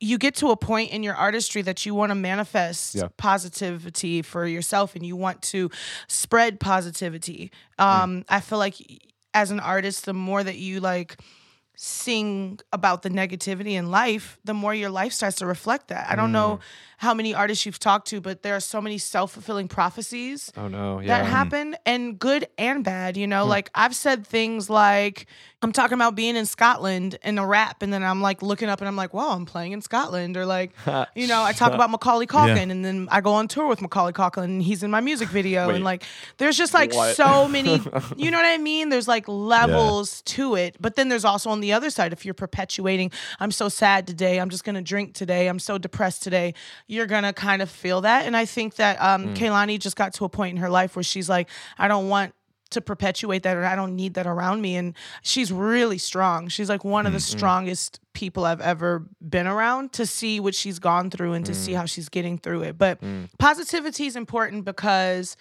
you 0.00 0.18
get 0.18 0.34
to 0.36 0.50
a 0.50 0.56
point 0.56 0.90
in 0.90 1.02
your 1.02 1.14
artistry 1.14 1.62
that 1.62 1.86
you 1.86 1.94
want 1.94 2.10
to 2.10 2.14
manifest 2.14 2.94
Yeah. 2.94 3.08
positivity 3.16 4.22
for 4.22 4.46
yourself 4.46 4.94
and 4.94 5.06
you 5.06 5.16
want 5.16 5.40
to 5.42 5.70
spread 6.08 6.60
positivity. 6.60 7.50
Um, 7.78 8.20
mm. 8.20 8.24
I 8.28 8.40
feel 8.40 8.58
like 8.58 8.76
as 9.32 9.50
an 9.50 9.60
artist, 9.60 10.04
the 10.04 10.12
more 10.14 10.42
that 10.42 10.56
you 10.56 10.80
like 10.80 11.16
sing 11.76 12.58
about 12.72 13.02
the 13.02 13.10
negativity 13.10 13.72
in 13.72 13.90
life, 13.90 14.38
the 14.44 14.54
more 14.54 14.72
your 14.72 14.90
life 14.90 15.12
starts 15.12 15.36
to 15.36 15.46
reflect 15.46 15.88
that. 15.88 16.08
I 16.08 16.14
don't 16.14 16.30
know 16.30 16.58
mm. 16.58 16.60
how 16.98 17.14
many 17.14 17.34
artists 17.34 17.66
you've 17.66 17.80
talked 17.80 18.06
to, 18.08 18.20
but 18.20 18.42
there 18.42 18.54
are 18.54 18.60
so 18.60 18.80
many 18.80 18.96
self 18.98 19.32
fulfilling 19.32 19.66
prophecies 19.66 20.52
Oh, 20.56 20.68
no. 20.68 21.00
Yeah. 21.00 21.18
that 21.18 21.26
happen 21.26 21.76
and 21.84 22.16
good 22.18 22.46
and 22.58 22.84
bad 22.84 23.16
you 23.16 23.26
know 23.26 23.42
hmm. 23.44 23.50
like 23.50 23.70
i've 23.74 23.94
said 23.94 24.26
things 24.26 24.70
like 24.70 25.26
i'm 25.64 25.72
talking 25.72 25.94
about 25.94 26.14
being 26.14 26.36
in 26.36 26.44
scotland 26.44 27.18
in 27.24 27.38
a 27.38 27.46
rap 27.46 27.82
and 27.82 27.92
then 27.92 28.04
i'm 28.04 28.20
like 28.20 28.42
looking 28.42 28.68
up 28.68 28.80
and 28.80 28.86
i'm 28.86 28.96
like 28.96 29.14
wow 29.14 29.30
i'm 29.30 29.46
playing 29.46 29.72
in 29.72 29.80
scotland 29.80 30.36
or 30.36 30.44
like 30.44 30.72
you 31.14 31.26
know 31.26 31.42
i 31.42 31.52
talk 31.52 31.72
about 31.72 31.90
macaulay 31.90 32.26
Culkin 32.26 32.70
and 32.70 32.84
then 32.84 33.08
i 33.10 33.20
go 33.20 33.32
on 33.32 33.48
tour 33.48 33.66
with 33.66 33.80
macaulay 33.80 34.12
Culkin 34.12 34.44
and 34.44 34.62
he's 34.62 34.82
in 34.82 34.90
my 34.90 35.00
music 35.00 35.28
video 35.28 35.68
Wait. 35.68 35.76
and 35.76 35.84
like 35.84 36.04
there's 36.36 36.56
just 36.56 36.74
like 36.74 36.92
What? 36.94 37.16
so 37.16 37.48
many 37.48 37.80
you 38.16 38.30
know 38.30 38.38
what 38.38 38.46
i 38.46 38.58
mean 38.58 38.90
there's 38.90 39.08
like 39.08 39.26
levels 39.26 40.20
to 40.22 40.54
it 40.54 40.76
but 40.80 40.96
then 40.96 41.08
there's 41.08 41.24
also 41.24 41.48
on 41.50 41.60
the 41.60 41.72
other 41.72 41.88
side 41.90 42.12
if 42.12 42.24
you're 42.24 42.34
perpetuating 42.34 43.10
i'm 43.40 43.50
so 43.50 43.68
sad 43.70 44.06
today 44.06 44.38
i'm 44.40 44.50
just 44.50 44.64
gonna 44.64 44.82
drink 44.82 45.14
today 45.14 45.48
i'm 45.48 45.58
so 45.58 45.78
depressed 45.78 46.22
today 46.22 46.52
you're 46.86 47.06
gonna 47.06 47.32
kind 47.32 47.62
of 47.62 47.70
feel 47.70 48.02
that 48.02 48.26
and 48.26 48.36
i 48.36 48.44
think 48.44 48.74
that 48.76 49.00
um 49.00 49.34
kehlani 49.34 49.78
just 49.78 49.96
got 49.96 50.12
to 50.12 50.26
a 50.26 50.28
point 50.28 50.56
in 50.56 50.56
her 50.58 50.68
life 50.70 50.94
where 50.94 51.02
she's 51.02 51.28
like 51.28 51.48
i 51.78 51.88
don't 51.88 52.08
want 52.10 52.34
to 52.70 52.80
perpetuate 52.80 53.42
that 53.44 53.56
or 53.56 53.64
I 53.64 53.76
don't 53.76 53.94
need 53.94 54.14
that 54.14 54.26
around 54.26 54.60
me 54.60 54.76
and 54.76 54.94
she's 55.22 55.52
really 55.52 55.98
strong. 55.98 56.48
She's 56.48 56.68
like 56.68 56.84
one 56.84 57.06
of 57.06 57.12
the 57.12 57.20
strongest 57.20 58.00
people 58.12 58.44
I've 58.44 58.60
ever 58.60 59.06
been 59.20 59.46
around 59.46 59.92
to 59.94 60.06
see 60.06 60.40
what 60.40 60.54
she's 60.54 60.78
gone 60.78 61.10
through 61.10 61.34
and 61.34 61.44
to 61.46 61.54
see 61.54 61.72
mm. 61.72 61.76
how 61.76 61.84
she's 61.84 62.08
getting 62.08 62.38
through 62.38 62.62
it. 62.62 62.78
But 62.78 63.00
mm. 63.00 63.28
positivity 63.38 64.06
is 64.06 64.16
important 64.16 64.64
because 64.64 65.36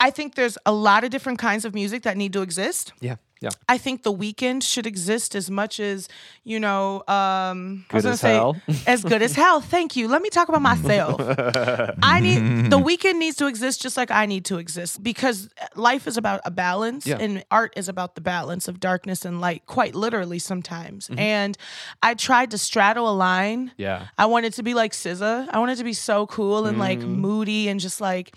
I 0.00 0.10
think 0.10 0.34
there's 0.34 0.58
a 0.64 0.72
lot 0.72 1.04
of 1.04 1.10
different 1.10 1.38
kinds 1.38 1.64
of 1.64 1.74
music 1.74 2.02
that 2.04 2.16
need 2.16 2.32
to 2.32 2.42
exist. 2.42 2.92
yeah. 3.00 3.16
Yeah. 3.40 3.50
I 3.68 3.78
think 3.78 4.02
the 4.02 4.12
Weeknd 4.12 4.62
should 4.62 4.86
exist 4.86 5.34
as 5.34 5.50
much 5.50 5.78
as, 5.80 6.08
you 6.44 6.58
know, 6.58 7.04
um 7.06 7.84
I 7.90 7.96
was 7.96 8.04
gonna 8.04 8.12
as 8.14 8.20
say 8.20 8.34
hell. 8.34 8.56
as 8.86 9.04
good 9.04 9.22
as 9.22 9.34
hell. 9.34 9.60
Thank 9.60 9.94
you. 9.96 10.08
Let 10.08 10.22
me 10.22 10.30
talk 10.30 10.48
about 10.48 10.62
myself. 10.62 11.20
I 12.02 12.20
need 12.20 12.70
the 12.70 12.78
Weeknd 12.78 13.16
needs 13.18 13.36
to 13.36 13.46
exist 13.46 13.80
just 13.82 13.96
like 13.96 14.10
I 14.10 14.26
need 14.26 14.44
to 14.46 14.58
exist 14.58 15.02
because 15.02 15.48
life 15.76 16.06
is 16.06 16.16
about 16.16 16.40
a 16.44 16.50
balance 16.50 17.06
Yeah. 17.06 17.18
and 17.20 17.44
art 17.50 17.72
is 17.76 17.88
about 17.88 18.14
the 18.14 18.20
balance 18.20 18.66
of 18.68 18.80
darkness 18.80 19.24
and 19.24 19.40
light, 19.40 19.62
quite 19.66 19.94
literally 19.94 20.38
sometimes. 20.38 21.08
Mm-hmm. 21.08 21.18
And 21.20 21.58
I 22.02 22.14
tried 22.14 22.50
to 22.52 22.58
straddle 22.58 23.08
a 23.08 23.14
line. 23.14 23.72
Yeah. 23.76 24.08
I 24.18 24.26
wanted 24.26 24.52
to 24.54 24.62
be 24.62 24.74
like 24.74 24.92
SZA. 24.92 25.48
I 25.52 25.58
wanted 25.58 25.78
to 25.78 25.84
be 25.84 25.92
so 25.92 26.26
cool 26.26 26.66
and 26.66 26.78
like 26.78 26.98
Mm. 26.98 27.16
moody 27.18 27.68
and 27.68 27.78
just 27.78 28.00
like 28.00 28.34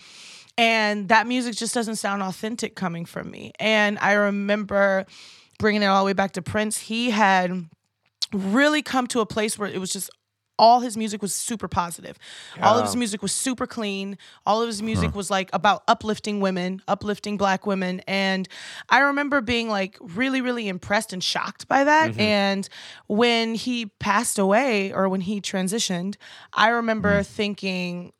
and 0.57 1.09
that 1.09 1.27
music 1.27 1.55
just 1.55 1.73
doesn't 1.73 1.95
sound 1.95 2.21
authentic 2.21 2.75
coming 2.75 3.05
from 3.05 3.29
me. 3.31 3.51
And 3.59 3.97
I 3.99 4.13
remember 4.13 5.05
bringing 5.59 5.83
it 5.83 5.85
all 5.85 6.03
the 6.03 6.07
way 6.07 6.13
back 6.13 6.33
to 6.33 6.41
Prince. 6.41 6.77
He 6.77 7.11
had 7.11 7.67
really 8.33 8.81
come 8.81 9.07
to 9.07 9.19
a 9.19 9.25
place 9.25 9.57
where 9.57 9.69
it 9.69 9.79
was 9.79 9.91
just 9.91 10.09
all 10.61 10.81
his 10.81 10.95
music 10.95 11.23
was 11.23 11.33
super 11.33 11.67
positive. 11.67 12.19
All 12.61 12.77
of 12.77 12.85
his 12.85 12.95
music 12.95 13.23
was 13.23 13.31
super 13.31 13.65
clean. 13.65 14.15
All 14.45 14.61
of 14.61 14.67
his 14.67 14.79
music 14.83 15.15
was 15.15 15.31
like 15.31 15.49
about 15.53 15.81
uplifting 15.87 16.39
women, 16.39 16.83
uplifting 16.87 17.35
black 17.35 17.65
women. 17.65 18.01
And 18.01 18.47
I 18.87 18.99
remember 18.99 19.41
being 19.41 19.69
like 19.69 19.97
really, 19.99 20.39
really 20.39 20.67
impressed 20.67 21.13
and 21.13 21.23
shocked 21.23 21.67
by 21.67 21.83
that. 21.85 22.11
Mm-hmm. 22.11 22.21
And 22.21 22.69
when 23.07 23.55
he 23.55 23.87
passed 23.99 24.37
away 24.37 24.93
or 24.93 25.09
when 25.09 25.21
he 25.21 25.41
transitioned, 25.41 26.15
I 26.53 26.67
remember 26.69 27.21
mm-hmm. 27.21 27.33
thinking, 27.33 28.13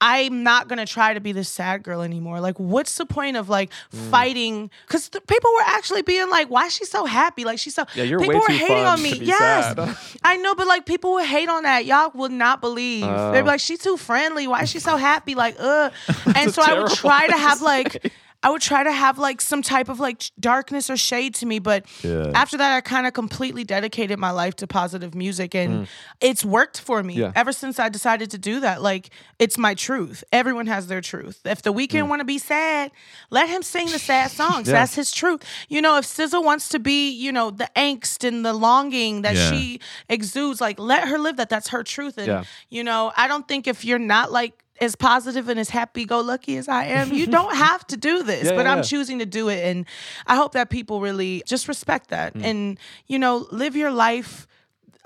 I'm 0.00 0.42
not 0.42 0.66
gonna 0.68 0.86
try 0.86 1.12
to 1.12 1.20
be 1.20 1.32
this 1.32 1.48
sad 1.48 1.82
girl 1.82 2.00
anymore. 2.00 2.40
Like, 2.40 2.58
what's 2.58 2.96
the 2.96 3.04
point 3.04 3.36
of 3.36 3.48
like 3.48 3.70
mm. 3.94 4.10
fighting? 4.10 4.70
Because 4.86 5.08
people 5.08 5.50
were 5.54 5.64
actually 5.66 6.02
being 6.02 6.30
like, 6.30 6.48
"Why 6.48 6.66
is 6.66 6.74
she 6.74 6.86
so 6.86 7.04
happy? 7.04 7.44
Like, 7.44 7.58
she's 7.58 7.74
so." 7.74 7.84
Yeah, 7.94 8.04
you're 8.04 8.18
people 8.18 8.36
way 8.36 8.40
were 8.40 8.46
too 8.46 8.52
hating 8.54 8.84
on 8.84 9.02
me. 9.02 9.14
yes. 9.16 10.18
I 10.24 10.36
know, 10.38 10.54
but 10.54 10.66
like 10.66 10.86
people 10.86 11.12
would 11.14 11.26
hate 11.26 11.50
on 11.50 11.64
that. 11.64 11.84
Y'all 11.84 12.10
would 12.14 12.32
not 12.32 12.62
believe. 12.62 13.04
Oh. 13.04 13.32
They'd 13.32 13.42
be 13.42 13.48
oh. 13.48 13.52
like, 13.52 13.60
"She's 13.60 13.80
too 13.80 13.98
friendly. 13.98 14.46
Why 14.48 14.62
is 14.62 14.70
she 14.70 14.80
so 14.80 14.96
happy?" 14.96 15.34
Like, 15.34 15.56
ugh. 15.58 15.92
And 16.36 16.54
so 16.54 16.62
I 16.62 16.80
would 16.80 16.92
try 16.92 17.26
to 17.26 17.36
have 17.36 17.60
like. 17.62 18.12
I 18.42 18.48
would 18.48 18.62
try 18.62 18.82
to 18.82 18.90
have 18.92 19.18
like 19.18 19.42
some 19.42 19.60
type 19.60 19.90
of 19.90 20.00
like 20.00 20.22
darkness 20.40 20.88
or 20.88 20.96
shade 20.96 21.34
to 21.34 21.46
me, 21.46 21.58
but 21.58 21.84
Yeah. 22.02 22.32
after 22.34 22.56
that, 22.56 22.74
I 22.74 22.80
kind 22.80 23.06
of 23.06 23.12
completely 23.12 23.64
dedicated 23.64 24.18
my 24.18 24.30
life 24.30 24.56
to 24.56 24.66
positive 24.66 25.14
music, 25.14 25.54
and 25.54 25.86
it's 26.22 26.42
worked 26.42 26.80
for 26.80 27.02
me 27.02 27.16
Mm. 27.16 27.18
Yeah. 27.18 27.32
ever 27.36 27.52
since 27.52 27.78
I 27.78 27.90
decided 27.90 28.30
to 28.30 28.38
do 28.38 28.60
that. 28.60 28.80
Like, 28.80 29.10
it's 29.38 29.58
my 29.58 29.74
truth. 29.74 30.24
Everyone 30.32 30.66
has 30.68 30.86
their 30.86 31.02
truth. 31.02 31.40
If 31.44 31.60
the 31.60 31.72
Weeknd 31.72 32.08
want 32.08 32.20
to 32.20 32.24
be 32.24 32.38
sad, 32.38 32.90
let 33.28 33.48
him 33.50 33.62
sing 33.62 33.88
the 33.90 33.98
sad 33.98 34.30
songs. 34.40 34.68
Mm. 34.68 34.72
Yeah. 34.72 34.78
That's 34.80 34.94
his 34.94 35.12
truth. 35.12 35.42
You 35.68 35.82
know, 35.82 35.98
if 35.98 36.06
SZA 36.06 36.42
wants 36.42 36.70
to 36.70 36.78
be, 36.78 37.10
you 37.10 37.32
know, 37.32 37.50
the 37.50 37.68
angst 37.76 38.26
and 38.26 38.42
the 38.44 38.54
longing 38.54 39.20
that 39.22 39.36
she 39.36 39.80
exudes, 40.08 40.62
like, 40.62 40.78
let 40.78 41.08
her 41.08 41.18
live 41.18 41.36
that. 41.36 41.50
That's 41.50 41.68
her 41.68 41.82
truth. 41.82 42.16
And, 42.16 42.26
you 42.70 42.84
know, 42.84 43.12
I 43.18 43.28
don't 43.28 43.46
think 43.46 43.66
if 43.66 43.84
you're 43.84 43.98
not 43.98 44.32
like, 44.32 44.54
as 44.80 44.96
positive 44.96 45.48
and 45.48 45.60
as 45.60 45.68
happy 45.70 46.04
go 46.04 46.20
lucky 46.20 46.56
as 46.56 46.68
I 46.68 46.84
am, 46.84 47.12
you 47.12 47.26
don't 47.26 47.54
have 47.68 47.86
to 47.88 47.96
do 47.96 48.22
this. 48.22 48.44
Yeah, 48.46 48.56
but 48.56 48.64
yeah, 48.64 48.72
I'm 48.72 48.78
yeah. 48.78 48.82
choosing 48.82 49.18
to 49.18 49.26
do 49.26 49.48
it. 49.48 49.64
And 49.64 49.84
I 50.26 50.36
hope 50.36 50.52
that 50.52 50.70
people 50.70 51.00
really 51.00 51.42
just 51.46 51.68
respect 51.68 52.08
that 52.10 52.34
Mm. 52.34 52.44
and, 52.44 52.78
you 53.06 53.18
know, 53.18 53.46
live 53.50 53.76
your 53.76 53.90
life, 53.90 54.46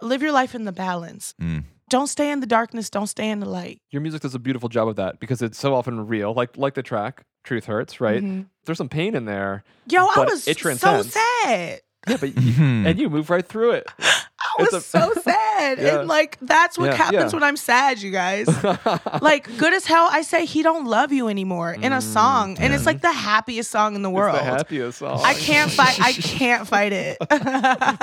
live 0.00 0.22
your 0.22 0.32
life 0.32 0.54
in 0.54 0.64
the 0.64 0.72
balance. 0.72 1.34
Mm. 1.40 1.64
Don't 1.90 2.06
stay 2.06 2.30
in 2.30 2.40
the 2.40 2.46
darkness, 2.46 2.88
don't 2.90 3.06
stay 3.08 3.28
in 3.28 3.40
the 3.40 3.48
light. 3.48 3.80
Your 3.90 4.00
music 4.02 4.22
does 4.22 4.34
a 4.34 4.38
beautiful 4.38 4.68
job 4.68 4.88
of 4.88 4.96
that 4.96 5.20
because 5.20 5.42
it's 5.42 5.58
so 5.58 5.74
often 5.74 6.06
real. 6.06 6.32
Like 6.32 6.56
like 6.56 6.74
the 6.74 6.82
track 6.82 7.24
"Truth 7.44 7.66
Hurts," 7.66 8.00
right? 8.00 8.22
There's 8.64 8.78
some 8.78 8.88
pain 8.88 9.14
in 9.14 9.26
there. 9.26 9.64
Yo, 9.88 10.06
I 10.06 10.20
was 10.24 10.48
it 10.48 10.58
so 10.58 11.02
sad. 11.02 11.80
Yeah, 12.08 12.16
but 12.18 12.36
you, 12.36 12.64
and 12.64 12.98
you 12.98 13.08
move 13.10 13.28
right 13.30 13.46
through 13.46 13.72
it. 13.72 13.86
I 14.58 14.62
It's 14.62 14.72
was 14.72 14.84
a- 14.84 14.86
so 14.86 15.12
sad. 15.22 15.78
Yeah. 15.78 15.98
And 16.00 16.08
like 16.08 16.36
that's 16.40 16.76
what 16.78 16.86
Yeah, 16.90 16.96
happens 16.96 17.32
yeah. 17.32 17.36
when 17.36 17.42
I'm 17.42 17.56
sad, 17.56 18.00
you 18.02 18.10
guys. 18.10 18.46
like 19.22 19.56
good 19.56 19.72
as 19.74 19.84
hell, 19.86 20.08
I 20.10 20.22
say 20.22 20.44
he 20.44 20.62
don't 20.62 20.86
love 20.86 21.12
you 21.12 21.28
anymore 21.28 21.72
in 21.72 21.92
a 21.92 22.00
song. 22.00 22.56
And 22.58 22.72
it's 22.74 22.86
like 22.86 23.00
the 23.00 23.12
happiest 23.12 23.70
song 23.70 23.94
in 23.94 24.02
the 24.02 24.10
world. 24.10 24.34
Mm, 24.36 24.38
It's 24.40 24.44
the 24.46 24.56
happiest 24.56 24.98
song. 24.98 25.20
I 25.24 25.34
can't 25.34 25.70
fight 25.70 26.00
I 26.00 26.12
can't 26.12 26.66
fight 26.68 26.92
it. 26.92 27.18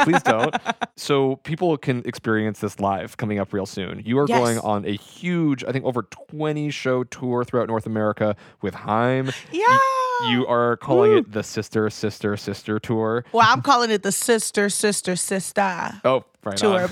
Please 0.03 0.21
don't. 0.23 0.55
So 0.95 1.37
people 1.37 1.77
can 1.77 2.01
experience 2.05 2.59
this 2.59 2.79
live 2.79 3.17
coming 3.17 3.39
up 3.39 3.53
real 3.53 3.65
soon. 3.65 4.01
You 4.05 4.19
are 4.19 4.25
Yes. 4.27 4.37
going 4.39 4.59
on 4.59 4.85
a 4.85 4.95
huge, 4.95 5.63
I 5.63 5.71
think, 5.71 5.85
over 5.85 6.03
20 6.03 6.69
show 6.71 7.03
tour 7.03 7.43
throughout 7.43 7.67
North 7.67 7.85
America 7.85 8.35
with 8.61 8.73
Haim. 8.75 9.31
yeah. 9.51 9.77
You 10.29 10.45
are 10.45 10.77
calling 10.77 11.17
it 11.17 11.31
the 11.31 11.41
Sister, 11.41 11.89
Sister, 11.89 12.37
Sister 12.37 12.79
tour. 12.79 13.25
well, 13.31 13.47
I'm 13.49 13.63
calling 13.63 13.89
it 13.89 14.03
the 14.03 14.11
sister, 14.11 14.69
sister, 14.69 15.15
sister 15.15 15.99
Oh, 16.05 16.23
right 16.43 16.57
tour. 16.57 16.89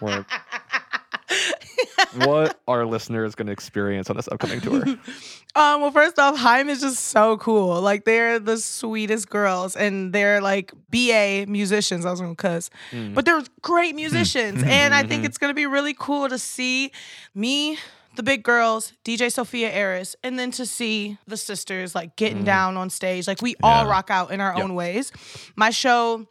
on. 0.00 0.24
What 2.16 2.60
are 2.68 2.86
listeners 2.86 3.34
going 3.34 3.46
to 3.46 3.52
experience 3.52 4.08
on 4.08 4.16
this 4.16 4.28
upcoming 4.28 4.60
tour? 4.60 4.84
Um, 5.56 5.82
well, 5.82 5.92
first 5.92 6.18
off, 6.18 6.36
Haim 6.36 6.68
is 6.68 6.80
just 6.80 6.98
so 6.98 7.36
cool. 7.36 7.80
Like 7.80 8.04
they're 8.04 8.40
the 8.40 8.56
sweetest 8.56 9.30
girls, 9.30 9.76
and 9.76 10.12
they're 10.12 10.40
like 10.40 10.72
BA 10.90 11.44
musicians. 11.46 12.04
I 12.04 12.10
was 12.10 12.20
gonna 12.20 12.34
cuss, 12.34 12.70
but 13.14 13.24
they're 13.24 13.40
great 13.62 13.94
musicians, 13.94 14.64
and 14.64 14.92
I 14.92 15.04
think 15.04 15.24
it's 15.24 15.38
gonna 15.38 15.54
be 15.54 15.66
really 15.66 15.94
cool 15.96 16.28
to 16.28 16.40
see 16.40 16.90
me, 17.36 17.78
the 18.16 18.24
big 18.24 18.42
girls, 18.42 18.94
DJ 19.04 19.30
Sophia 19.30 19.70
Eris, 19.70 20.16
and 20.24 20.36
then 20.40 20.50
to 20.50 20.66
see 20.66 21.18
the 21.28 21.36
sisters 21.36 21.94
like 21.94 22.16
getting 22.16 22.42
down 22.42 22.76
on 22.76 22.90
stage. 22.90 23.28
Like 23.28 23.40
we 23.40 23.54
all 23.62 23.86
rock 23.86 24.10
out 24.10 24.32
in 24.32 24.40
our 24.40 24.56
own 24.60 24.74
ways. 24.74 25.12
My 25.54 25.70
show. 25.70 26.26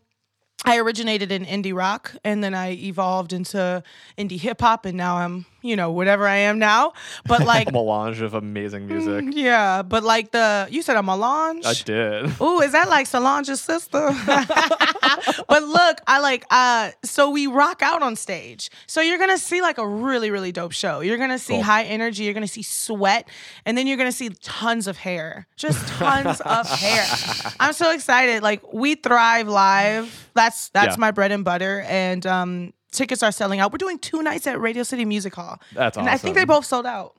I 0.65 0.77
originated 0.77 1.31
in 1.31 1.45
indie 1.45 1.75
rock 1.75 2.15
and 2.23 2.43
then 2.43 2.53
I 2.53 2.71
evolved 2.71 3.33
into 3.33 3.83
indie 4.17 4.39
hip 4.39 4.61
hop 4.61 4.85
and 4.85 4.97
now 4.97 5.17
I'm, 5.17 5.45
you 5.63 5.75
know, 5.75 5.91
whatever 5.91 6.27
I 6.27 6.37
am 6.37 6.59
now. 6.59 6.93
But 7.25 7.45
like 7.53 7.69
A 7.69 7.71
melange 7.71 8.21
of 8.21 8.33
amazing 8.35 8.87
music. 8.87 9.25
yeah, 9.35 9.81
but 9.81 10.03
like 10.03 10.31
the 10.31 10.67
you 10.69 10.81
said 10.83 10.97
a 10.97 11.03
melange. 11.03 11.65
I 11.65 11.73
did. 11.73 12.25
Ooh, 12.41 12.59
is 12.61 12.73
that 12.73 12.89
like 12.89 13.07
Solange's 13.07 13.61
sister? 13.61 14.09
but 15.47 15.63
look, 15.63 16.01
I 16.07 16.19
like 16.19 16.45
uh 16.51 16.91
so 17.03 17.29
we 17.29 17.47
rock 17.47 17.81
out 17.81 18.01
on 18.03 18.15
stage. 18.15 18.69
So 18.87 19.01
you're 19.01 19.17
gonna 19.17 19.37
see 19.37 19.61
like 19.61 19.77
a 19.77 19.87
really, 19.87 20.29
really 20.31 20.51
dope 20.51 20.73
show. 20.73 20.99
You're 20.99 21.17
gonna 21.17 21.39
see 21.39 21.59
high 21.59 21.83
energy, 21.83 22.23
you're 22.23 22.33
gonna 22.33 22.47
see 22.47 22.63
sweat, 22.63 23.27
and 23.65 23.77
then 23.77 23.87
you're 23.87 23.97
gonna 23.97 24.11
see 24.11 24.29
tons 24.41 24.87
of 24.87 24.97
hair. 24.97 25.47
Just 25.55 25.87
tons 25.87 26.41
of 26.41 26.67
hair. 26.69 27.05
I'm 27.59 27.73
so 27.73 27.91
excited. 27.91 28.43
Like 28.43 28.61
we 28.73 28.95
thrive 28.95 29.47
live. 29.47 30.29
That's 30.33 30.69
that's 30.69 30.95
Yeah. 30.95 30.99
my 31.01 31.11
bread 31.11 31.31
and 31.31 31.43
butter. 31.45 31.81
And 31.87 32.25
um 32.25 32.73
tickets 32.93 33.21
are 33.23 33.31
selling 33.31 33.59
out. 33.59 33.71
We're 33.73 33.77
doing 33.79 33.99
two 33.99 34.21
nights 34.21 34.47
at 34.47 34.59
Radio 34.61 34.83
City 34.83 35.03
Music 35.05 35.35
Hall. 35.35 35.59
That's 35.73 35.97
And 35.97 36.07
I 36.09 36.17
think 36.17 36.35
they 36.35 36.45
both 36.45 36.65
sold 36.65 36.85
out. 36.85 37.15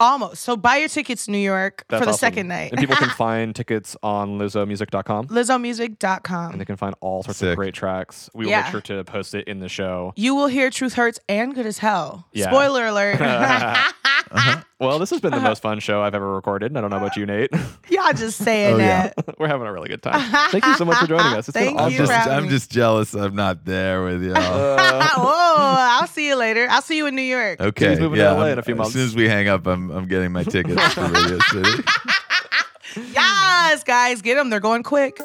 Almost. 0.00 0.42
So 0.44 0.56
buy 0.56 0.76
your 0.76 0.88
tickets, 0.88 1.26
New 1.26 1.38
York, 1.38 1.84
That's 1.88 2.00
for 2.00 2.04
the 2.06 2.10
awesome. 2.12 2.18
second 2.20 2.46
night. 2.48 2.70
And 2.70 2.78
people 2.80 2.94
can 2.94 3.10
find 3.16 3.52
tickets 3.54 3.96
on 4.00 4.38
LizzoMusic.com. 4.38 5.26
LizzoMusic.com. 5.26 6.52
And 6.52 6.60
they 6.60 6.64
can 6.64 6.76
find 6.76 6.94
all 7.00 7.24
sorts 7.24 7.40
Sick. 7.40 7.50
of 7.50 7.56
great 7.56 7.74
tracks. 7.74 8.30
We 8.32 8.44
will 8.44 8.50
Yeah. 8.52 8.62
make 8.62 8.70
sure 8.70 8.80
to 8.80 9.02
post 9.02 9.34
it 9.34 9.48
in 9.48 9.58
the 9.58 9.68
show. 9.68 10.12
You 10.14 10.36
will 10.36 10.46
hear 10.46 10.70
Truth 10.70 10.94
Hurts 10.94 11.18
and 11.28 11.52
Good 11.52 11.66
as 11.66 11.78
Hell. 11.78 12.28
Yeah. 12.32 12.46
Spoiler 12.46 12.86
alert. 12.86 13.20
Uh-huh. 13.20 13.92
Uh-huh. 14.30 14.62
Well, 14.80 15.00
this 15.00 15.10
has 15.10 15.20
been 15.20 15.32
the 15.32 15.38
uh-huh. 15.38 15.48
most 15.48 15.62
fun 15.62 15.80
show 15.80 16.02
I've 16.02 16.14
ever 16.14 16.32
recorded. 16.34 16.76
I 16.76 16.80
don't 16.80 16.90
know 16.90 16.98
about 16.98 17.16
you, 17.16 17.26
Nate. 17.26 17.50
Y'all 17.88 18.12
just 18.12 18.38
saying 18.38 18.74
Oh, 18.74 18.78
yeah. 18.78 19.10
that. 19.16 19.34
We're 19.38 19.48
having 19.48 19.66
a 19.66 19.72
really 19.72 19.88
good 19.88 20.02
time. 20.02 20.20
Thank 20.52 20.64
you 20.64 20.74
so 20.76 20.84
much 20.84 20.98
for 20.98 21.06
joining 21.08 21.32
us. 21.36 21.48
It's 21.48 21.56
been 21.56 21.64
Thank 21.76 21.80
I'm 21.80 21.90
you 21.90 21.96
awesome. 21.96 22.06
for 22.06 22.12
just, 22.12 22.12
having 22.12 22.32
I'm 22.38 22.42
me. 22.44 22.48
just 22.48 22.70
jealous 22.70 23.14
I'm 23.14 23.34
not 23.34 23.64
there 23.64 24.04
with 24.04 24.22
y'all. 24.22 24.34
Whoa, 24.36 25.24
I'll 25.26 26.06
see 26.06 26.28
you 26.28 26.36
later. 26.36 26.68
I'll 26.70 26.80
see 26.82 26.96
you 26.96 27.06
in 27.06 27.16
New 27.16 27.22
York. 27.22 27.60
Okay, 27.60 27.90
He's 27.90 27.98
moving 27.98 28.18
to 28.18 28.22
yeah. 28.22 28.30
LA 28.32 28.46
I'm- 28.46 28.58
a 28.58 28.62
few 28.62 28.76
months. 28.76 28.90
As 28.90 28.94
soon 28.94 29.04
as 29.06 29.16
we 29.16 29.28
hang 29.28 29.48
up, 29.48 29.66
I'm 29.66 29.90
I'm 29.90 30.06
getting 30.06 30.30
my 30.30 30.44
tickets 30.44 30.94
to 30.94 31.00
Radio 31.02 31.38
City. 31.50 31.82
Yes, 33.12 33.82
guys, 33.84 34.22
get 34.22 34.36
them. 34.36 34.48
They're 34.48 34.60
going 34.60 34.82
quick. 34.82 35.20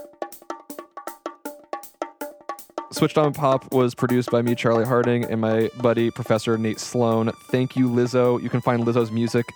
Switched 2.93 3.17
on 3.17 3.33
Pop 3.33 3.73
was 3.73 3.95
produced 3.95 4.29
by 4.29 4.43
me, 4.43 4.53
Charlie 4.53 4.85
Harding, 4.85 5.25
and 5.25 5.41
my 5.41 5.69
buddy, 5.81 6.11
Professor 6.11 6.59
Nate 6.59 6.79
Sloan. 6.79 7.31
Thank 7.49 7.75
you, 7.75 7.89
Lizzo. 7.89 8.41
You 8.41 8.49
can 8.49 8.61
find 8.61 8.83
Lizzo's 8.85 9.11
music 9.11 9.47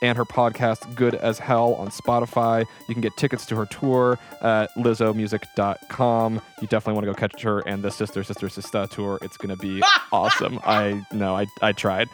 and 0.00 0.16
her 0.16 0.24
podcast, 0.24 0.94
Good 0.94 1.14
as 1.14 1.38
Hell, 1.38 1.74
on 1.74 1.88
Spotify. 1.88 2.64
You 2.88 2.94
can 2.94 3.02
get 3.02 3.14
tickets 3.18 3.44
to 3.46 3.56
her 3.56 3.66
tour 3.66 4.18
at 4.40 4.70
lizzomusic.com. 4.76 6.40
You 6.62 6.68
definitely 6.68 6.94
want 6.94 7.04
to 7.06 7.12
go 7.12 7.14
catch 7.14 7.42
her 7.42 7.60
and 7.60 7.82
the 7.82 7.90
Sister, 7.90 8.24
Sister, 8.24 8.48
Sister 8.48 8.86
tour. 8.90 9.18
It's 9.20 9.36
going 9.36 9.54
to 9.54 9.60
be 9.60 9.82
awesome. 10.12 10.58
I 10.64 11.04
know, 11.12 11.36
I, 11.36 11.46
I 11.60 11.72
tried. 11.72 12.08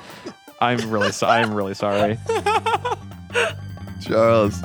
I'm 0.60 0.90
really, 0.90 1.12
so, 1.12 1.28
I'm 1.28 1.54
really 1.54 1.74
sorry. 1.74 2.18
Charles. 4.04 4.60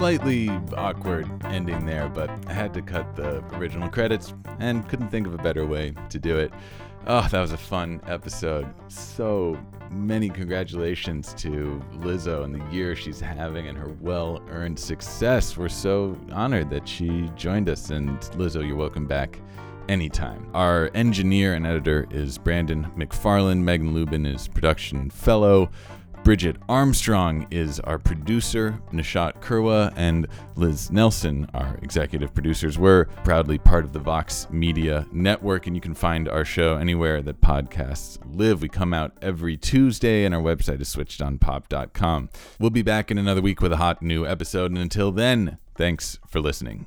Slightly 0.00 0.48
awkward 0.78 1.28
ending 1.44 1.84
there, 1.84 2.08
but 2.08 2.30
I 2.46 2.54
had 2.54 2.72
to 2.72 2.80
cut 2.80 3.16
the 3.16 3.44
original 3.54 3.90
credits 3.90 4.32
and 4.58 4.88
couldn't 4.88 5.10
think 5.10 5.26
of 5.26 5.34
a 5.34 5.36
better 5.36 5.66
way 5.66 5.92
to 6.08 6.18
do 6.18 6.38
it. 6.38 6.54
Oh, 7.06 7.28
that 7.30 7.38
was 7.38 7.52
a 7.52 7.58
fun 7.58 8.00
episode. 8.06 8.66
So 8.88 9.58
many 9.90 10.30
congratulations 10.30 11.34
to 11.34 11.84
Lizzo 11.96 12.44
and 12.44 12.54
the 12.54 12.64
year 12.74 12.96
she's 12.96 13.20
having 13.20 13.68
and 13.68 13.76
her 13.76 13.94
well 14.00 14.42
earned 14.48 14.78
success. 14.78 15.58
We're 15.58 15.68
so 15.68 16.16
honored 16.32 16.70
that 16.70 16.88
she 16.88 17.30
joined 17.36 17.68
us. 17.68 17.90
And 17.90 18.18
Lizzo, 18.20 18.66
you're 18.66 18.76
welcome 18.76 19.06
back 19.06 19.38
anytime. 19.90 20.48
Our 20.54 20.90
engineer 20.94 21.52
and 21.52 21.66
editor 21.66 22.06
is 22.10 22.38
Brandon 22.38 22.90
McFarland. 22.96 23.58
Megan 23.58 23.92
Lubin 23.92 24.24
is 24.24 24.48
production 24.48 25.10
fellow. 25.10 25.70
Bridget 26.22 26.56
Armstrong 26.68 27.46
is 27.50 27.80
our 27.80 27.98
producer, 27.98 28.78
Nishat 28.92 29.40
Kurwa 29.40 29.92
and 29.96 30.26
Liz 30.54 30.90
Nelson, 30.90 31.48
our 31.54 31.78
executive 31.82 32.34
producers. 32.34 32.78
We're 32.78 33.06
proudly 33.24 33.58
part 33.58 33.84
of 33.84 33.94
the 33.94 33.98
Vox 33.98 34.46
Media 34.50 35.06
Network, 35.12 35.66
and 35.66 35.74
you 35.74 35.80
can 35.80 35.94
find 35.94 36.28
our 36.28 36.44
show 36.44 36.76
anywhere 36.76 37.22
that 37.22 37.40
podcasts 37.40 38.18
live. 38.36 38.60
We 38.60 38.68
come 38.68 38.92
out 38.92 39.16
every 39.22 39.56
Tuesday, 39.56 40.24
and 40.26 40.34
our 40.34 40.42
website 40.42 40.80
is 40.80 40.94
switchedonpop.com. 40.94 42.28
We'll 42.58 42.70
be 42.70 42.82
back 42.82 43.10
in 43.10 43.16
another 43.16 43.40
week 43.40 43.62
with 43.62 43.72
a 43.72 43.78
hot 43.78 44.02
new 44.02 44.26
episode, 44.26 44.70
and 44.70 44.78
until 44.78 45.10
then, 45.10 45.56
thanks 45.74 46.18
for 46.28 46.40
listening. 46.40 46.86